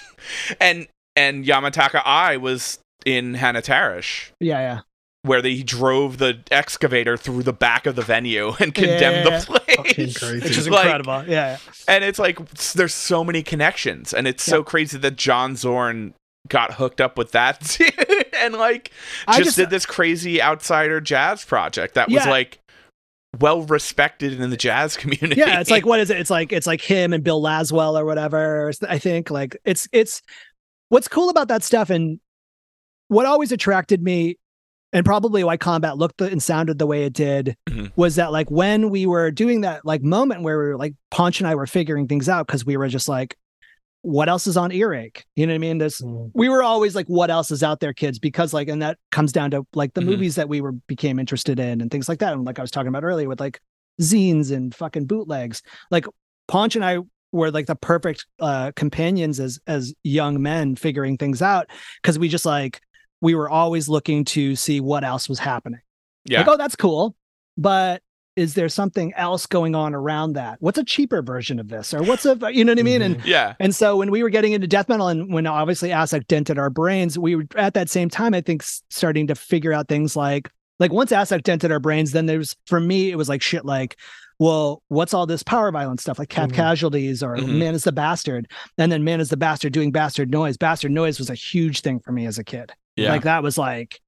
[0.61, 0.87] and
[1.17, 4.81] and Yamantaka Eye was in Hanatarash yeah, yeah.
[5.23, 9.39] where they drove the excavator through the back of the venue and condemned Yeah.
[9.39, 9.77] the place.
[9.77, 10.41] Fucking crazy.
[10.41, 11.25] Which is Like, incredible.
[11.31, 11.59] yeah, yeah.
[11.87, 12.39] and it's like
[12.73, 16.15] there's so many connections and it's so crazy that John Zorn
[16.49, 18.91] got hooked up with that dude and like
[19.27, 22.31] I just, just- did this crazy outsider jazz project that was Yeah.
[22.31, 22.59] like
[23.41, 25.39] well respected in the jazz community.
[25.41, 28.05] yeah it's like what is it it's like it's like him and bill laswell or
[28.05, 30.23] whatever i think like it's it's
[30.89, 32.21] what's cool about that stuff and
[33.09, 34.37] what always attracted me
[34.95, 37.93] and probably why combat looked and sounded the way it did Mhm.
[37.97, 41.41] was that like when we were doing that like moment where we were like Ponch
[41.41, 43.37] and I were figuring things out because we were just like
[44.03, 45.25] what else is on earache?
[45.37, 45.79] You know what I mean?
[45.79, 46.31] This Mm.
[46.35, 48.19] we were always like what else is out there kids?
[48.19, 50.07] Because like and that comes down to like the Mhm.
[50.07, 52.33] movies that we were became interested in and things like that.
[52.33, 53.61] And like i was talking about earlier with like
[54.01, 55.63] zines and fucking bootlegs.
[55.91, 56.07] Like
[56.47, 56.99] Ponch and i
[57.33, 61.69] were like the perfect uh companions as as young men figuring things out
[62.01, 62.81] because we just like
[63.21, 65.81] we were always looking to see what else was happening.
[66.25, 66.39] Yeah.
[66.41, 67.17] like oh that's cool.
[67.57, 68.01] But
[68.39, 72.03] is there something else going on around that what's a cheaper version of this or
[72.05, 73.55] what's a you know what i mean and yeah.
[73.59, 76.71] and so when we were getting into death metal and when obviously Assuck dented our
[76.71, 80.51] brains, we were at that same time, I think, starting to figure out things like,
[80.79, 83.97] like once Assuck dented our brains, then there's, for me, it was like shit like,
[84.39, 86.55] well, what's all this power violence stuff like Cat Mhm.
[86.55, 87.59] Casualties or Mhm.
[87.59, 88.47] Man is the Bastard?
[88.79, 90.57] And then Man is the Bastard doing Bastard Noise.
[90.57, 92.73] Bastard Noise was a huge thing for me as a kid.
[92.97, 93.11] Yeah.
[93.11, 94.01] Like that was like,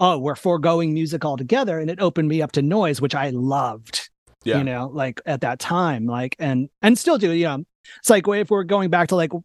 [0.00, 1.78] oh, we're foregoing music altogether.
[1.78, 4.10] And it opened me up to noise, which I loved
[4.44, 4.58] Yeah.
[4.58, 7.64] you know like at that time like and and still do you know
[7.98, 9.38] it's like if we're going back to like a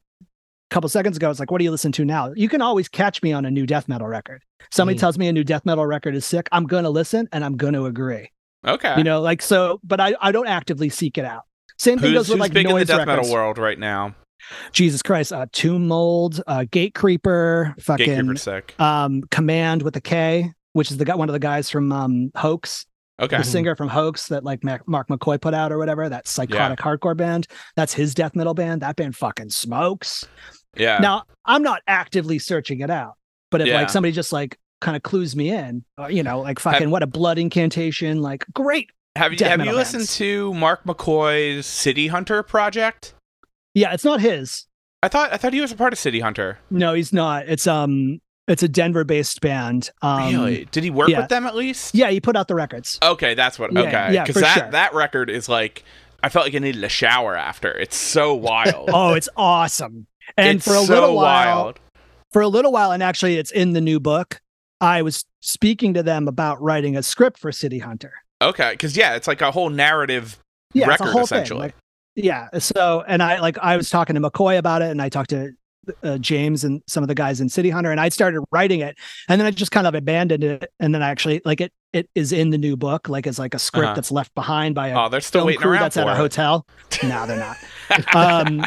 [0.70, 3.24] couple seconds ago it's like what do you listen to now you can always catch
[3.24, 5.00] me on a new death metal record somebody Mm.
[5.00, 7.86] tells me a new death metal record is sick i'm gonna listen and i'm gonna
[7.86, 8.30] agree
[8.68, 8.94] okay.
[8.98, 11.44] you know like so but i i don't actively seek it out
[11.78, 13.80] same thing who's goes with like big in the noise death records metal world right
[13.80, 14.14] now?
[14.72, 18.38] Jesus christ uh tomb mold uh Gatecreeper fucking
[18.80, 22.32] um command with a k which is the guy one of the guys from um
[22.36, 22.86] hoax
[23.22, 23.38] Okay.
[23.38, 26.80] the singer from Hoax that like Mac- Mark McCoy put out or whatever, that psychotic
[26.80, 27.48] hardcore band.
[27.76, 28.82] That's his death metal band.
[28.82, 30.26] That band fucking smokes.
[30.78, 31.00] Yeah.
[31.00, 33.16] Now, I'm not actively searching it out,
[33.52, 33.76] but if Yeah.
[33.76, 37.04] like somebody just like kind of clues me in, uh, you know, like fucking what
[37.04, 38.90] a blood incantation, like great.
[39.18, 40.16] have you have you listened bands.
[40.16, 43.16] to Mark McCoy's City Hunter project?
[43.74, 44.66] Yeah, it's not his.
[45.02, 46.60] I thought I thought he was a part of City Hunter.
[46.70, 47.48] No, he's not.
[47.48, 49.92] It's um, it's a Denver-based band.
[50.02, 50.66] Um, really?
[50.72, 51.20] Did he work yeah.
[51.22, 51.96] with them at least?
[51.96, 52.98] Yeah, he put out the records.
[53.02, 53.76] Okay, that's what.
[53.76, 54.72] Okay, yeah, because for that sure.
[54.72, 55.84] that record is like
[56.22, 57.72] I felt like I needed a shower after.
[57.72, 58.90] It's so wild.
[58.92, 60.08] Oh, it's awesome.
[60.38, 61.80] And It's for a so little while, wild.
[62.32, 64.42] for a little while, and actually it's in the new book.
[64.82, 68.14] I was speaking to them about writing a script for City Hunter.
[68.42, 70.40] Okay, because yeah, it's like a whole narrative
[70.74, 71.60] Yeah, it's a record whole essentially.
[71.60, 71.68] thing.
[71.68, 71.76] Like,
[72.24, 72.50] yeah.
[72.60, 75.52] So, and I like I was talking to McCoy about it, and I talked to
[76.04, 78.98] uh, James and some of the guys in City Hunter, and I started writing it,
[79.28, 81.72] and then I just kind of abandoned it, and then I actually like it.
[81.94, 83.96] It is in the new book, like it's like a script Uh-huh.
[83.96, 86.16] that's left behind by a oh, they're still waiting crew around that's for at a
[86.16, 86.66] hotel.
[87.04, 88.16] no, they're not.
[88.16, 88.66] um,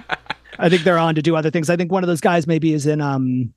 [0.59, 1.71] I think they're on to do other things.
[1.71, 3.53] I think one of those guys maybe is in um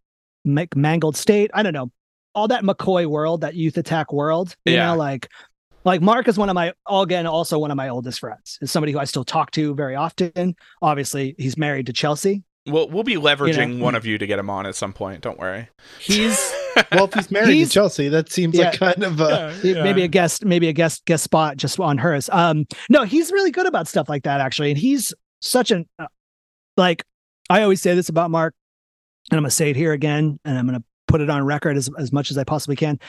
[0.45, 1.49] Mangled State.
[1.53, 1.91] I don't know.
[2.35, 4.55] All that McCoy world, that youth attack world.
[4.65, 4.87] You Yeah.
[4.87, 5.29] know, like
[5.85, 8.57] like Mark is one of my again also one of my oldest friends.
[8.61, 10.55] Is somebody who I still talk to very often.
[10.81, 12.43] Obviously, he's married to Chelsea.
[12.67, 13.83] We'll we'll be leveraging know.
[13.83, 15.21] one of you to get him on at some point.
[15.21, 15.69] Don't worry.
[15.99, 16.51] He's
[16.91, 20.07] Well, if he's married He's- to Chelsea, that seems like kind of a maybe a
[20.07, 22.29] guest, maybe a guest guest spot just on hers.
[22.31, 26.07] Um, no, he's really good about stuff like that actually, and he's such an uh,
[26.75, 27.03] like
[27.49, 28.53] I always say this about Mark,
[29.31, 31.89] and I'm gonna say it here again, and I'm gonna put it on record as
[31.97, 32.99] as much as I possibly can.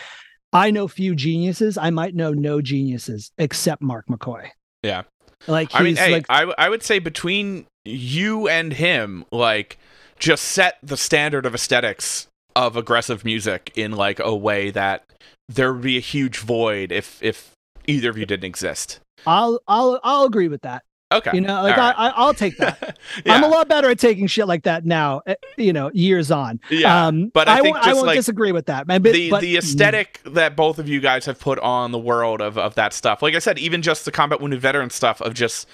[0.56, 1.76] I know few geniuses.
[1.76, 4.48] I might know no geniuses except Mark McCoy.
[4.82, 5.02] Yeah.
[5.46, 9.78] Like I mean, he's hey, like I I would say between you and him like
[10.18, 15.04] just set the standard of aesthetics of aggressive music in like a way that
[15.48, 17.52] there would be a huge void if if
[17.86, 19.00] either of you didn't exist.
[19.26, 20.82] I'll I'll I'll agree with that.
[21.12, 21.30] Okay.
[21.34, 21.84] You know, like All.
[21.96, 22.98] I, I I'll take that.
[23.24, 23.34] yeah.
[23.34, 25.22] I'm a lot better at taking shit like that now.
[25.26, 26.58] eh, You know, years on.
[26.68, 27.06] yeah.
[27.06, 28.86] um, but I I, think won't, I won't like, disagree with that.
[28.88, 32.40] But, the but- the aesthetic that both of you guys have put on the world
[32.40, 33.22] of of that stuff.
[33.22, 35.68] Like I said, even just the combat wounded veteran stuff of just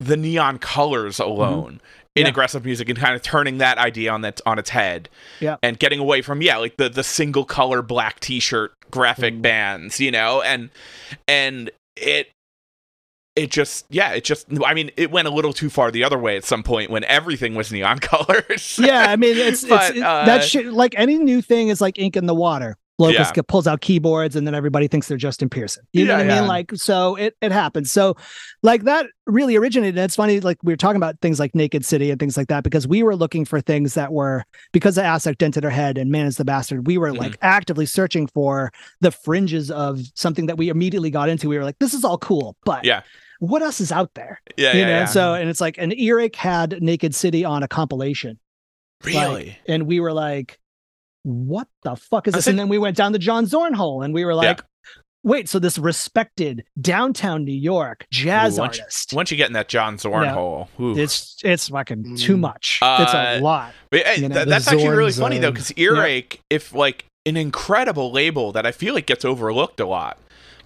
[0.00, 1.74] the neon colors alone
[2.16, 2.26] in Mm-hmm.
[2.26, 2.28] Yeah.
[2.28, 5.08] aggressive music and kind of turning that idea on that on its head.
[5.40, 5.56] Yeah.
[5.64, 9.42] And getting away from yeah, like the the single color black t-shirt graphic Mhm.
[9.42, 10.70] bands, you know, and
[11.28, 12.30] and it
[13.36, 16.18] it just yeah, it just I mean, it went a little too far the other
[16.18, 18.78] way at some point when everything was neon colors.
[18.80, 20.66] yeah, I mean, it's, But, it's it- uh, that shit.
[20.72, 22.76] Like any new thing is like ink in the water.
[22.96, 23.42] Locust Yeah.
[23.48, 25.84] pulls out keyboards, and then everybody thinks they're Justin Pearson.
[25.92, 26.42] You know Yeah, what I mean?
[26.44, 26.48] yeah.
[26.48, 27.90] Like, so it it happens.
[27.90, 28.14] So,
[28.62, 29.96] like that really originated.
[29.98, 32.46] And it's funny, like we were talking about things like Naked City and things like
[32.48, 35.98] that because we were looking for things that were because the Assuck Dented Her Head
[35.98, 36.86] and Man is the Bastard.
[36.86, 37.18] We were Mm-hmm.
[37.20, 38.70] like actively searching for
[39.00, 41.48] the fringes of something that we immediately got into.
[41.48, 43.02] We were like, this is all cool, but Yeah.
[43.48, 44.40] What else is out there?
[44.56, 45.00] yeah, you yeah, know, yeah.
[45.00, 48.38] and so and it's like an Earache had Naked City on a compilation.
[49.04, 49.58] Like, really?
[49.68, 50.58] and we were like,
[51.24, 52.46] what the fuck is this?
[52.46, 54.60] and then we went down the John Zorn hole and we were like,
[55.22, 59.12] wait, so this respected downtown New York jazz Ooh, once- artist.
[59.12, 60.34] Once you get in that John Zorn No.
[60.34, 60.98] hole, ooh.
[60.98, 62.40] It's it's fucking too Mm.
[62.40, 62.78] much.
[62.82, 63.72] it's Uh, a lot.
[63.90, 67.36] But, hey, you know, the that's actually really funny though, because Earache, if like an
[67.36, 70.18] incredible label that I feel like gets overlooked a lot,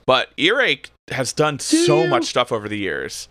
[0.06, 2.08] but Earache has done so you?
[2.08, 3.28] much stuff over the years.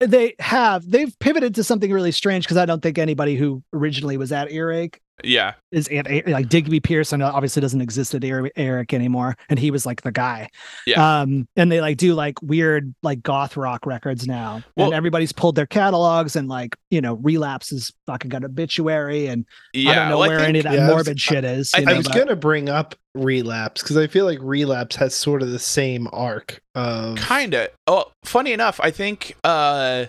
[0.00, 4.16] They have they've pivoted to something really strange because I don't think anybody who originally
[4.16, 9.36] was at Earache Yeah, is at like Digby Pearson obviously doesn't exist at Earache anymore,
[9.48, 10.48] and he was like the guy.
[10.86, 11.20] Yeah.
[11.20, 15.32] Um, and they like do like weird like goth rock records now, Well- and everybody's
[15.32, 19.92] pulled their catalogs and like you know relapse has fucking got obituary, and yeah.
[19.92, 21.70] I don't know well, where think- any of that yeah, I was- morbid shit is.
[21.74, 24.96] I- you I know, was but- gonna bring up relapse because I feel like relapse
[24.96, 27.68] has sort of the same arc of Kinda.
[27.86, 30.06] Oh, funny enough, I think uh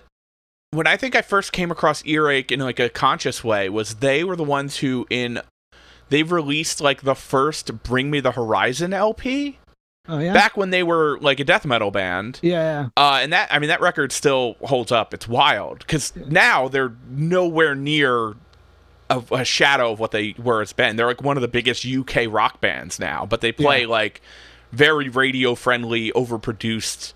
[0.71, 4.23] when I think I first came across Earache in like a conscious way was they
[4.23, 5.41] were the ones who in
[6.09, 9.57] they've released like the first Bring Me the Horizon LP
[10.07, 12.39] oh yeah, back when they were like a death metal band.
[12.41, 15.13] yeah, Uh, and that I mean that record still holds up.
[15.13, 18.35] It's wild because now they're nowhere near
[19.09, 20.95] a, a shadow of what they were as been.
[20.95, 24.21] They're like one of the biggest UK rock bands now, but they play like
[24.71, 27.13] very radio friendly, overproduced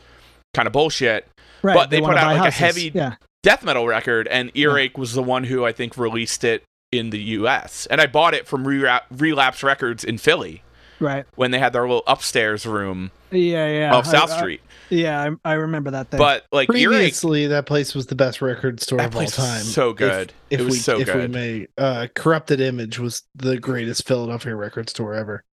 [0.53, 1.27] kind of bullshit
[1.61, 1.73] right.
[1.75, 4.27] but they wanna put out, like, a heavy- yeah, death metal record.
[4.27, 7.85] And Earache was the one who I think released it in the US.
[7.87, 10.63] And I bought it from Rela- Relapse Records in Philly
[10.99, 13.93] right, when they had their little upstairs room yeah, yeah.
[13.95, 14.61] off South I- I- Street.
[14.89, 16.17] yeah, I, I remember that thing.
[16.17, 19.37] But like Earache, previously that place was the best record store that of all place
[19.37, 19.61] was time.
[19.63, 20.33] so good.
[20.49, 21.31] If, it was we so if we good.
[21.31, 25.43] may, uh, Corrupted Image was the greatest Philadelphia record store ever.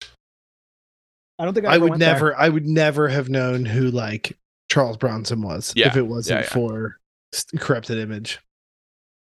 [1.38, 2.14] I don't think I, I would went there.
[2.14, 4.38] never, I would never have known who like
[4.70, 6.48] Charles Bronson was Yeah, if it wasn't yeah, yeah.
[6.50, 6.94] for s-
[7.58, 8.40] Corrupted Image.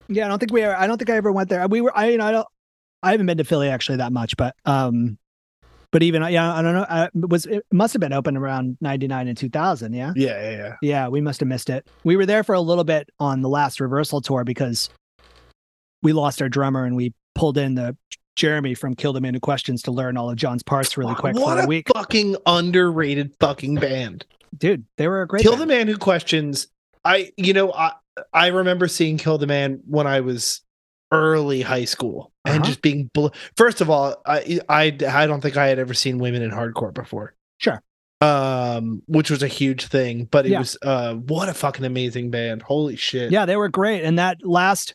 [0.09, 0.62] Yeah, I don't think we.
[0.62, 1.66] Ever, I don't think I ever went there.
[1.69, 1.97] We were.
[1.97, 2.47] I you know I don't.
[3.02, 5.19] I haven't been to Philly actually that much, but um,
[5.93, 6.86] but even yeah, I don't know.
[6.89, 9.93] I, it was it must have been open around ninety nine and two thousand.
[9.93, 10.74] Yeah, Yeah, yeah, yeah.
[10.82, 11.86] yeah, we must have missed it.
[12.05, 14.89] We were there for a little bit on the last reversal tour because
[16.02, 17.97] we lost our drummer and we pulled in the
[18.36, 21.35] Jeremy from Kill the Man Who Questions to learn all of John's parts really quick
[21.36, 21.89] what for a a week.
[21.94, 24.24] fucking underrated fucking band.
[24.56, 25.43] Dude, they were a great.
[25.43, 25.62] Kill band.
[25.62, 26.69] the Man Who Questions.
[27.09, 27.93] I, you know, I,
[28.32, 30.60] I remember seeing Kill the Man when I was
[31.10, 32.64] early high school and Uh-huh.
[32.66, 33.09] just being.
[33.14, 36.51] Bl- First of all, I, I, I don't think I had ever seen women in
[36.51, 37.35] hardcore before.
[37.59, 37.82] Sure.
[38.20, 40.59] Um, which was a huge thing, but it Yeah.
[40.59, 42.62] was uh, what a fucking amazing band!
[42.62, 43.30] Holy shit!
[43.30, 44.02] Yeah, they were great.
[44.02, 44.94] And that last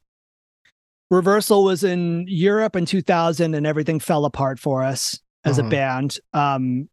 [1.10, 5.68] reversal was in Europe in 2000 and everything fell apart for us as Uh-huh.
[5.68, 6.18] a band.
[6.34, 6.90] Um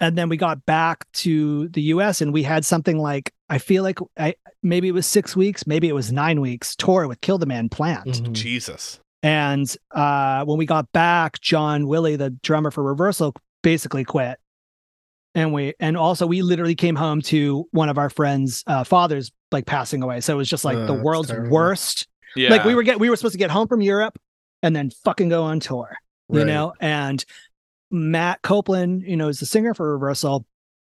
[0.00, 3.82] and then we got back to the US and we had something like I feel
[3.82, 7.38] like I maybe it was 6 weeks, maybe it was 9 weeks tour with Kill
[7.38, 8.06] the Man planned.
[8.14, 8.32] Mhm.
[8.32, 9.00] Jesus.
[9.22, 14.38] And uh when we got back, John Willie, the drummer for Reversal, basically quit.
[15.34, 19.30] And we and also we literally came home to one of our friends' uh, fathers
[19.52, 20.20] like passing away.
[20.20, 21.50] So it was just like Uh, the world's terrible.
[21.50, 22.06] worst.
[22.36, 22.50] Yeah.
[22.50, 24.18] Like we were get we were supposed to get home from Europe
[24.62, 25.96] and then fucking go on tour.
[26.30, 26.46] You Right.
[26.46, 27.24] know, and
[27.90, 30.44] Matt Copeland, you know, is the singer for Reversal.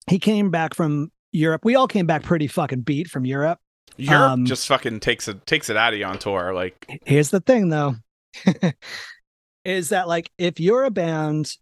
[0.08, 1.64] He came back from Europe.
[1.64, 3.58] We all came back pretty fucking beat from Europe.
[3.96, 6.54] Europe um, just fucking takes it takes it out of you on tour.
[6.54, 7.96] Like Here's the thing though.
[9.64, 11.52] is that like if you're a band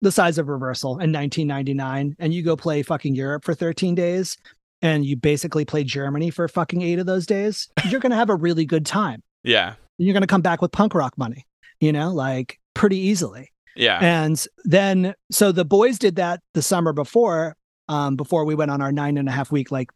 [0.00, 4.36] the size of Reversal in 1999 and you go play fucking Europe for 13 days,
[4.82, 8.36] and you basically play Germany for fucking eight of those days, you're gonna have a
[8.36, 9.22] really good time.
[9.42, 9.74] Yeah.
[9.98, 11.46] You're gonna come back with punk rock money,
[11.80, 13.52] you know, like pretty easily.
[13.76, 13.98] Yeah.
[14.00, 17.56] And then so the boys did that the summer before,
[17.88, 19.90] um, before we went on our nine and a half week like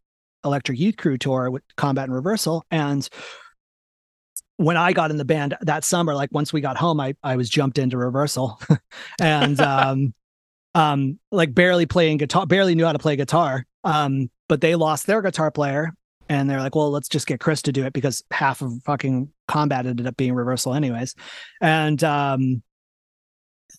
[0.45, 2.65] electric youth crew tour with combat and reversal.
[2.71, 3.09] And
[4.57, 7.37] when I got in the band that summer, like once we got home, I I
[7.37, 8.61] was jumped into reversal
[9.21, 10.15] and um
[10.75, 13.67] um like barely playing guitar, barely knew how to play guitar.
[13.85, 15.93] Um, but they lost their guitar player
[16.29, 19.31] and they're like, well, let's just get Chris to do it because half of fucking
[19.49, 21.15] combat ended up being reversal anyways.
[21.61, 22.63] And um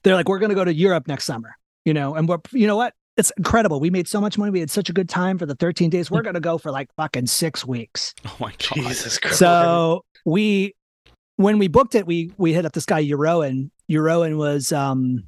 [0.03, 2.76] they're like, we're gonna go to Europe next summer, you know, and we're you know
[2.76, 2.94] what?
[3.15, 3.80] It's incredible.
[3.80, 4.52] We made so much money.
[4.52, 6.10] We had such a good time for the 13 days.
[6.10, 8.14] We're gonna go for like fucking six weeks.
[8.26, 8.57] oh my god.
[8.73, 9.38] Jesus Christ.
[9.38, 10.76] So we
[11.35, 13.69] when we booked it, we we hit up this guy Jeroen.
[13.90, 15.23] Jeroen was um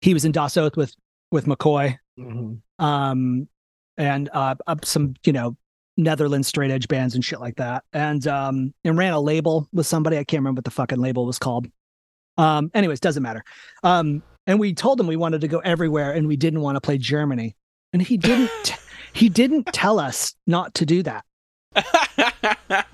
[0.00, 0.94] he was in Das Oath with
[1.32, 1.96] with McCoy.
[2.18, 2.60] Mhm.
[2.78, 3.48] Um
[3.96, 5.56] and uh up some, you know,
[5.96, 7.82] Netherlands straight edge bands and shit like that.
[7.92, 10.18] And um and ran a label with somebody.
[10.18, 11.66] I can't remember what the fucking label was called.
[12.36, 13.42] Um, anyways, doesn't matter.
[13.82, 16.80] Um, and we told him we wanted to go everywhere and we didn't want to
[16.80, 17.54] play Germany.
[17.92, 18.74] And he didn't
[19.12, 21.24] he didn't tell us not to do that.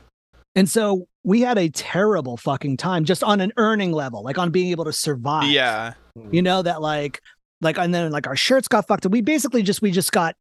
[0.56, 4.50] And so we had a terrible fucking time just on an earning level, like on
[4.52, 5.50] being able to survive.
[5.50, 5.94] yeah.
[6.30, 7.20] You know, that like
[7.60, 9.10] like and then like our shirts got fucked up.
[9.10, 10.36] We basically just we just got,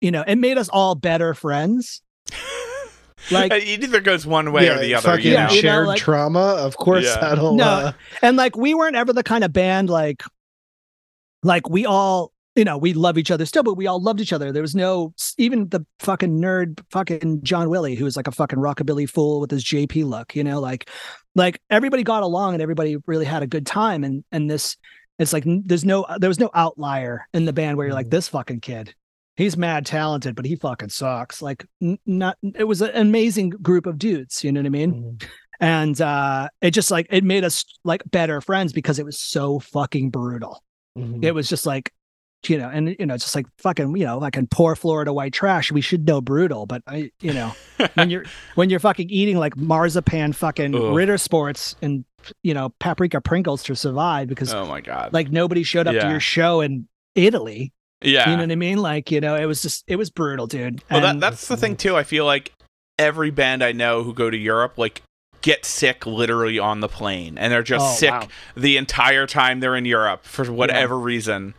[0.00, 2.00] you know, it made us all better friends.
[3.30, 5.10] Like- it either goes one way or the other.
[5.10, 5.38] fucking You know?
[5.40, 6.40] Yeah, you know, shared like- trauma.
[6.58, 7.18] Of course, Yeah.
[7.20, 7.54] that'll.
[7.54, 7.64] No.
[7.64, 10.22] uh, And like we weren't ever the kind of band like
[11.42, 14.32] like we all you know, we love each other still, but we all loved each
[14.32, 14.52] other.
[14.52, 18.58] There was no even the fucking nerd fucking John Willie, who was like a fucking
[18.58, 20.90] rockabilly fool with his JP look, you know, like
[21.34, 24.04] like everybody got along and everybody really had a good time.
[24.04, 24.76] And and this
[25.18, 28.28] it's like there's no there was no outlier in the band where you're like, this
[28.28, 28.94] fucking kid.
[29.36, 31.40] He's mad talented, but he fucking sucks.
[31.40, 34.92] Like n- not it was an amazing group of dudes, you know what I mean?
[34.92, 35.26] mhm.
[35.58, 39.58] and uh it just like it made us like better friends because it was so
[39.58, 40.62] fucking brutal
[40.98, 41.24] Mhm.
[41.24, 41.92] it was just like
[42.48, 45.32] you know and you know just like fucking you know like in poor florida white
[45.32, 47.52] trash we should know brutal but i you know
[47.94, 48.24] when you're
[48.56, 50.94] when you're fucking eating like marzipan fucking Ugh.
[50.94, 52.04] ritter sports and
[52.42, 55.12] you know paprika pringles to survive because oh my god.
[55.12, 58.28] like nobody showed up to your show in italy yeah.
[58.28, 60.82] you know what i mean like you know it was just it was brutal dude
[60.90, 61.96] Well, that, that's the thing too.
[61.96, 62.52] I feel like
[62.98, 65.02] every band I know who go to Europe like
[65.42, 68.28] get sick literally on the plane, and they're just Oh, sick wow.
[68.56, 71.54] the entire time they're in Europe for whatever reason.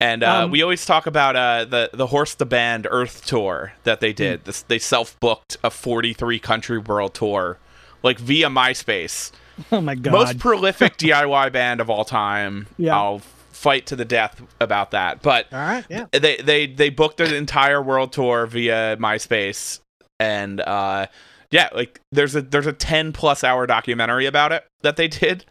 [0.00, 3.74] And uh, Um, we always talk about uh, the the Horse the Band Earth tour
[3.84, 4.16] that they Hmm.
[4.16, 4.44] did.
[4.44, 7.58] This, they self booked a 43 country world tour,
[8.02, 9.30] like via MySpace.
[9.72, 12.66] oh my god Most prolific DIY band of all time.
[12.78, 12.96] Yeah.
[12.96, 13.20] I'll
[13.52, 15.20] fight to the death about that.
[15.20, 19.80] But all right yeah they they they booked an entire world tour via MySpace,
[20.18, 21.08] and uh,
[21.50, 25.44] yeah, like there's a there's a ten plus hour documentary about it that they did.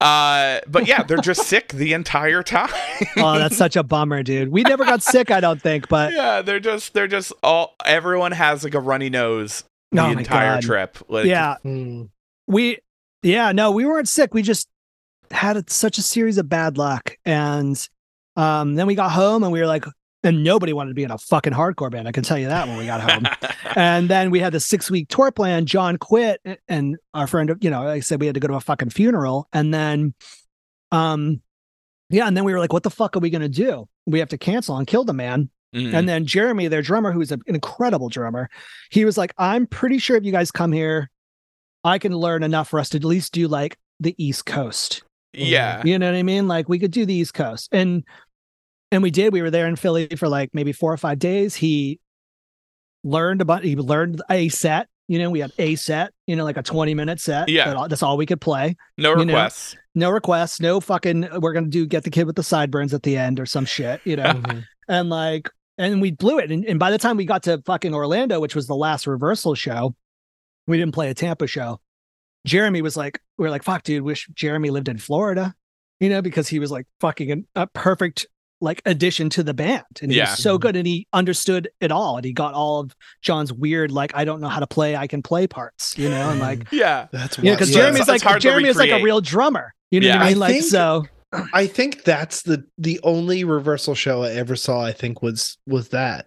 [0.00, 2.70] Uh, but yeah, they're just sick the entire time.
[3.18, 6.40] oh that's such a bummer dude we never got sick i don't think but yeah,
[6.42, 10.62] they're just they're just all everyone has like a runny nose the Oh entire God.
[10.62, 10.98] trip.
[11.08, 12.08] Like, yeah Mm.
[12.46, 12.78] we
[13.22, 14.66] yeah no we weren't sick we just
[15.30, 17.88] had a, such a series of bad luck and
[18.36, 19.84] um then we got home and we were like
[20.26, 22.66] and nobody wanted to be in a fucking hardcore band i can tell you that
[22.68, 23.24] when we got home
[23.76, 27.70] and then we had the six week tour plan john quit and our friend you
[27.70, 30.12] know like i said we had to go to a fucking funeral and then
[30.92, 31.40] um
[32.10, 34.28] yeah and then we were like what the fuck are we gonna do we have
[34.28, 35.92] to cancel and kill the man Mhm.
[35.92, 38.48] and then Jeremy, their drummer, who's an incredible drummer,
[38.90, 41.10] he was like, I'm pretty sure if you guys come here,
[41.84, 45.02] I can learn enough for us to at least do like the East Coast.
[45.34, 46.48] yeah, You know what I mean?
[46.48, 47.68] Like we could do the East Coast.
[47.72, 48.04] And
[48.96, 49.32] and we did.
[49.32, 51.54] We were there in Philly for like maybe four or five days.
[51.54, 52.00] He
[53.04, 54.88] learned about he learned a set.
[55.08, 57.48] You know, we had a set, you know, like a 20 minute set.
[57.48, 57.66] Yeah.
[57.66, 58.74] that all- That's all we could play.
[58.98, 59.76] no you know, requests.
[59.94, 63.16] No requests, no fucking we're gonna do get the kid with the sideburns at the
[63.16, 64.64] end or some shit, you know Mhm.
[64.88, 65.48] and like
[65.78, 68.54] and we blew it and, and by the time we got to fucking orlando which
[68.54, 69.94] was the last reversal show
[70.66, 71.78] we didn't play a tampa show
[72.46, 75.54] jeremy was like we are like fuck dude wish jeremy lived in florida
[76.00, 78.26] you know because he was like fucking an, a perfect
[78.60, 80.30] like addition to the band and he Yeah.
[80.30, 83.90] was so good and he understood it all and he got all of john's weird
[83.92, 86.66] like i don't know how to play i can play parts you know and like
[86.72, 89.74] Yeah, That's yeah because jeremy's it's- it's like hard jeremy is like a real drummer
[89.90, 91.04] you know what i mean I think- so
[91.52, 94.80] I think that's the the only reversal show I ever saw.
[94.80, 96.26] I think was was that.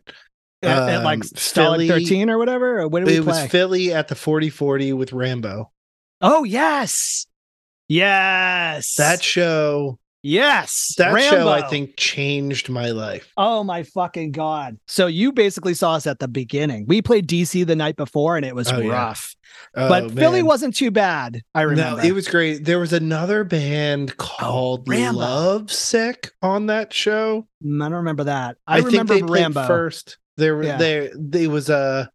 [0.62, 3.92] at, at, like Um, Philly- 13 or whatever or what did we It was Philly
[3.94, 5.72] at the 4040 with Rambo.
[6.22, 7.26] Oh yes,
[7.88, 8.96] yes.
[8.96, 13.32] That show Yes, That show I think changed my life.
[13.38, 14.78] Oh my fucking god!
[14.86, 16.86] So you basically saw us at the beginning.
[16.88, 18.92] We played DC the night before, and it was Oh, yeah.
[18.92, 19.34] rough.
[19.76, 21.42] Oh, but Philly wasn't too bad.
[21.56, 22.02] I remember.
[22.02, 22.66] No, it was great.
[22.66, 25.20] There was another band called Rambo.
[25.20, 27.48] Love Sick on that show.
[27.64, 28.58] Mm, I don't remember that.
[28.68, 29.68] I, think remember they Rambo.
[29.68, 30.18] first.
[30.36, 30.78] There were Yeah.
[30.78, 32.10] there there was a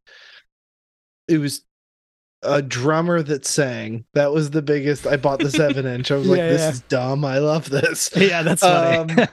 [1.27, 1.63] it was
[2.45, 4.05] a drummer that sang.
[4.15, 5.07] That was the biggest.
[5.07, 6.11] I bought the seven inch.
[6.11, 6.71] I was like, this yeah.
[6.71, 7.25] is dumb.
[7.25, 8.11] I love this.
[8.17, 9.15] Yeah, that's funny.
[9.23, 9.29] Um,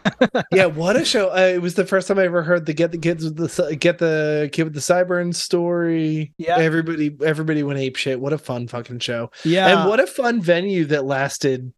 [0.52, 1.30] yeah, what a show!
[1.32, 3.76] Uh, it was the first time I ever heard the get the kids with the
[3.76, 6.34] get the kid with the sideburn story.
[6.38, 6.58] Yeah.
[6.58, 8.20] everybody everybody went ape shit.
[8.20, 9.32] What a fun fucking show!
[9.44, 11.74] yeah, And what a fun venue that lasted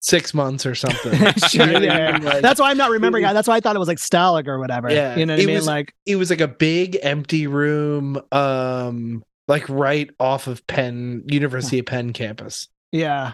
[0.00, 1.12] six months or something.
[1.48, 2.12] Sure, You know what I yeah.
[2.12, 2.22] mean?
[2.22, 3.24] Like, that's why I'm not remembering.
[3.24, 4.90] was- That's why I thought it was like Stalag or whatever.
[4.92, 5.56] Yeah, you know what I it mean.
[5.56, 11.24] was- like, it was like a big empty room, um, like right off of Penn
[11.26, 12.68] University of Penn campus.
[12.92, 13.32] yeah,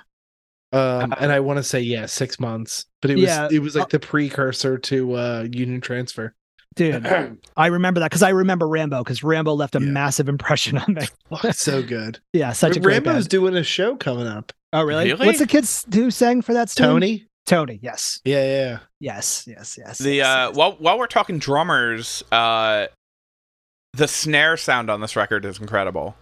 [0.72, 3.58] Um, Uh, and I want to say yeah, six months, but it was Yeah, it
[3.60, 6.34] was uh, like the precursor to uh union transfer.
[6.76, 7.06] dude,
[7.56, 9.86] I remember that because I remember Rambo because Rambo left a Yeah.
[9.90, 11.06] massive impression on me.
[11.52, 12.18] So good.
[12.32, 13.28] Yeah, such a great Rambo's band.
[13.28, 14.52] doing a show coming up.
[14.72, 15.12] Oh, really?
[15.12, 15.26] Really?
[15.26, 16.68] What's the kids who sang for that?
[16.70, 16.86] Stone?
[17.00, 17.26] Tony.
[17.46, 17.78] Tony.
[17.82, 18.20] Yes.
[18.24, 18.78] Yeah, yeah.
[19.00, 19.44] Yes.
[19.46, 19.76] Yes.
[19.78, 19.98] Yes.
[19.98, 20.56] The yes, uh, yes.
[20.56, 22.86] while while we're talking drummers, uh,
[23.94, 26.16] the snare sound on this record is incredible.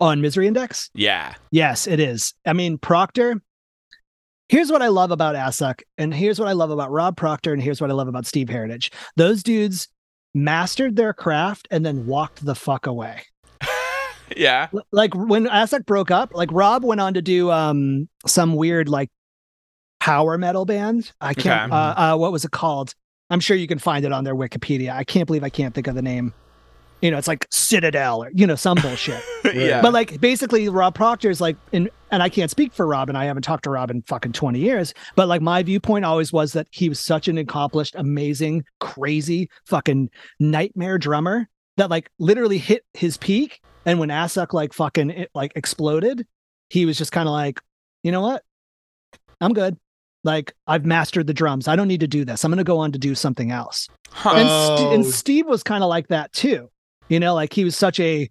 [0.00, 0.90] on Misery Index.
[0.94, 2.34] Yeah, Yes, it is.
[2.46, 3.40] I mean, Proctor.
[4.48, 7.62] Here's what I love about Assuck, and here's what I love about Rob Proctor, and
[7.62, 8.90] here's what I love about Steve Heritage.
[9.14, 9.86] Those dudes
[10.34, 13.22] mastered their craft and then walked the fuck away.
[14.36, 14.68] yeah.
[14.90, 19.10] Like when Assuck broke up, like Rob went on to do um some weird like
[20.00, 21.12] power metal band.
[21.20, 21.72] I can't.
[21.72, 21.80] Okay.
[21.80, 22.94] Uh, uh, what was it called?
[23.28, 24.92] I'm sure you can find it on their Wikipedia.
[24.92, 26.34] I can't believe I can't think of the name.
[27.00, 29.22] You know, it's like Citadel or you know some bullshit.
[29.54, 29.80] yeah.
[29.80, 33.16] But like basically Rob Proctor is like in and I can't speak for Rob and
[33.16, 36.52] I haven't talked to Rob in fucking 20 years, but like my viewpoint always was
[36.52, 42.84] that he was such an accomplished, amazing, crazy fucking nightmare drummer that like literally hit
[42.94, 46.26] his peak and when Assuck like fucking it like exploded,
[46.68, 47.60] he was just kind of like,
[48.02, 48.42] "You know what?
[49.40, 49.78] I'm good.
[50.22, 51.66] Like I've mastered the drums.
[51.66, 52.44] I don't need to do this.
[52.44, 54.34] I'm going to go on to do something else." Huh.
[54.34, 54.48] and,
[54.78, 55.10] St- and Oh.
[55.10, 56.68] Steve was kind of like that too.
[57.10, 58.30] You know, like he was such a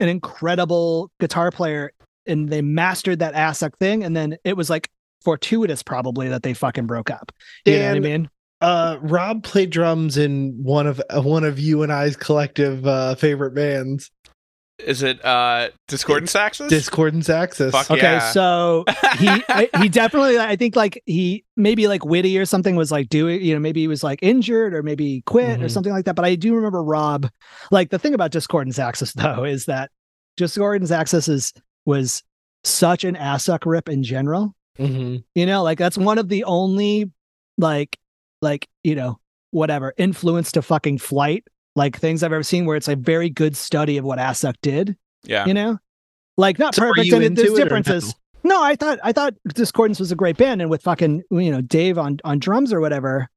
[0.00, 1.92] an incredible guitar player,
[2.26, 4.88] and they mastered that Assuck thing, and then it was like
[5.22, 7.32] fortuitous probably that they fucking broke up.
[7.66, 8.30] You know what I mean?
[8.60, 13.16] Uh, Rob played drums in one of uh, one of you and I's collective uh,
[13.16, 14.10] favorite bands,
[14.84, 16.68] Is it uh, Discordance Axis?
[16.68, 17.72] Discordance Axis.
[17.72, 18.30] Fuck Okay, yeah.
[18.32, 18.84] so
[19.18, 23.08] he I, he definitely I think like he maybe like Witte or something was like
[23.08, 25.70] doing you know maybe he was like injured or maybe he quit or Mhm.
[25.70, 26.14] something like that.
[26.16, 27.28] But I do remember Rob.
[27.70, 29.90] Like the thing about Discordance Axis though is that
[30.36, 31.52] Discordance Axis is
[31.86, 32.22] was
[32.64, 34.54] such an Assuck rip in general.
[34.78, 35.24] Mhm.
[35.34, 37.10] You know, like that's one of the only
[37.58, 37.98] like
[38.40, 39.18] like you know
[39.50, 41.44] whatever influence to fucking flight
[41.76, 44.96] like things I've ever seen where it's a very good study of what Assuck did
[45.24, 45.46] yeah.
[45.46, 45.78] you know
[46.36, 47.64] like not So perfect and there's it or no?
[47.64, 48.62] differences no?
[48.62, 51.98] i thought i thought discordance was a great band and with fucking you know dave
[51.98, 53.28] on on drums or whatever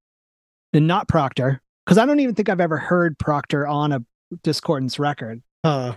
[0.74, 4.02] and not proctor because i don't even think i've ever heard proctor on a
[4.44, 5.95] discordance record Huh.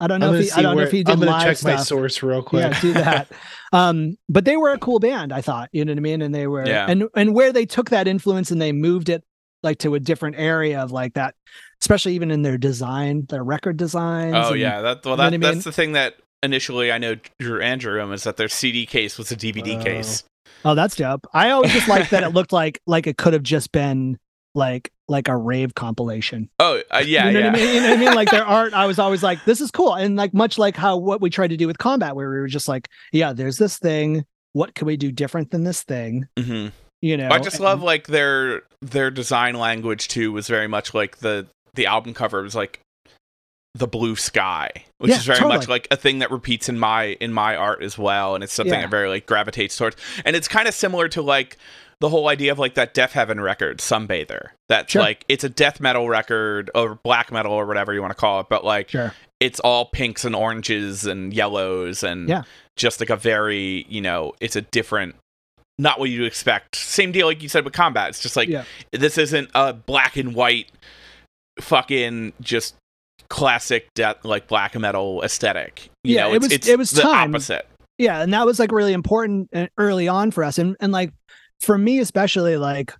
[0.00, 1.64] i don't know if he i don't know if he did I'm gonna live check
[1.64, 2.70] my source real quick.
[2.72, 3.28] yeah do that
[3.72, 6.34] um but they were a cool band i thought you know what i mean and
[6.34, 6.86] they were Yeah.
[6.88, 9.24] and and where they took that influence and they moved it
[9.62, 11.34] like to a different area of like that
[11.80, 15.22] especially even in their design their record designs Oh and- yeah, that well you know
[15.22, 15.40] that, I mean?
[15.40, 19.30] that's the thing that initially I know drew Andrew is that their CD case was
[19.32, 20.22] a DVD case.
[20.64, 21.26] Oh, that's dope.
[21.32, 24.18] I always just liked that it looked like like it could have just been
[24.54, 26.48] like like a rave compilation.
[26.58, 27.50] Oh uh, yeah, you know yeah.
[27.50, 27.74] what I mean?
[27.74, 28.14] You know what I mean?
[28.14, 29.94] Like their art, I was always like, this is cool.
[29.94, 32.48] And like much like how what we tried to do with combat, where we were
[32.48, 34.24] just like, yeah, there's this thing.
[34.52, 36.26] What can we do different than this thing?
[36.38, 36.68] hmm
[37.02, 40.94] You know, I just and- love like their their design language too was very much
[40.94, 42.80] like the the album cover was like
[43.74, 45.58] the blue sky, which Yeah, is very totally.
[45.58, 48.52] much like a thing that repeats in my in my art as well, and it's
[48.52, 48.82] something Yeah.
[48.82, 49.96] that very like gravitates towards.
[50.24, 51.56] And it's kind of similar to like
[52.00, 54.48] the whole idea of like that Deafheaven record, Sunbather.
[54.68, 55.02] That's Sure.
[55.02, 58.40] like it's a death metal record or black metal or whatever you want to call
[58.40, 59.12] it, but like Sure.
[59.40, 62.42] it's all pinks and oranges and yellows and Yeah.
[62.76, 65.14] just like a very you know it's a different
[65.78, 66.76] not what you expect.
[66.76, 68.08] Same deal like you said with combat.
[68.10, 68.64] It's just like Yeah.
[68.92, 70.70] this isn't a black and white
[71.60, 72.74] fucking just
[73.28, 75.90] classic death like black metal aesthetic.
[76.04, 77.30] You Yeah, know it was- it's it was the time.
[77.34, 77.68] opposite.
[77.98, 80.58] Yeah and that was like really important uh, early on for us.
[80.58, 81.12] And and like
[81.60, 82.94] for me especially like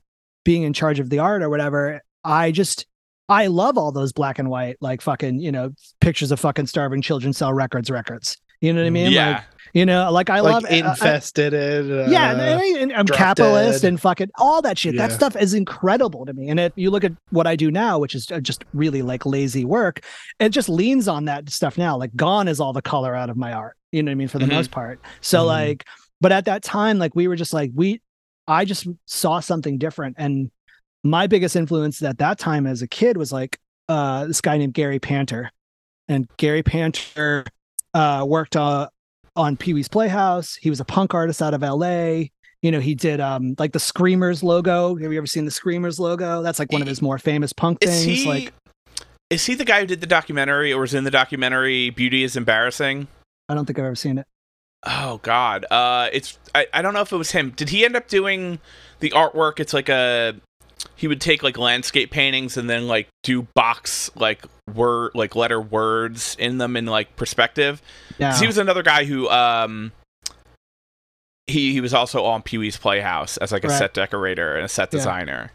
[0.44, 2.86] being in charge of the art or whatever i just
[3.28, 7.00] i love all those black and white like fucking you know pictures of fucking starving
[7.02, 8.36] children sell records records.
[8.60, 9.12] You know what i mean?
[9.12, 9.30] Yeah.
[9.30, 9.44] Like
[9.74, 12.08] You know, like I like love I- I- infested it.
[12.10, 13.88] yeah, uh, and, and- I'm capitalist Dead.
[13.88, 14.96] and fucking all that shit.
[14.96, 16.48] That stuff is incredible to me.
[16.48, 19.26] And if you look at what I do now, which is uh, just really like
[19.26, 20.00] lazy work,
[20.40, 21.96] it just leans on that stuff now.
[21.96, 23.76] Like gone is all the color out of my art.
[23.92, 24.28] You know what I mean?
[24.28, 24.52] For the Mhm.
[24.52, 25.00] most part.
[25.20, 25.46] So Mhm.
[25.46, 25.84] like,
[26.20, 28.00] but at that time, like we were just like we,
[28.46, 30.16] I just saw something different.
[30.18, 30.50] And
[31.04, 33.58] my biggest influence at that time as a kid was like
[33.88, 35.50] uh this guy named Gary Panter,
[36.08, 37.44] and Gary Panter
[37.94, 38.88] uh worked uh,
[39.38, 40.56] on Pee Wee's Playhouse.
[40.56, 42.24] He was a punk artist out of LA.
[42.60, 44.96] You know, he did um like the Screamers logo.
[44.96, 46.42] Have you ever seen the Screamers logo?
[46.42, 48.04] That's like one of his more famous punk Is things.
[48.04, 48.28] he?
[48.28, 48.52] Like
[49.30, 52.34] is he the guy who did the documentary, or was in the documentary "Beauty Is
[52.36, 53.08] Embarrassing"?
[53.48, 54.26] I don't think I've ever seen it.
[54.84, 57.50] Oh God, uh, it's I, I don't know if it was him.
[57.50, 58.58] Did he end up doing
[59.00, 59.60] the artwork?
[59.60, 60.34] It's like a
[60.96, 64.44] he would take like landscape paintings and then like do box like
[64.74, 67.80] word like letter words in them in like perspective.
[68.18, 68.38] Yeah.
[68.38, 69.92] He was another guy who um
[71.46, 73.78] he he was also on Pee Wee's Playhouse as like a Right.
[73.78, 74.98] set decorator and a set Yeah.
[74.98, 75.52] designer.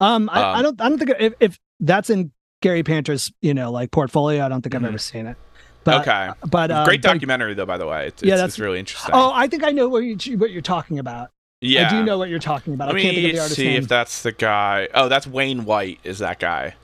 [0.00, 2.32] um, I, I um, don't I don't think if, if that's in
[2.62, 4.88] Gary Panter's, you know, like portfolio, I don't think I've Mhm.
[4.88, 5.36] ever seen it.
[5.84, 7.64] But okay, but um, great documentary though.
[7.66, 9.12] By the way, it's, Yeah, it's, that's- it's really interesting.
[9.14, 11.30] Oh, I think I know what you what you're talking about.
[11.60, 12.88] Yeah, I do know what you're talking about.
[12.88, 13.82] Let I can't think of the artist's see name.
[13.82, 14.88] if that's the guy.
[14.94, 16.00] Oh, that's Wayne White.
[16.04, 16.74] Is that guy?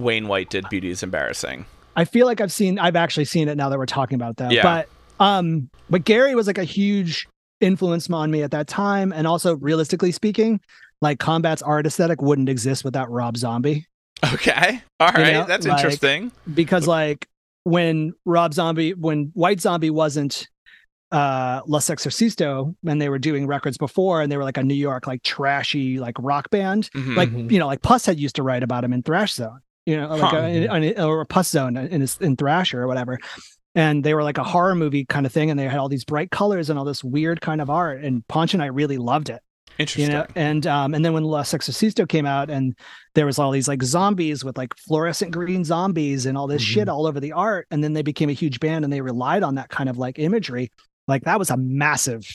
[0.00, 1.66] Wayne White did "Beauty Is Embarrassing."
[1.96, 4.50] I feel like I've seen I've actually seen it now that we're talking about that.
[4.52, 4.62] Yeah.
[4.62, 7.28] But um but Gary was like a huge
[7.60, 9.12] influence on me at that time.
[9.12, 10.60] And also realistically speaking,
[11.00, 13.86] like combat's art aesthetic wouldn't exist without Rob Zombie.
[14.32, 15.26] Okay, All right.
[15.26, 16.32] You know, that's like- interesting.
[16.52, 17.28] Because like
[17.62, 20.48] when Rob Zombie when White Zombie wasn't
[21.14, 24.74] uh La Sexorcisto and they were doing records before and they were like a New
[24.74, 26.90] York like trashy like rock band.
[26.94, 27.16] Mhm.
[27.16, 27.50] Like, Mhm.
[27.52, 30.20] you know, like Pushead used to write about him in Thrash Zone, you know, like
[30.22, 30.36] Huh.
[30.38, 33.18] uh, in, in- or Puss Zone in his, in Thrasher or whatever.
[33.76, 36.04] And they were like a horror movie kind of thing, and they had all these
[36.04, 38.04] bright colors and all this weird kind of art.
[38.04, 39.40] And Ponch and I really loved it,
[39.78, 40.04] Interesting.
[40.12, 40.26] you know.
[40.36, 42.76] And um, and then when La Sexorcisto came out, and
[43.16, 46.88] there was all these like zombies with like fluorescent green zombies and all this shit
[46.88, 49.56] all over the art, and then they became a huge band, and they relied on
[49.56, 50.70] that kind of like imagery.
[51.08, 52.26] Like that was a massive.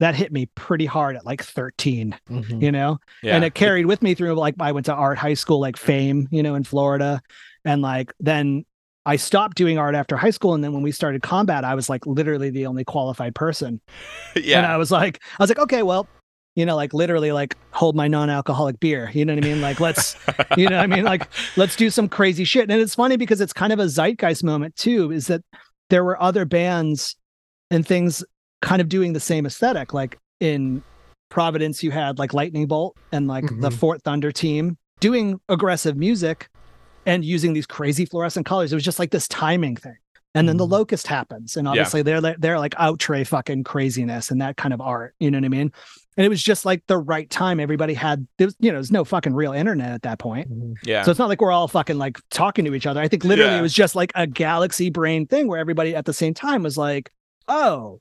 [0.00, 2.60] That hit me pretty hard at like 13, Mhm.
[2.60, 3.36] you know yeah.
[3.36, 6.28] and it carried with me through like I went to art high school like fame
[6.32, 7.22] you know in Florida
[7.64, 8.64] and like then
[9.06, 11.88] I stopped doing art after high school and then when we started combat I was
[11.88, 13.80] like literally the only qualified person
[14.36, 14.66] yeah and.
[14.66, 16.08] I was like I was like okay well
[16.56, 19.78] you know like literally like hold my non-alcoholic beer you know what I mean like
[19.78, 20.16] let's
[20.56, 23.40] you know what I mean like let's do some crazy shit and it's funny because
[23.40, 25.42] it's kind of a zeitgeist moment too is that
[25.88, 27.14] there were other bands
[27.74, 28.24] and things
[28.62, 30.82] kind of doing the same aesthetic like in
[31.30, 33.72] Providence you had like Lightning Bolt and like the Mhm.
[33.74, 36.48] Fort Thunder team doing aggressive music
[37.06, 39.96] and using these crazy fluorescent colors it was just like this timing thing
[40.36, 40.70] and then the Mhm.
[40.70, 44.80] locust happens and obviously they're like they're like outre fucking craziness and that kind of
[44.80, 45.72] art you know what i mean
[46.16, 48.92] and it was just like the right time everybody had there was, you know there's
[48.92, 50.74] no fucking real internet at that point Mhm.
[50.84, 51.02] yeah.
[51.02, 53.50] so it's not like we're all fucking like talking to each other i think literally
[53.52, 53.58] Yeah.
[53.58, 56.78] it was just like a galaxy brain thing where everybody at the same time was
[56.78, 57.10] like
[57.48, 58.00] oh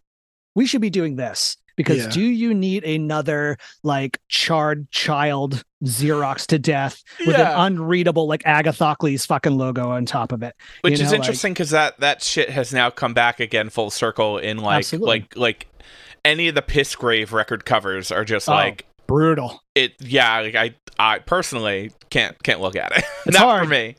[0.55, 2.09] we should be doing this because Yeah.
[2.09, 7.51] do you need another like charred child xerox to death with Yeah.
[7.65, 11.19] an unreadable like agathocles fucking logo on top of it Which you is know, like-
[11.21, 15.07] interesting because that that shit has now come back again full circle in like Absolutely.
[15.21, 15.67] like like
[16.25, 18.53] any of the piss grave record covers are just Oh.
[18.53, 19.93] like brutal it.
[19.99, 23.03] Yeah, like I I personally can't can't look at it.
[23.25, 23.63] It's Not hard.
[23.63, 23.95] for me.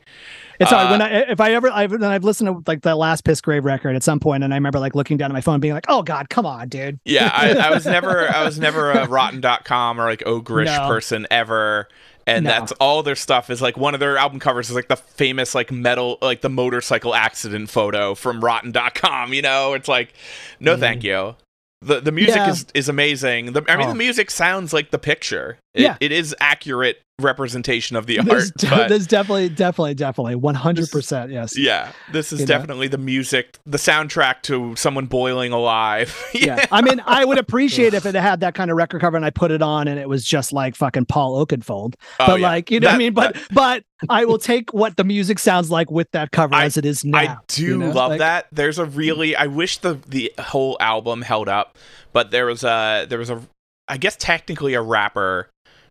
[0.59, 3.23] It's hard when Uh, I if I ever I've I've listened to like the last
[3.23, 5.59] Piss Grave record at some point, and I remember like looking down at my phone,
[5.59, 8.91] being like, "Oh God, come on, dude." Yeah, I, I was never I was never
[8.91, 10.87] a rotten.com or like ogrish No.
[10.87, 11.87] person ever.
[12.27, 12.49] And No.
[12.49, 15.53] that's all their stuff is like one of their album covers is like the famous
[15.53, 19.73] like metal like the motorcycle accident photo from rotten.com, you know?
[19.73, 20.13] It's like
[20.59, 20.79] no Mhm.
[20.79, 21.35] thank you.
[21.81, 22.49] The the music Yeah.
[22.49, 23.53] is is amazing.
[23.53, 23.89] The, I mean Oh.
[23.89, 25.57] the music sounds like the picture.
[25.75, 25.97] It, Yeah.
[25.99, 28.27] it is accurate representation of the art.
[28.27, 31.57] There's, de- but- there's definitely, definitely, definitely, one hundred percent, yes.
[31.57, 32.47] yeah, this is You know?
[32.57, 36.13] definitely the music, the soundtrack to someone boiling alive.
[36.33, 39.25] Yeah, I mean, I would appreciate if it had that kind of record cover and
[39.25, 41.95] I put it on and it was just like fucking Paul Oakenfold.
[42.19, 42.47] Oh, but yeah.
[42.47, 43.13] like, you know what I mean?
[43.13, 46.75] But but I will take what the music sounds like with that cover I- as
[46.77, 47.17] it is now.
[47.17, 47.91] I do you know?
[47.91, 48.47] love Like, that.
[48.51, 51.77] There's a really I wish the the whole album held up,
[52.11, 53.41] but there was a there was a
[53.87, 55.47] I guess technically a rapper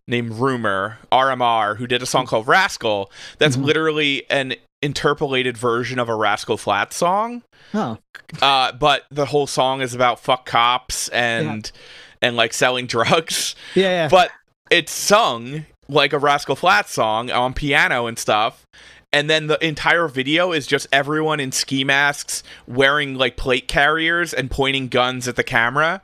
[0.07, 3.63] named Rumor RMR who did a song called Rascal that's Mhm.
[3.65, 7.41] literally an interpolated version of a Rascal Flatts song.
[7.73, 7.97] Oh,
[8.41, 11.71] Uh, but the whole song is about fuck cops and
[12.21, 13.55] and like selling drugs.
[13.73, 14.07] yeah, yeah.
[14.07, 14.31] But
[14.69, 18.61] it's sung like a Rascal Flatts song on piano and stuff.
[19.13, 24.33] and then the entire video is just everyone in ski masks wearing like plate carriers
[24.33, 26.01] and pointing guns at the camera.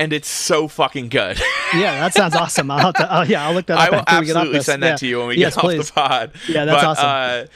[0.00, 1.40] And it's so fucking good.
[1.72, 2.68] Yeah, that sounds awesome.
[2.68, 3.86] I'll have to, oh, yeah, I'll look that up.
[3.86, 4.96] I will after we get absolutely send that yeah.
[4.96, 6.32] to you when we Yes, get off the pod.
[6.48, 7.48] Yeah, that's but, awesome.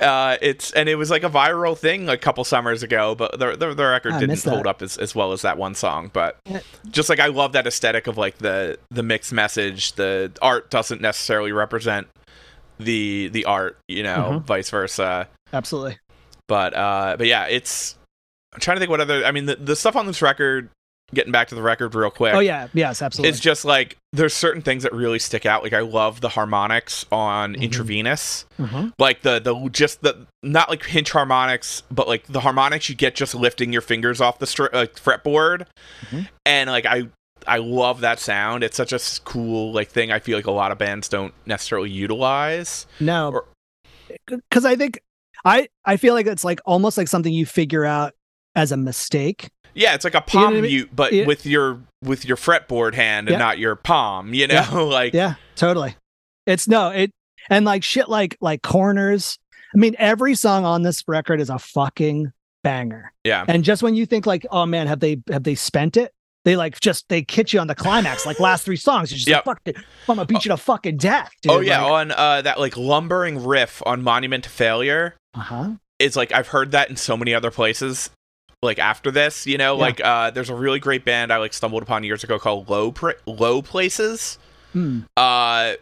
[0.00, 3.32] Uh, uh, it's and it was like a viral thing a couple summers ago, but
[3.40, 6.10] the the, the record I didn't hold up as, as well as that one song.
[6.12, 6.36] But
[6.90, 9.94] just like I love that aesthetic of like the the mixed message.
[9.94, 12.06] The art doesn't necessarily represent
[12.78, 14.44] the the art, you know, Mhm.
[14.44, 15.28] vice versa.
[15.52, 15.98] Absolutely.
[16.46, 17.96] But uh, but yeah, it's.
[18.54, 19.24] I'm trying to think what other.
[19.24, 20.68] I mean, the the stuff on this record.
[21.14, 22.34] Getting back to the record real quick.
[22.34, 23.28] Oh yeah, yes, absolutely.
[23.30, 25.62] It's just like there's certain things that really stick out.
[25.62, 27.62] Like I love the harmonics on Mm-hmm.
[27.62, 28.44] intravenous.
[28.58, 28.92] Mhm.
[28.98, 33.14] Like the the just the not like hinge harmonics, but like the harmonics you get
[33.14, 35.66] just lifting your fingers off the str- uh, fretboard.
[36.10, 36.28] Mhm.
[36.44, 37.04] And like I
[37.46, 38.64] I love that sound.
[38.64, 40.10] It's such a cool like thing.
[40.10, 42.86] I feel like a lot of bands don't necessarily utilize.
[42.98, 43.44] No, Or-
[44.26, 45.00] because I think
[45.44, 48.14] I I feel like it's like almost like something you figure out
[48.56, 49.50] as a mistake.
[49.76, 50.62] Yeah, it's like a You know palm I mean?
[50.62, 51.26] mute, but Yeah.
[51.26, 53.38] with your with your fretboard hand and Yeah.
[53.38, 54.34] not your palm.
[54.34, 54.70] You know, Yeah.
[54.80, 55.96] like Yeah, totally.
[56.46, 57.10] It's no it
[57.50, 59.38] and like shit like like corners.
[59.74, 62.32] I mean, every song on this record is a fucking
[62.64, 63.12] banger.
[63.24, 63.44] yeah.
[63.46, 66.12] And just when you think like, oh man, have they have they spent it?
[66.44, 69.10] They like just they hit you on the climax, like last three songs.
[69.10, 69.46] You're just Yep.
[69.46, 71.52] like, fuck it, I'm gonna beat you to fucking death, dude.
[71.52, 75.16] oh yeah, Like, on uh that like lumbering riff on Monument to Failure.
[75.34, 75.70] uh-huh.
[75.98, 78.10] it's like I've heard that in so many other places.
[78.62, 79.80] Like after this, you know, Yeah.
[79.80, 82.92] like uh, there's a really great band I like stumbled upon years ago called Low
[83.26, 84.38] Low Places.
[84.72, 85.00] Hmm.
[85.16, 85.74] Uh,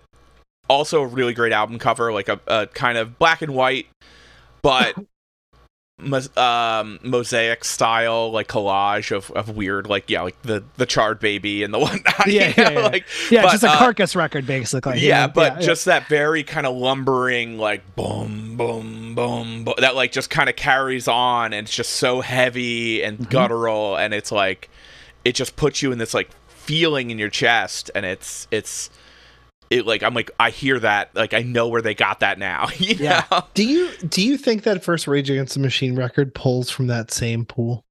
[0.68, 3.86] also a really great album cover, like a, a kind of black and white,
[4.62, 4.96] but
[6.36, 11.62] um, mosaic style, like collage of, of weird, like yeah, like the the charred baby
[11.62, 12.26] and the whatnot.
[12.26, 12.80] Yeah, yeah, yeah.
[12.80, 14.98] like Yeah, But, just a uh, carcass record, basically.
[15.00, 15.66] you yeah, but yeah.
[15.66, 20.48] just that very kind of lumbering, like boom, boom, boom, boom, that like just kind
[20.48, 23.30] of carries on, and it's just so heavy and Mhm.
[23.30, 24.68] guttural, and it's like
[25.24, 28.90] it just puts you in this like feeling in your chest, and it's it's
[29.70, 32.68] it like I'm like I hear that, like I know where they got that now.
[32.78, 33.24] You Yeah.
[33.30, 33.42] know?
[33.54, 37.10] Do you do you think that first Rage Against the Machine record pulls from that
[37.12, 37.84] same pool?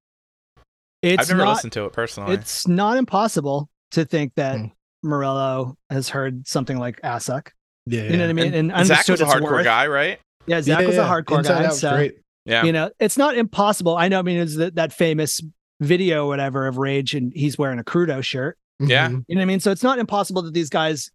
[1.02, 2.34] it's I've never not listened to it personally.
[2.34, 4.66] it's not impossible to think that Hmm.
[5.04, 7.50] Morello has heard something like Assuck.
[7.86, 8.54] Yeah, You know what I mean?
[8.54, 9.66] And, And Zach was a hardcore worth.
[9.66, 10.20] guy, right?
[10.48, 11.66] Yeah, Zach was a hardcore Inside guy.
[11.66, 12.16] Out's So great.
[12.46, 12.64] Yeah.
[12.64, 13.98] you know, it's not impossible.
[13.98, 14.20] I know.
[14.20, 15.42] I mean, it's that, that famous
[15.82, 18.58] video, or whatever, of Rage, and he's wearing a Crudo shirt.
[18.80, 19.10] Yeah.
[19.10, 19.26] Mhm.
[19.28, 19.60] You know what I mean?
[19.60, 21.12] So it's not impossible that these guys f-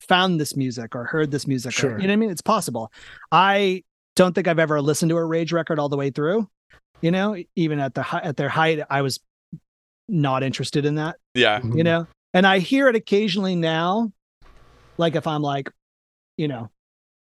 [0.00, 1.82] found this music or heard this music.
[1.82, 2.30] or- you know what I mean?
[2.30, 2.92] It's possible.
[3.32, 3.82] I
[4.14, 6.48] don't think I've ever listened to a Rage record all the way through.
[7.02, 9.20] You know, even at the at their height, I was
[10.08, 11.16] not interested in that.
[11.34, 11.60] Yeah.
[11.60, 11.76] Mhm.
[11.76, 14.12] You know, and I hear it occasionally now,
[14.96, 15.70] like if I'm like,
[16.38, 16.70] you know,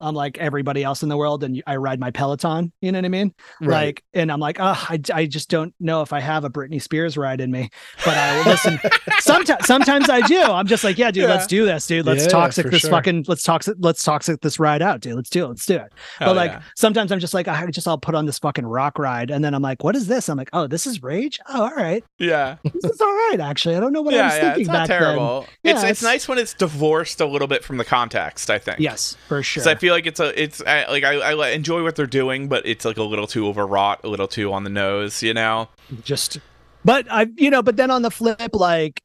[0.03, 2.73] I'm like everybody else in the world, and I ride my Peloton.
[2.81, 3.35] You know what I mean?
[3.61, 3.87] Right.
[3.87, 6.83] Like, and I'm like, oh, I, I just don't know if I have a Britney
[6.83, 7.71] Spears ride in me,
[8.05, 8.79] but I will listen.
[9.21, 10.43] sometimes, sometimes I do.
[10.43, 11.31] I'm just like, yeah, dude, Yeah.
[11.31, 12.05] let's do this, dude.
[12.05, 12.91] Let's Yeah, toxic this sure.
[12.91, 15.15] fucking, let's toxic, let's toxic this ride out, dude.
[15.15, 15.49] Let's do it.
[15.49, 15.93] Let's do it.
[16.19, 16.63] But like, yeah.
[16.77, 19.31] sometimes I'm just like, I just, I'll put on this fucking rock ride.
[19.31, 20.29] And then I'm like, what is this?
[20.29, 21.39] I'm like, oh, this is rage.
[21.49, 22.05] Oh, all right.
[22.19, 22.57] yeah.
[22.65, 23.37] This is all right.
[23.41, 25.01] Actually, I don't know what I yeah, was yeah, thinking it's not back then.
[25.01, 25.47] terrible.
[25.63, 28.51] Yeah, it's, it's it's- nice when it's divorced a little bit from the context.
[28.51, 28.79] I think.
[28.81, 29.67] Yes, for sure.
[29.69, 32.67] I feel like it's a it's I, like I, I enjoy what they're doing, but
[32.67, 35.69] it's like a little too overwrought, a little too on the nose, you know.
[36.03, 36.39] just
[36.85, 39.01] but i you know but then on the flip like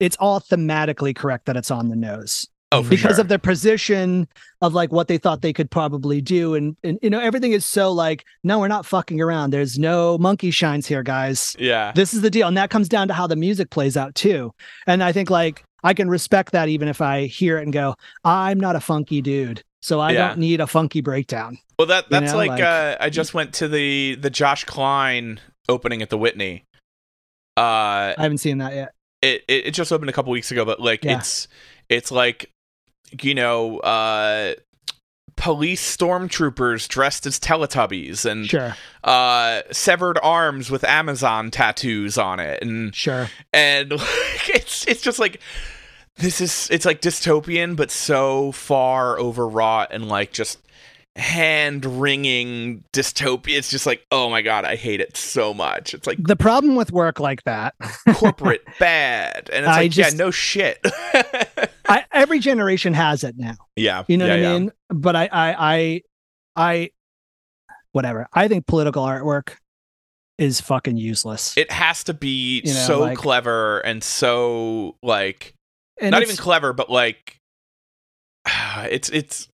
[0.00, 2.46] it's all thematically correct that it's on the nose.
[2.70, 3.22] Oh, because sure.
[3.22, 4.28] of their position
[4.60, 7.64] of like what they thought they could probably do and and you know everything is
[7.64, 9.50] so like no we're not fucking around.
[9.50, 11.56] There's no monkey shines here guys.
[11.58, 14.14] Yeah, this is the deal and that comes down to how the music plays out
[14.14, 14.52] too.
[14.86, 17.94] And i think like i can respect that even if i hear it and go
[18.24, 20.28] i'm not a funky dude so i Yeah.
[20.28, 23.34] don't need a funky breakdown well that you that's know, like, like- uh, I just
[23.34, 26.64] went to the the Josh Kline opening at the Whitney.
[27.56, 28.92] Uh, i haven't seen that yet
[29.22, 31.18] it it, it just opened a couple weeks ago, but like Yeah.
[31.18, 31.48] it's
[31.88, 32.50] it's like
[33.22, 34.54] you know uh
[35.36, 38.74] police stormtroopers dressed as teletubbies and sure
[39.04, 45.18] uh severed arms with amazon tattoos on it and sure and like, it's it's just
[45.20, 45.40] like
[46.18, 50.58] this is it's like dystopian but so far overwrought and like just
[51.16, 56.06] hand wringing dystopia it's just like oh my god i hate it so much it's
[56.06, 57.74] like the problem with work like that
[58.14, 60.78] corporate bad and it's I like just- yeah no shit
[61.90, 63.54] I, every generation has it now.
[63.74, 64.50] yeah You know yeah, what yeah.
[64.54, 64.72] I mean?
[64.90, 66.02] But I, I, I,
[66.54, 66.90] I,
[67.92, 68.28] whatever.
[68.34, 69.52] I think political artwork
[70.36, 71.56] is fucking useless.
[71.56, 75.54] it has to be You know, so like- clever and so like
[76.00, 77.40] and not even clever but like
[78.90, 79.48] it's it's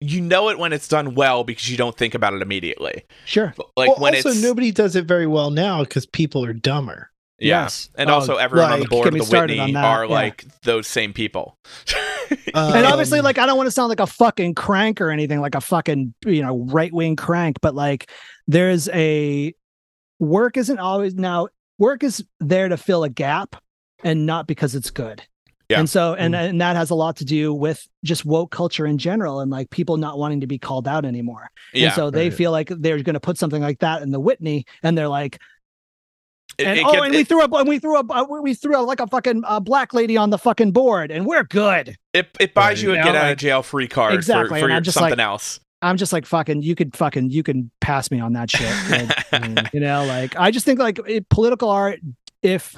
[0.00, 3.04] you know it when it's done well because you don't think about it immediately.
[3.24, 3.54] Sure.
[3.56, 6.52] But, Like well, when also it's nobody does it very well now because people are
[6.52, 7.10] dumber.
[7.38, 7.62] yeah.
[7.62, 7.88] Yes.
[7.94, 10.10] And Oh, also everyone on the board of the Whitney on that, are yeah.
[10.12, 11.56] like those same people.
[12.54, 15.40] and obviously, Um, like, I don't want to sound like a fucking crank or anything,
[15.40, 18.10] like a fucking, you know, right wing crank, but like,
[18.46, 19.54] there's a
[20.18, 21.48] work isn't always now,
[21.78, 23.56] work is there to fill a gap
[24.02, 25.22] and not because it's good.
[25.70, 25.80] Yeah.
[25.80, 26.48] And so, and, Mm.
[26.50, 29.70] and that has a lot to do with just woke culture in general and like
[29.70, 31.50] people not wanting to be called out anymore.
[31.72, 31.86] yeah.
[31.86, 32.34] and so they right.
[32.34, 35.38] feel like they're going to put something like that in the Whitney and they're like,
[36.58, 38.76] It- and it oh, and we threw up, and we threw up, uh, we threw
[38.76, 41.96] up like a fucking uh, black lady on the fucking board, and we're good.
[42.12, 44.68] it, it buys you a You know, get out of jail free card Exactly, for,
[44.68, 45.60] and your, something like- else.
[45.82, 46.62] I'm just like fucking.
[46.62, 47.30] You could fucking.
[47.30, 48.72] You can pass me on that shit.
[49.32, 52.00] and, you know, like I just think like it, political art.
[52.42, 52.74] If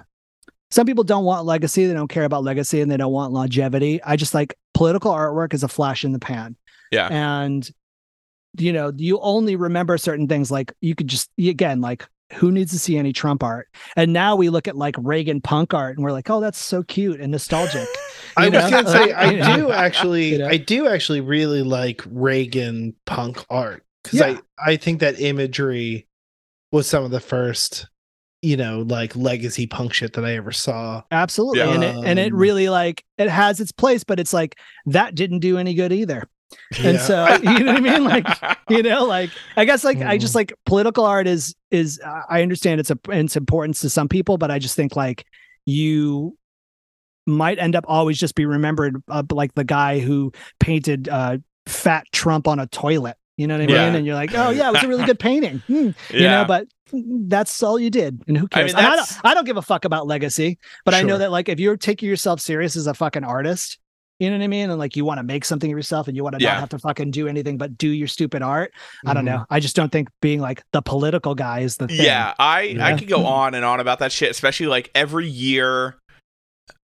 [0.70, 4.02] some people don't want legacy, they don't care about legacy, and they don't want longevity.
[4.02, 6.56] I just like political artwork is a flash in the pan.
[6.92, 7.08] Yeah.
[7.10, 7.68] and
[8.58, 10.50] you know, you only remember certain things.
[10.50, 13.68] Like you could just again, like who needs to see any Trump art?
[13.96, 16.82] And now we look at like Reagan punk art, and we're like, oh, that's so
[16.82, 17.86] cute and nostalgic.
[18.36, 18.70] I you was know?
[18.82, 19.56] gonna say I You know?
[19.56, 20.48] do actually You know?
[20.48, 24.38] I do actually really like Reagan punk art because Yeah.
[24.58, 26.06] I I think that imagery
[26.72, 27.86] was some of the first
[28.46, 31.02] you know like legacy punk shit that I ever saw.
[31.10, 31.60] Absolutely.
[31.60, 31.70] Yeah.
[31.70, 34.56] And it and it Um, really like it has its place, but it's like
[34.86, 36.22] that didn't do any good either.
[36.78, 37.06] And Yeah.
[37.06, 38.04] so you know what I mean?
[38.04, 38.26] Like,
[38.70, 40.20] you know, like I guess like I Mm.
[40.20, 44.08] just like political art is is uh, I understand it's a its importance to some
[44.08, 45.24] people, but I just think like
[45.64, 46.36] you
[47.26, 52.06] might end up always just be remembered uh, like the guy who painted uh fat
[52.12, 53.16] Trump on a toilet.
[53.36, 53.86] You know what I Yeah.
[53.86, 53.96] mean?
[53.96, 55.62] And you're like, oh yeah, it was a really good painting.
[55.66, 58.74] Hmm you know but that's all you did and who I cares?
[58.74, 61.30] mean, And I, don't, I don't give a fuck about legacy but i know that
[61.32, 63.78] like if you're taking yourself serious as a fucking artist
[64.18, 64.70] you know what i mean?
[64.70, 66.52] And like you want to make something of yourself and you want to Yeah.
[66.52, 68.72] not have to fucking do anything but do your stupid art
[69.04, 69.26] i don't Mhm.
[69.26, 69.44] know.
[69.50, 72.00] I just don't think being like the political guy is the thing.
[72.02, 75.96] Yeah, I I could go on and on about that shit, especially like every year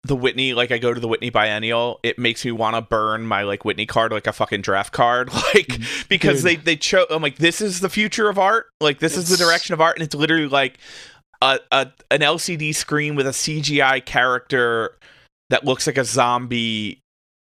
[0.03, 3.25] the Whitney, like I go to the Whitney Biennial, it makes me want to burn
[3.25, 6.45] my like Whitney card like a fucking draft card, like mm, because Dude.
[6.45, 7.05] they they chose.
[7.09, 8.67] I'm like, this is the future of art.
[8.79, 10.79] Like this is the direction of art, and it's literally like
[11.41, 14.97] a, a an LCD screen with a CGI character
[15.49, 17.01] that looks like a zombie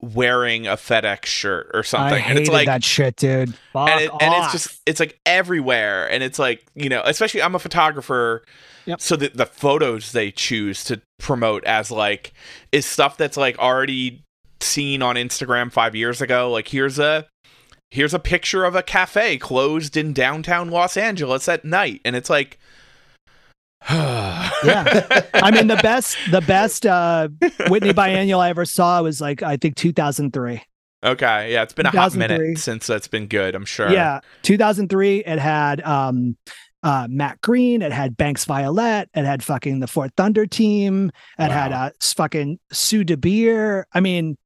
[0.01, 4.01] wearing a FedEx shirt or i something, and hated it's like that shit dude and,
[4.01, 7.59] it, and it's just it's like everywhere and it's like you know especially i'm a
[7.59, 8.43] photographer
[8.85, 9.01] Yep.
[9.01, 12.33] so the, the photos they choose to promote as like
[12.71, 14.23] is stuff that's like already
[14.59, 17.27] seen on instagram five years ago like here's a
[17.91, 22.29] here's a picture of a cafe closed in downtown los angeles at night and it's
[22.29, 22.57] like
[24.63, 25.21] Yeah.
[25.33, 27.29] i mean the best the best uh
[27.67, 30.61] whitney biennial i ever saw was like i think 2003
[31.03, 32.37] okay yeah it's been a hot 2003.
[32.37, 35.23] minute since that's been good i'm sure Yeah, 2003.
[35.25, 36.37] It had um,
[36.83, 37.81] uh, Matt Green.
[37.81, 39.09] It had Banks Violette.
[39.13, 41.11] It had fucking the Fort Thunder team.
[41.39, 41.85] It had Wow.
[41.85, 43.83] uh, s- fucking Sue DeBeer.
[43.93, 44.37] I mean,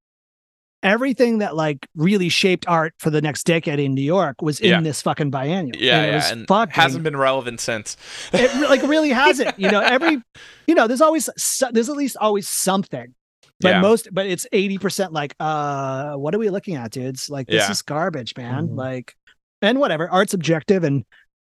[0.83, 4.69] everything that like really shaped art for the next decade in New York was in
[4.69, 4.81] Yeah.
[4.81, 5.75] this fucking biennial.
[5.81, 7.97] yeah and it yeah and fucking, hasn't been relevant since
[8.33, 9.57] it like really hasn't.
[9.59, 10.21] You know, every
[10.67, 11.27] you know, there's always
[11.71, 13.13] there's at least always something.
[13.61, 13.81] But Yeah.
[13.81, 17.29] most, but it's eighty percent like, uh, what are we looking at, dudes?
[17.29, 18.67] Like this is garbage, man.
[18.67, 18.75] Mhm.
[18.75, 19.15] Like,
[19.61, 21.05] and whatever, art's objective, and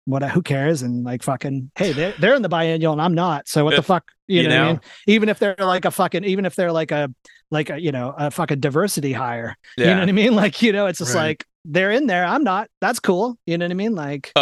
[0.06, 0.22] what?
[0.30, 0.82] Who cares?
[0.82, 3.46] And like, fucking, hey, they're they're in the biennial, and I'm not.
[3.48, 4.10] So what the fuck?
[4.28, 4.80] You, you know, what I mean?
[5.06, 7.08] Even if they're like a fucking, even if they're like a
[7.50, 9.56] like a you know a fucking diversity hire.
[9.76, 10.34] yeah You know what I mean?
[10.42, 11.22] Like, you know, it's just Right.
[11.28, 12.24] like they're in there.
[12.24, 12.68] I'm not.
[12.80, 13.36] That's cool.
[13.46, 13.94] You know what I mean?
[13.94, 14.32] Like,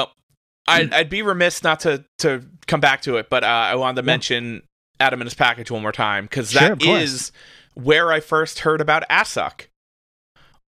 [0.66, 4.00] I'd, I'd be remiss not to to come back to it, but uh, I wanted
[4.00, 4.12] to Yeah.
[4.12, 4.62] mention
[5.00, 7.02] Atom and His Package one more time because Sure, that course.
[7.02, 7.32] is
[7.74, 9.68] where I first heard about Assuck.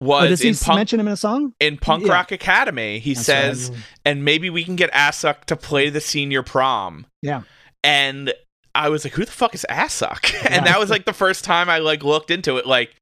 [0.00, 1.54] Was oh, does he punk mention him in a song?
[1.60, 2.12] in Punk Yeah.
[2.12, 2.98] Rock Academy.
[2.98, 3.72] He That's says,
[4.04, 7.06] and maybe we can get Assuck to play the senior prom.
[7.22, 7.42] Yeah.
[7.82, 8.32] and
[8.74, 10.32] I was like, who the fuck is Assuck?
[10.32, 10.48] Yeah.
[10.50, 12.94] and that was like the first time I like looked into it, like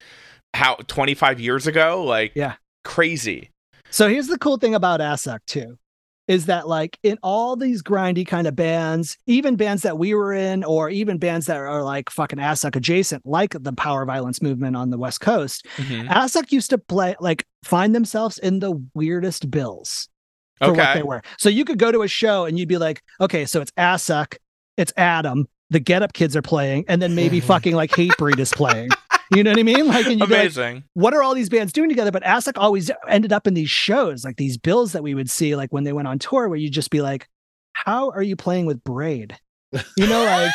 [0.55, 2.55] how 25 years ago, like Yeah.
[2.85, 3.49] crazy.
[3.91, 5.79] So here's the cool thing about Assuck too,
[6.29, 10.33] is that like in all these grindy kind of bands, even bands that we were
[10.33, 14.77] in, or even bands that are like fucking Assuck adjacent, like the power violence movement
[14.77, 16.09] on the West Coast, Mhm.
[16.09, 20.09] Assuck used to play like find themselves in the weirdest bills
[20.59, 21.23] for what they were.
[21.39, 24.37] So you could go to a show and you'd be like, okay, so it's Assuck,
[24.77, 28.53] it's Atom, the Get Up Kids are playing, and then maybe fucking like Hatebreed is
[28.53, 28.91] playing.
[29.37, 29.87] You know what I mean?
[29.87, 30.45] Like, and you'd like,
[30.95, 32.11] what are all these bands doing together?
[32.11, 35.57] But Assuck always ended up in these shows, like these bills that we would see,
[35.57, 37.29] like when they went on tour, where you'd just be like,
[37.73, 39.39] how are you playing with Braid?
[39.97, 40.51] You know, like,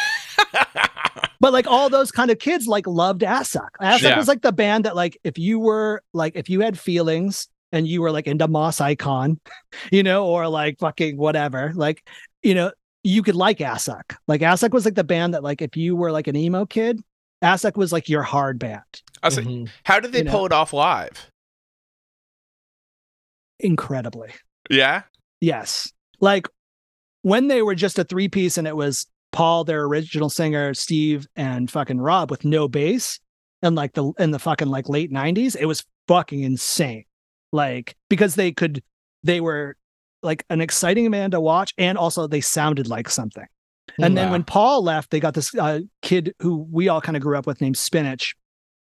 [1.39, 3.69] but like all those kind of kids like loved Assuck.
[3.81, 4.17] Assuck Yeah.
[4.17, 7.87] was like the band that, like, if you were like, if you had feelings and
[7.87, 9.39] you were like into Moss Icon,
[9.91, 12.03] you know, or like fucking whatever, like,
[12.43, 12.71] you know,
[13.03, 14.15] you could like Assuck.
[14.27, 17.01] Like Assuck was like the band that like if you were like an emo kid,
[17.43, 18.81] Assuck was like your hard band.
[19.21, 19.69] I was like, Mhm.
[19.83, 20.31] how did they You know.
[20.31, 21.29] pull it off live?
[23.59, 24.29] Incredibly.
[24.69, 25.03] Yeah.
[25.41, 25.91] Yes.
[26.19, 26.47] Like
[27.21, 31.27] when they were just a three piece and it was Paul, their original singer, Steve,
[31.35, 33.19] and fucking Rob with no bass
[33.61, 37.05] and like the in the fucking like late 90s, it was fucking insane.
[37.51, 38.83] Like because they could
[39.23, 39.75] they were
[40.23, 43.45] like an exciting band to watch and also they sounded like something.
[43.99, 47.21] And then when Paul left, they got this uh, kid who we all kind of
[47.23, 48.35] grew up with named Spinach.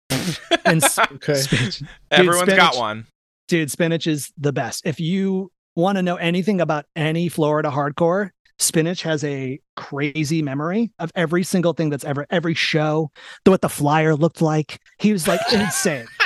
[0.66, 1.36] And s- Okay.
[1.36, 1.82] Spinach,
[2.12, 3.06] Everyone's got one.
[3.48, 4.86] dude, Spinach is the best.
[4.86, 10.92] If you want to know anything about any Florida hardcore, Spinach has a crazy memory
[11.00, 13.12] of every single thing that's ever every show,
[13.46, 14.80] the, what the flyer looked like.
[15.00, 16.08] He was like insane.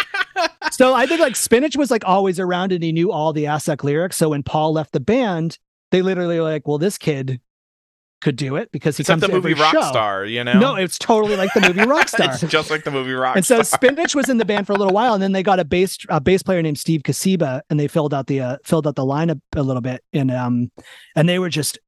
[0.71, 3.83] So I think like Spinach was like always around and he knew all the Assuck
[3.83, 4.15] lyrics.
[4.15, 5.59] So when Paul left the band,
[5.91, 7.41] they literally were like, well, this kid
[8.21, 9.53] could do it because he It's like comes the movie.
[9.53, 10.57] Rockstar, you know?
[10.59, 12.41] No, it's totally like the movie Rockstar.
[12.41, 13.35] it's just like the movie Rockstar.
[13.37, 15.59] And so Spinach was in the band for a little while, and then they got
[15.59, 18.87] a bass a bass player named Steve Kasiba, and they filled out the uh, filled
[18.87, 20.71] out the lineup a little bit, and um,
[21.15, 21.79] and they were just,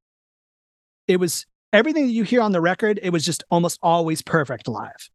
[1.08, 3.00] it was everything that you hear on the record.
[3.02, 5.08] It was just almost always perfect live,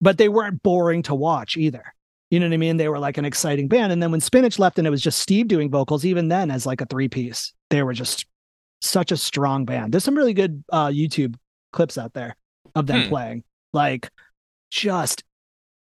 [0.00, 1.84] but they weren't boring to watch either.
[2.30, 2.76] You know what I mean?
[2.76, 5.18] They were like an exciting band, and then when Spinach left, and it was just
[5.18, 8.26] Steve doing vocals, even then as like a three piece, they were just
[8.80, 9.92] such a strong band.
[9.92, 11.36] There's some really good uh, YouTube
[11.72, 12.36] clips out there
[12.74, 13.08] of them Hmm.
[13.08, 14.10] playing, like
[14.70, 15.24] just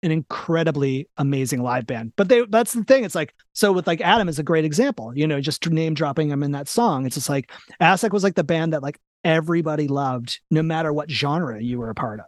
[0.01, 2.13] an incredibly amazing live band.
[2.15, 3.03] But they that's the thing.
[3.03, 6.29] It's like so with like Atom is a great example, you know, just name dropping
[6.29, 7.05] him in that song.
[7.05, 7.51] It's just like
[7.81, 11.89] Assuck was like the band that like everybody loved, no matter what genre you were
[11.89, 12.25] a part of.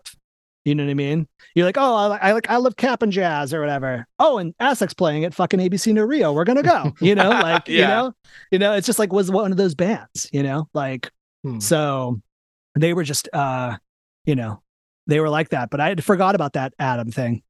[0.63, 1.27] You know what I mean?
[1.55, 4.05] You're like, oh, I, I like I love Cap'n Jazz or whatever.
[4.19, 6.33] Oh, and Assuck's playing at fucking ABC No Rio.
[6.33, 6.93] We're gonna go.
[7.01, 8.13] You know, like you know,
[8.51, 10.29] you know, it's just like was one of those bands.
[10.31, 11.09] You know, like
[11.43, 11.59] Hmm.
[11.59, 12.21] so
[12.77, 13.75] they were just uh,
[14.25, 14.61] you know,
[15.07, 15.71] they were like that.
[15.71, 17.41] But I had forgot about that Atom thing.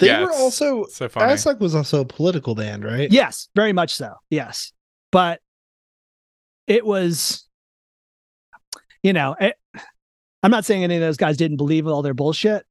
[0.00, 1.32] They Yeah, were also so funny.
[1.34, 3.08] Assuck was also a political band, right?
[3.12, 4.14] Yes, very much so.
[4.30, 4.72] Yes.
[5.12, 5.40] But
[6.66, 7.46] it was,
[9.04, 9.54] you know, it,
[10.42, 12.64] I'm not saying any of those guys didn't believe all their bullshit,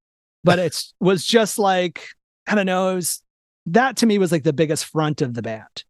[0.44, 2.06] but it's was just like,
[2.48, 3.22] I don't know, it was
[3.68, 5.84] that to me was like the biggest front of the band.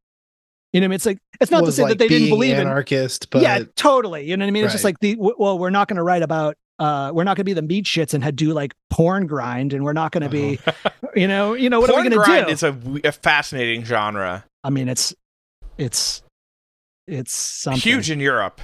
[0.73, 0.95] You know what I mean?
[0.95, 3.63] It's like, it's not to say like that they didn't believe in anarchist, but yeah,
[3.75, 4.29] totally.
[4.29, 4.63] You know what I mean?
[4.63, 7.35] It's just like the w- well, we're not going to write about uh we're not
[7.35, 10.11] going to be the meat shits and had do like porn grind and we're not
[10.11, 10.59] going to be
[11.15, 12.51] you know, you know what Porn are we going to do?
[12.51, 14.45] is a fascinating genre.
[14.63, 15.13] I mean, it's
[15.77, 16.23] it's
[17.07, 18.61] it's something Huge in Europe.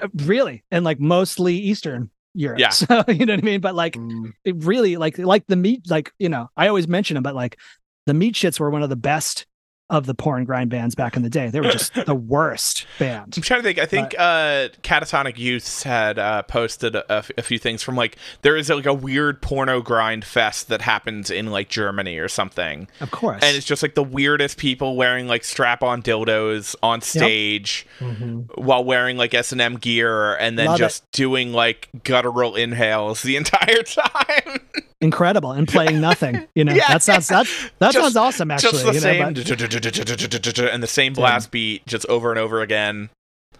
[0.00, 2.60] Uh, really, and like mostly Eastern Europe.
[2.60, 2.70] Yeah.
[2.72, 3.60] So you know what I mean.
[3.60, 5.82] But like, Mm, it really like like the meat.
[5.90, 7.58] Like you know, I always mention them, but like
[8.06, 9.46] the meat shits were one of the best
[9.90, 11.48] of the porn grind bands back in the day.
[11.48, 13.34] They were just the worst band.
[13.36, 13.78] I'm trying to think.
[13.78, 18.56] I think uh, Catatonic Youths had uh, posted a, a few things from like there
[18.56, 23.10] is like a weird porno grind fest that happens in like Germany or something, Of
[23.10, 23.42] course.
[23.42, 28.46] and it's just like the weirdest people wearing like strap-on dildos on stage mhm.
[28.58, 30.78] while wearing like S and M gear, and then Love it.
[30.80, 34.60] just doing like guttural inhales the entire time.
[35.00, 36.46] incredible and playing nothing.
[36.54, 36.88] You know, Yeah.
[36.88, 37.46] that sounds that
[37.78, 38.50] that Just- sounds awesome.
[38.50, 42.60] Actually, just the you know, but- and the same blast beat just over and over
[42.62, 43.10] again.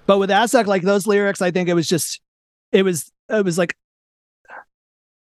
[0.06, 2.20] but with Assuck, like those lyrics, I think it was just,
[2.72, 3.74] it was, it was like,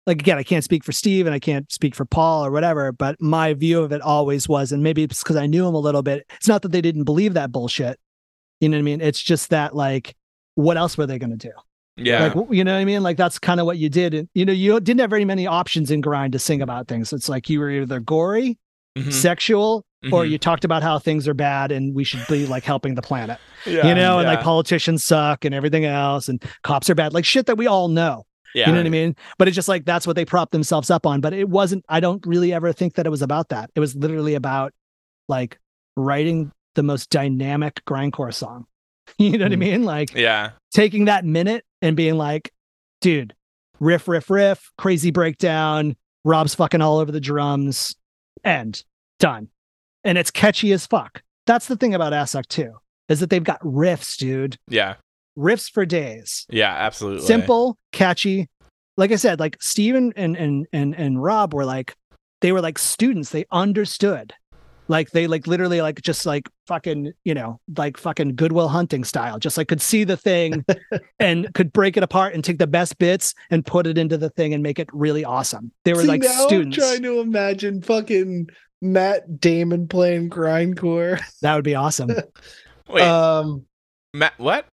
[0.05, 2.91] like again, I can't speak for Steve and I can't speak for Paul or whatever,
[2.91, 5.79] but my view of it always was, and maybe it's because I knew him a
[5.79, 6.25] little bit.
[6.35, 7.97] It's not that they didn't believe that bullshit.
[8.59, 9.01] You know what I mean?
[9.01, 10.15] It's just that like,
[10.55, 11.51] what else were they going to do?
[11.95, 13.03] Yeah, Like, you know what I mean?
[13.03, 14.13] Like that's kind of what you did.
[14.15, 17.13] And you know, you didn't have very many options in grind to sing about things.
[17.13, 18.57] It's like you were either gory,
[18.97, 20.31] Mhm, sexual, or mhm.
[20.31, 23.39] you talked about how things are bad and we should be like helping the planet
[23.65, 27.13] Yeah, you know, and yeah, like politicians suck and everything else, and cops are bad,
[27.13, 28.25] like shit that we all know.
[28.53, 28.67] yeah.
[28.67, 29.15] You know what I mean?
[29.37, 31.21] But it's just like that's what they prop themselves up on.
[31.21, 31.85] But it wasn't.
[31.89, 33.69] I don't really ever think that it was about that.
[33.75, 34.73] It was literally about
[35.29, 35.57] like
[35.95, 38.65] writing the most dynamic grindcore song.
[39.17, 39.59] You know what I Mm.
[39.59, 39.83] mean?
[39.83, 42.51] Like Yeah, taking that minute and being like,
[43.01, 43.33] dude,
[43.79, 45.95] riff, riff, riff, crazy breakdown.
[46.25, 47.95] Rob's fucking all over the drums.
[48.45, 48.83] End.
[49.19, 49.49] Done.
[50.03, 51.21] And it's catchy as fuck.
[51.45, 52.73] That's the thing about Assuck too,
[53.09, 54.57] is that they've got riffs, dude.
[54.69, 54.95] yeah,
[55.37, 56.45] Riffs for days.
[56.49, 56.73] yeah.
[56.73, 57.25] Absolutely.
[57.25, 58.49] Simple, catchy.
[58.97, 61.95] Like I said, like Steven and and and and Rob were like,
[62.41, 63.29] they were like students.
[63.31, 64.33] They understood.
[64.89, 69.39] Like they like literally like just like fucking, you know, like fucking goodwill hunting style.
[69.39, 70.63] Just like could see the thing
[71.19, 74.29] and could break it apart and take the best bits and put it into the
[74.29, 75.71] thing and make it really awesome.
[75.85, 76.77] They were See, like now students.
[76.77, 78.49] I'm trying to imagine fucking
[78.83, 81.21] Matt Damon playing grindcore.
[81.41, 82.11] That would be awesome.
[82.89, 83.65] Wait, Um,
[84.13, 84.67] Matt, what?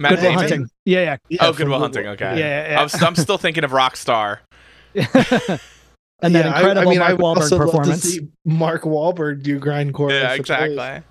[0.00, 0.38] Matt Good Damon?
[0.38, 0.66] Hunting.
[0.84, 1.16] Yeah, yeah.
[1.28, 2.06] yeah, Oh, from Good Will Good Hunting.
[2.08, 2.38] Okay.
[2.40, 2.80] Yeah, yeah, yeah.
[2.80, 4.38] I was, I'm still thinking of Rockstar.
[4.94, 5.60] and that
[6.22, 8.02] Yeah, incredible I mean, I Mark would Wahlberg also love to performance.
[8.02, 10.10] see Mark Wahlberg do grindcore.
[10.10, 10.38] Yeah, if it was.
[10.40, 11.02] exactly.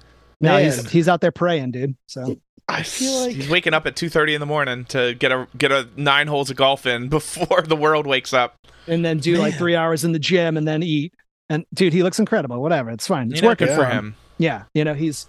[0.42, 1.96] No, he's he's out there praying, dude.
[2.08, 2.36] So
[2.68, 5.72] I feel like He's waking up at 2:30 in the morning to get a get
[5.72, 8.56] a nine holes of golf in before the world wakes up.
[8.88, 11.14] and then do like three hours in the gym and then eat.
[11.50, 12.62] And dude, he looks incredible.
[12.62, 13.28] Whatever, it's fine.
[13.32, 13.98] It's You know, working good for for him.
[14.08, 14.16] him.
[14.38, 15.28] Yeah, you know, he's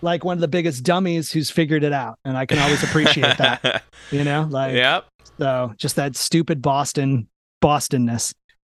[0.00, 3.36] like one of the biggest dummies who's figured it out, and I can always appreciate
[3.38, 3.82] that.
[4.10, 5.04] You know, like yep.
[5.38, 7.28] so just that stupid Boston
[7.62, 8.32] Bostonness.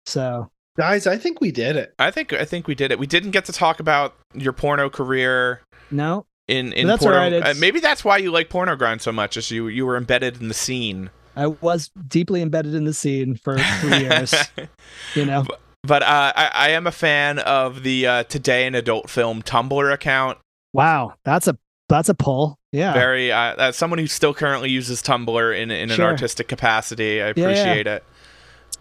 [0.05, 1.93] So guys, I think we did it.
[1.99, 2.97] I think I think we did it.
[2.97, 5.61] We didn't get to talk about your porno career
[5.91, 7.17] no, in in that's porno.
[7.19, 9.85] all right, uh, maybe that's why you like porno grind so much, is you you
[9.85, 11.11] were embedded in the scene.
[11.35, 14.33] I was deeply embedded in the scene for three years.
[15.15, 19.09] You know, but uh, I, I am a fan of the uh, Today in Adult
[19.09, 20.37] Film Tumblr account.
[20.73, 21.57] wow, that's a
[21.87, 22.57] that's a pull.
[22.71, 27.21] Yeah, Very uh, as someone who still currently uses Tumblr in in an artistic capacity.
[27.21, 27.43] I Yeah, yeah.
[27.43, 28.03] appreciate it.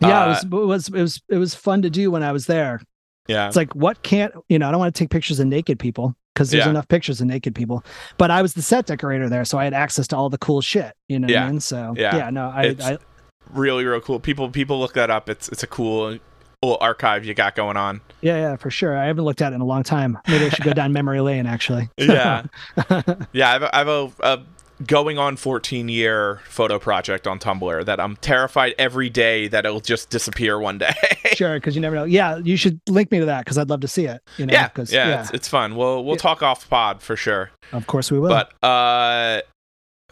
[0.00, 0.08] yeah.
[0.24, 2.46] Uh, it was it was it was it was fun to do when I was
[2.46, 2.80] there.
[3.28, 3.46] Yeah.
[3.46, 4.68] It's like what can't you know?
[4.68, 6.70] I don't want to take pictures of naked people because there's Yeah.
[6.70, 7.82] enough pictures of naked people.
[8.18, 10.60] But I was the set decorator there, so I had access to all the cool
[10.60, 10.92] shit.
[11.08, 11.46] You know what Yeah.
[11.46, 11.60] I mean?
[11.60, 12.16] So Yeah.
[12.16, 12.98] yeah, no, I, It's- I
[13.54, 16.18] really real cool people people look that up it's it's a cool
[16.62, 18.98] little archive you got going on yeah, yeah, for sure.
[18.98, 20.18] I haven't looked at it in a long time.
[20.26, 21.88] Maybe I should go down memory lane actually.
[21.98, 22.46] yeah
[23.32, 24.42] yeah i've, I've a, a
[24.84, 29.80] going on 14 year photo project on tumblr that i'm terrified every day that it'll
[29.80, 30.92] just disappear one day
[31.34, 32.04] sure, because you never know.
[32.04, 34.20] Yeah, you should link me to that because I'd love to see it.
[34.38, 36.20] You know, yeah yeah, yeah, It's, it's fun we'll we'll Yeah.
[36.22, 38.30] talk off pod for sure of course we will.
[38.30, 39.42] but uh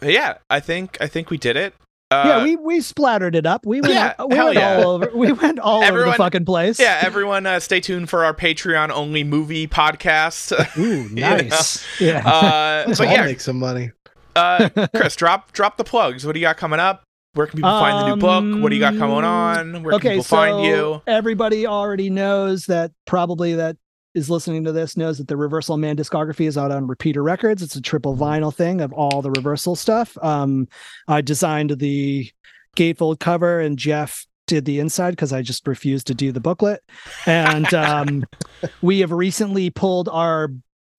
[0.01, 1.73] yeah i think i think we did it
[2.09, 3.65] uh, yeah, we we splattered it up.
[3.65, 4.75] We went, Yeah, all, we went yeah.
[4.77, 5.11] all over.
[5.13, 6.79] We went all over the fucking place.
[6.79, 11.37] yeah everyone uh, stay tuned for our patreon only movie podcast Ooh, know.
[11.37, 11.85] nice.
[11.99, 12.27] Yeah.
[12.27, 13.91] uh Let's but yeah make some money.
[14.35, 17.03] uh chris drop drop the plugs what do you got coming up
[17.33, 19.93] where can people find the new book what do you got going on where can
[19.95, 23.77] okay, people so find you everybody already knows that probably that
[24.13, 27.61] is listening to this knows that the Reversal Man discography is out on Repeater Records.
[27.61, 30.17] It's a triple vinyl thing of all the Reversal stuff.
[30.23, 30.67] Um,
[31.07, 32.29] I designed the
[32.75, 36.81] gatefold cover, and Jeff did the inside because I just refused to do the booklet.
[37.25, 38.25] And um,
[38.81, 40.49] we have recently pulled our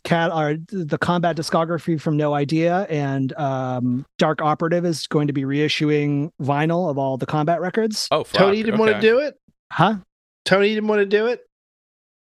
[0.04, 5.32] cat our the combat discography from no idea and um dark operative is going to
[5.32, 8.38] be reissuing vinyl of all the combat records Oh, fuck.
[8.38, 9.34] Tony didn't want to do it.
[9.72, 9.96] huh
[10.44, 11.40] Tony didn't want to do it.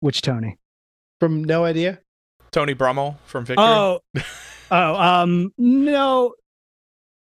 [0.01, 0.59] which tony
[1.21, 2.01] From no idea.
[2.51, 3.65] Tony Brummel from Victory.
[3.65, 4.01] Oh,
[4.71, 6.35] oh, um, no,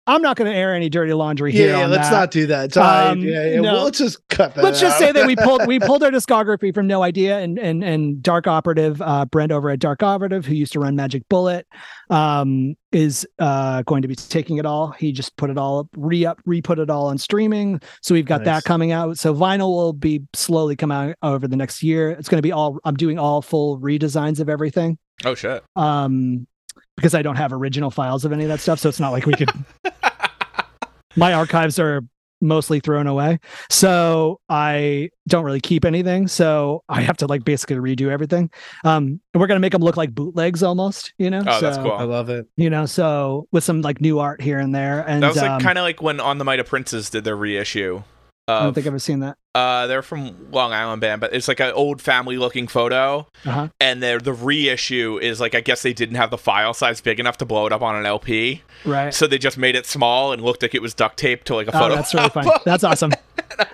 [0.06, 1.68] I'm not going to air any dirty laundry here.
[1.70, 2.18] Yeah, yeah on let's that.
[2.18, 2.72] not do that.
[2.72, 3.08] Sorry.
[3.08, 3.60] Um, yeah, yeah.
[3.60, 3.74] no.
[3.74, 4.64] Well, let's just cut that.
[4.64, 7.84] Let's just say that we pulled we pulled our discography from No Idea and and
[7.84, 11.68] and Dark Operative, uh, Brent over at Dark Operative, who used to run Magic Bullet,
[12.10, 14.90] um, is uh going to be taking it all.
[14.90, 17.80] He just put it all re up, re put it all on streaming.
[18.00, 18.46] So we've got Nice.
[18.46, 19.18] that coming out.
[19.18, 22.10] So vinyl will be slowly come out over the next year.
[22.10, 22.78] It's going to be all.
[22.84, 24.98] I'm doing all full redesigns of everything.
[25.24, 25.62] Oh shit.
[25.76, 26.48] um
[26.96, 28.78] because I don't have original files of any of that stuff.
[28.78, 29.50] So it's not like we could
[31.16, 32.02] my archives are
[32.40, 33.38] mostly thrown away.
[33.70, 36.26] So I don't really keep anything.
[36.26, 38.50] So I have to like basically redo everything.
[38.84, 41.42] Um and we're gonna make them look like bootlegs almost, you know.
[41.46, 41.92] Oh, that's cool.
[41.92, 42.46] I love it.
[42.56, 45.00] You know, so with some like new art here and there.
[45.06, 47.24] And that was like um, kind of like when On the Might of Princes did
[47.24, 48.02] their reissue.
[48.48, 49.36] I don't think I've ever seen that.
[49.54, 53.68] uh, they're from Long Island band, but it's like an old family looking photo, Uh-huh.
[53.80, 57.20] and their the reissue is like I guess they didn't have the file size big
[57.20, 59.14] enough to blow it up on an LP, Right.
[59.14, 61.68] so they just made it small and looked like it was duct taped to like
[61.68, 61.94] a Oh, photo.
[61.94, 62.48] that's really fun.
[62.64, 63.12] That's awesome.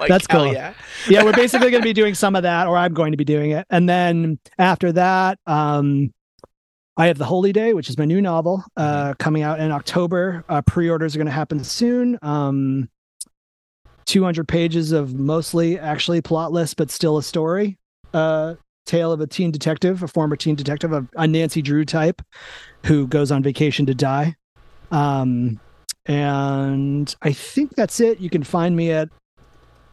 [0.01, 0.53] Like, That's cool.
[0.53, 0.74] Yeah.
[1.09, 3.24] yeah, we're basically going to be doing some of that, or I'm going to be
[3.24, 3.65] doing it.
[3.70, 6.12] And then after that, um,
[6.97, 10.45] I have The Holy Day, which is my new novel, uh, coming out in October.
[10.49, 12.19] Uh, pre orders are going to happen soon.
[12.23, 12.89] Um,
[14.09, 17.78] 200 pages of mostly actually plotless, but still a story.
[18.14, 18.55] Uh,
[18.86, 22.22] tale of a teen detective, a former teen detective, a, a Nancy Drew type
[22.86, 24.35] who goes on vacation to die.
[24.90, 25.60] Um,
[26.06, 28.18] and I think that's it.
[28.18, 29.10] You can find me at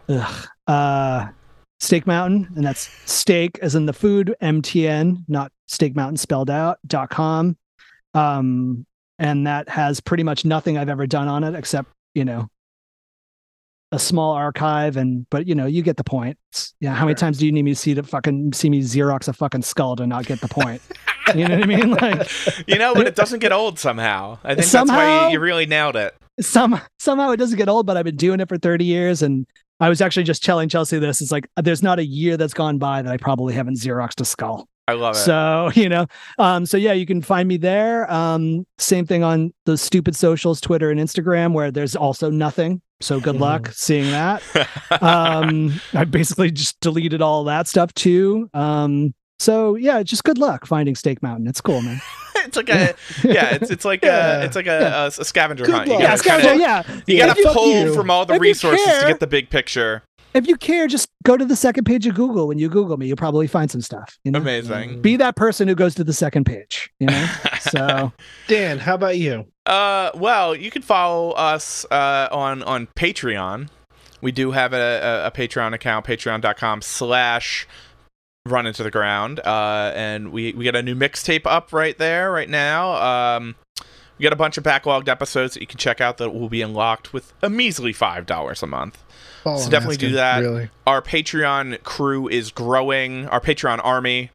[0.08, 1.28] ugh, uh,
[1.82, 6.80] Steak Mountain, and that's steak as in the food, MTN, not Steak Mountain spelled out,
[6.88, 7.58] dot com.
[8.14, 8.86] Um,
[9.20, 12.48] and that has pretty much nothing I've ever done on it except, you know,
[13.92, 16.38] a small archive and but you know, you get the point.
[16.80, 19.28] Yeah, how many times do you need me to see to fucking see me Xerox
[19.28, 20.82] a fucking skull to not get the point?
[21.36, 21.90] you know what I mean?
[22.02, 24.40] Like You know, but it doesn't get old somehow.
[24.44, 26.16] I think that's why Somehow- you, you really nailed it.
[26.42, 29.46] some somehow it doesn't get old, but I've been doing it for 30 years and
[29.80, 31.22] I was actually just telling Chelsea this.
[31.22, 34.26] It's like there's not a year that's gone by that I probably haven't Xeroxed a
[34.26, 34.68] skull.
[34.88, 35.20] I love it.
[35.20, 36.06] So, you know,
[36.38, 38.10] um, so yeah, you can find me there.
[38.12, 42.82] Um, same thing on the stupid socials, Twitter and Instagram, where there's also nothing.
[43.02, 44.42] So good luck seeing that.
[45.02, 48.50] Um, I basically just deleted all that stuff too.
[48.54, 51.48] Um, so yeah, just good luck finding Steak Mountain.
[51.48, 52.00] It's cool, man.
[52.38, 52.94] it's like a
[53.24, 54.42] yeah, it's it's like Yeah.
[54.42, 55.04] a it's like a, Yeah.
[55.04, 55.88] a, a scavenger Good hunt.
[55.88, 56.02] You luck.
[56.02, 57.02] Yeah, gotta, scavenger, kinda- yeah.
[57.08, 57.94] you gotta pull you.
[57.94, 60.04] from all the resources to get the big picture.
[60.36, 62.50] If you care, just go to the second page of Google.
[62.50, 64.20] When you Google me, you'll probably find some stuff.
[64.26, 64.40] You know?
[64.40, 65.02] Amazing.
[65.02, 66.92] Be that person who goes to the second page.
[67.00, 67.28] You know.
[67.62, 68.12] so
[68.48, 69.48] Dan, how about you?
[69.66, 73.70] Uh, well, you can follow us uh, on on Patreon.
[74.22, 74.78] We do have a,
[75.24, 77.68] a, a Patreon account, patreon.com slash
[78.46, 79.40] run into the ground.
[79.40, 83.38] Uh, and we, we got a new mixtape up right there right now.
[83.38, 83.56] Um,
[84.18, 86.62] we got a bunch of backlogged episodes that you can check out that will be
[86.62, 89.04] unlocked with a measly $5 a month.
[89.46, 90.40] Oh, So definitely do that.
[90.40, 90.70] Really?
[90.88, 94.32] Our Patreon crew is growing, our Patreon army.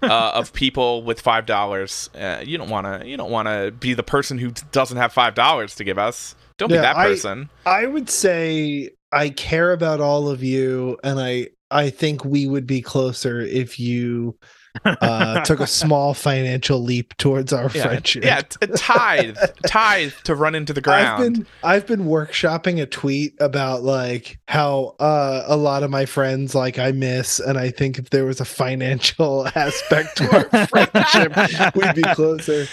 [0.00, 3.06] uh, of people with five dollars, uh, you don't want to.
[3.06, 6.36] You don't want to be the person who doesn't have five dollars to give us.
[6.56, 7.50] Don't be Yeah, that I- person.
[7.66, 12.66] I would say I care about all of you, and I I think we would
[12.66, 14.36] be closer if you
[14.84, 18.24] uh, took a small financial leap towards our yeah, friendship.
[18.24, 19.36] yeah, t- tithe,
[19.66, 21.06] tithe to run into the ground.
[21.22, 26.06] I've been I've been workshopping a tweet about like how uh a lot of my
[26.06, 30.66] friends like I miss and I think if there was a financial aspect to our
[30.68, 32.66] friendship we'd be closer.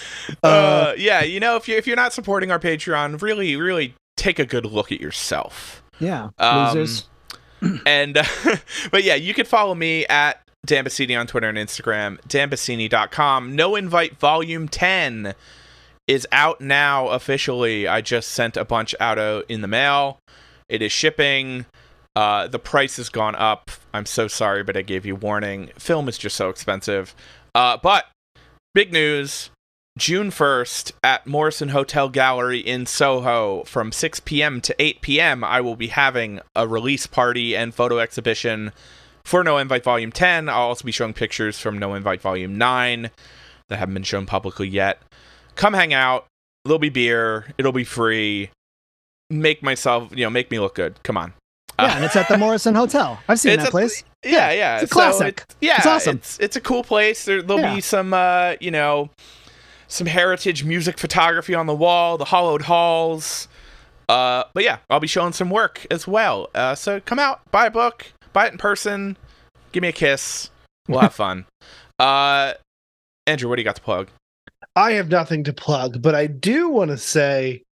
[0.43, 3.95] Uh, uh, yeah, you know, if you if you're not supporting our Patreon, really, really
[4.17, 5.83] take a good look at yourself.
[5.99, 7.07] yeah, Um, losers.
[7.85, 8.23] and uh,
[8.91, 13.55] but yeah, you can follow me at Dan Bassini on Twitter and Instagram, danbassini.com.
[13.55, 15.33] No Invite Volume 10
[16.07, 17.87] is out now officially.
[17.87, 19.17] I just sent a bunch out
[19.49, 20.19] in the mail.
[20.69, 21.65] It is shipping.
[22.15, 23.71] Uh, the price has gone up.
[23.93, 25.71] I'm so sorry, but I gave you warning.
[25.77, 27.13] Film is just so expensive.
[27.53, 28.05] Uh, but
[28.73, 29.49] big news
[29.97, 34.59] June 1st at Morrison Hotel Gallery in Soho from 6 p.m.
[34.61, 35.43] to 8 p.m.
[35.43, 38.73] I will be having a release party and photo exhibition
[39.25, 40.47] for No Invite Volume 10.
[40.47, 43.09] I'll also be showing pictures from No Invite Volume 9
[43.67, 45.01] that haven't been shown publicly yet.
[45.55, 46.27] Come hang out.
[46.63, 47.47] There'll be beer.
[47.57, 48.51] It'll be free.
[49.29, 51.01] Make myself, you know, make me look good.
[51.03, 51.33] Come on.
[51.79, 53.19] yeah, and it's at the Morrison Hotel.
[53.27, 54.03] I've seen that a- place.
[54.23, 54.75] Yeah, yeah.
[54.75, 55.43] it's a So classic.
[55.49, 56.17] it- yeah, It's awesome.
[56.17, 57.25] It's, it's a cool place.
[57.25, 57.75] There, there'll Yeah.
[57.75, 59.09] be some, uh, you know,
[59.87, 63.47] some heritage music photography on the wall, the hollowed halls.
[64.07, 66.49] Uh, but yeah, I'll be showing some work as well.
[66.53, 69.17] Uh, so come out, buy a book, buy it in person,
[69.71, 70.51] give me a kiss.
[70.87, 71.45] We'll have fun.
[71.97, 72.53] Uh,
[73.25, 74.09] Andrew, what do you got to plug?
[74.75, 77.63] I have nothing to plug, but I do want to say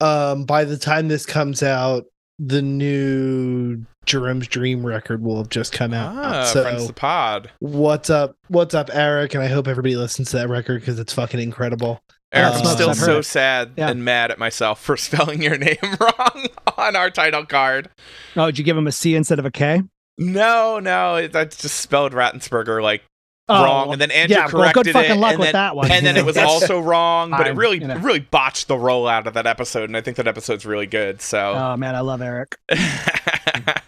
[0.00, 2.06] um by the time this comes out,
[2.40, 6.16] the new Jerome's Dream record will have just come out.
[6.16, 7.50] Ah, so friends the pod.
[7.60, 8.34] what's up?
[8.48, 9.34] What's up, Eric?
[9.34, 12.00] And I hope everybody listens to that record because it's fucking incredible.
[12.32, 13.90] Eric, Uh, I'm still I've heard so sad Yeah.
[13.90, 16.46] and mad at myself for spelling your name wrong
[16.76, 17.90] on our title card.
[18.34, 19.82] Oh, did you give him a C instead of a K?
[20.18, 23.02] No, no, it, I just spelled Rattensberger like
[23.50, 25.52] Oh, wrong, and then Andrew yeah, well, corrected good fucking it, luck and with then,
[25.54, 25.90] that one.
[25.90, 27.96] and then it was also wrong, but it really, you know.
[27.96, 31.22] really botched the rollout of that episode, and I think that episode's really good.
[31.22, 32.58] So, Oh man, I love Eric.
[32.70, 33.78] yeah,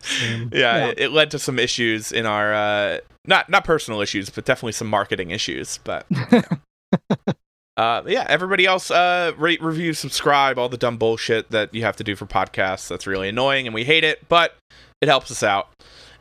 [0.51, 0.87] Yeah.
[0.87, 4.73] It, it led to some issues in our uh, not not personal issues, but definitely
[4.73, 5.79] some marketing issues.
[5.85, 6.07] But
[7.77, 11.97] uh, yeah, everybody else, uh, rate, review, subscribe, all the dumb bullshit that you have
[11.97, 12.89] to do for podcasts.
[12.89, 14.57] That's really annoying, and we hate it, but
[15.03, 15.69] it helps us out.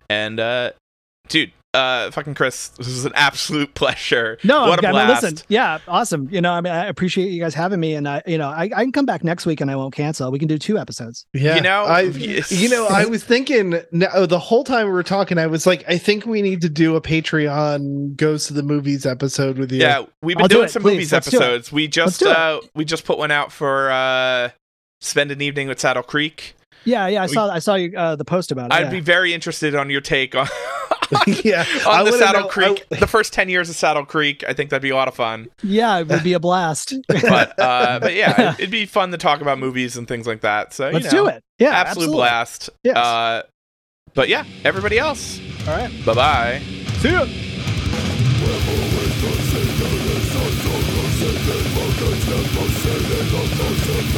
[0.09, 0.71] And uh,
[1.27, 4.39] dude, uh, fucking Chris, this was an absolute pleasure.
[4.43, 5.23] No, what a I mean, blast.
[5.23, 6.27] listen, yeah, awesome.
[6.31, 8.63] You know, I mean, I appreciate you guys having me, and I, you know, I,
[8.63, 10.31] I can come back next week and I won't cancel.
[10.31, 11.27] We can do two episodes.
[11.33, 12.01] Yeah, You know, I
[12.49, 15.83] you know I was thinking no, the whole time we were talking, I was like,
[15.87, 19.79] I think we need to do a Patreon goes to the movies episode with you.
[19.81, 20.93] Yeah, we've been I'll do doing it, some please.
[20.93, 21.71] movies Let's episodes.
[21.71, 24.49] We just uh we just put one out for uh
[25.01, 26.55] spend an evening with Saddle Creek.
[26.85, 28.73] Yeah, yeah, I we, saw I saw you, uh, the post about it.
[28.73, 28.89] I'd yeah.
[28.89, 30.47] be very interested on your take on
[31.43, 34.43] yeah, on I the Saddle know, Creek, I, the first ten years of Saddle Creek.
[34.47, 35.47] I think that'd be a lot of fun.
[35.63, 36.93] Yeah, it would be a blast.
[37.07, 40.41] but uh, but yeah, it, would be fun to talk about movies and things like
[40.41, 40.73] that.
[40.73, 41.43] So let's know, do it.
[41.57, 42.15] Yeah, absolute absolutely.
[42.15, 42.69] blast.
[42.83, 43.43] Yeah, Uh,
[44.13, 45.39] but yeah, everybody else.
[45.67, 46.05] All right.
[46.05, 46.61] Bye bye.
[46.99, 47.25] See ya.
[52.55, 52.68] We're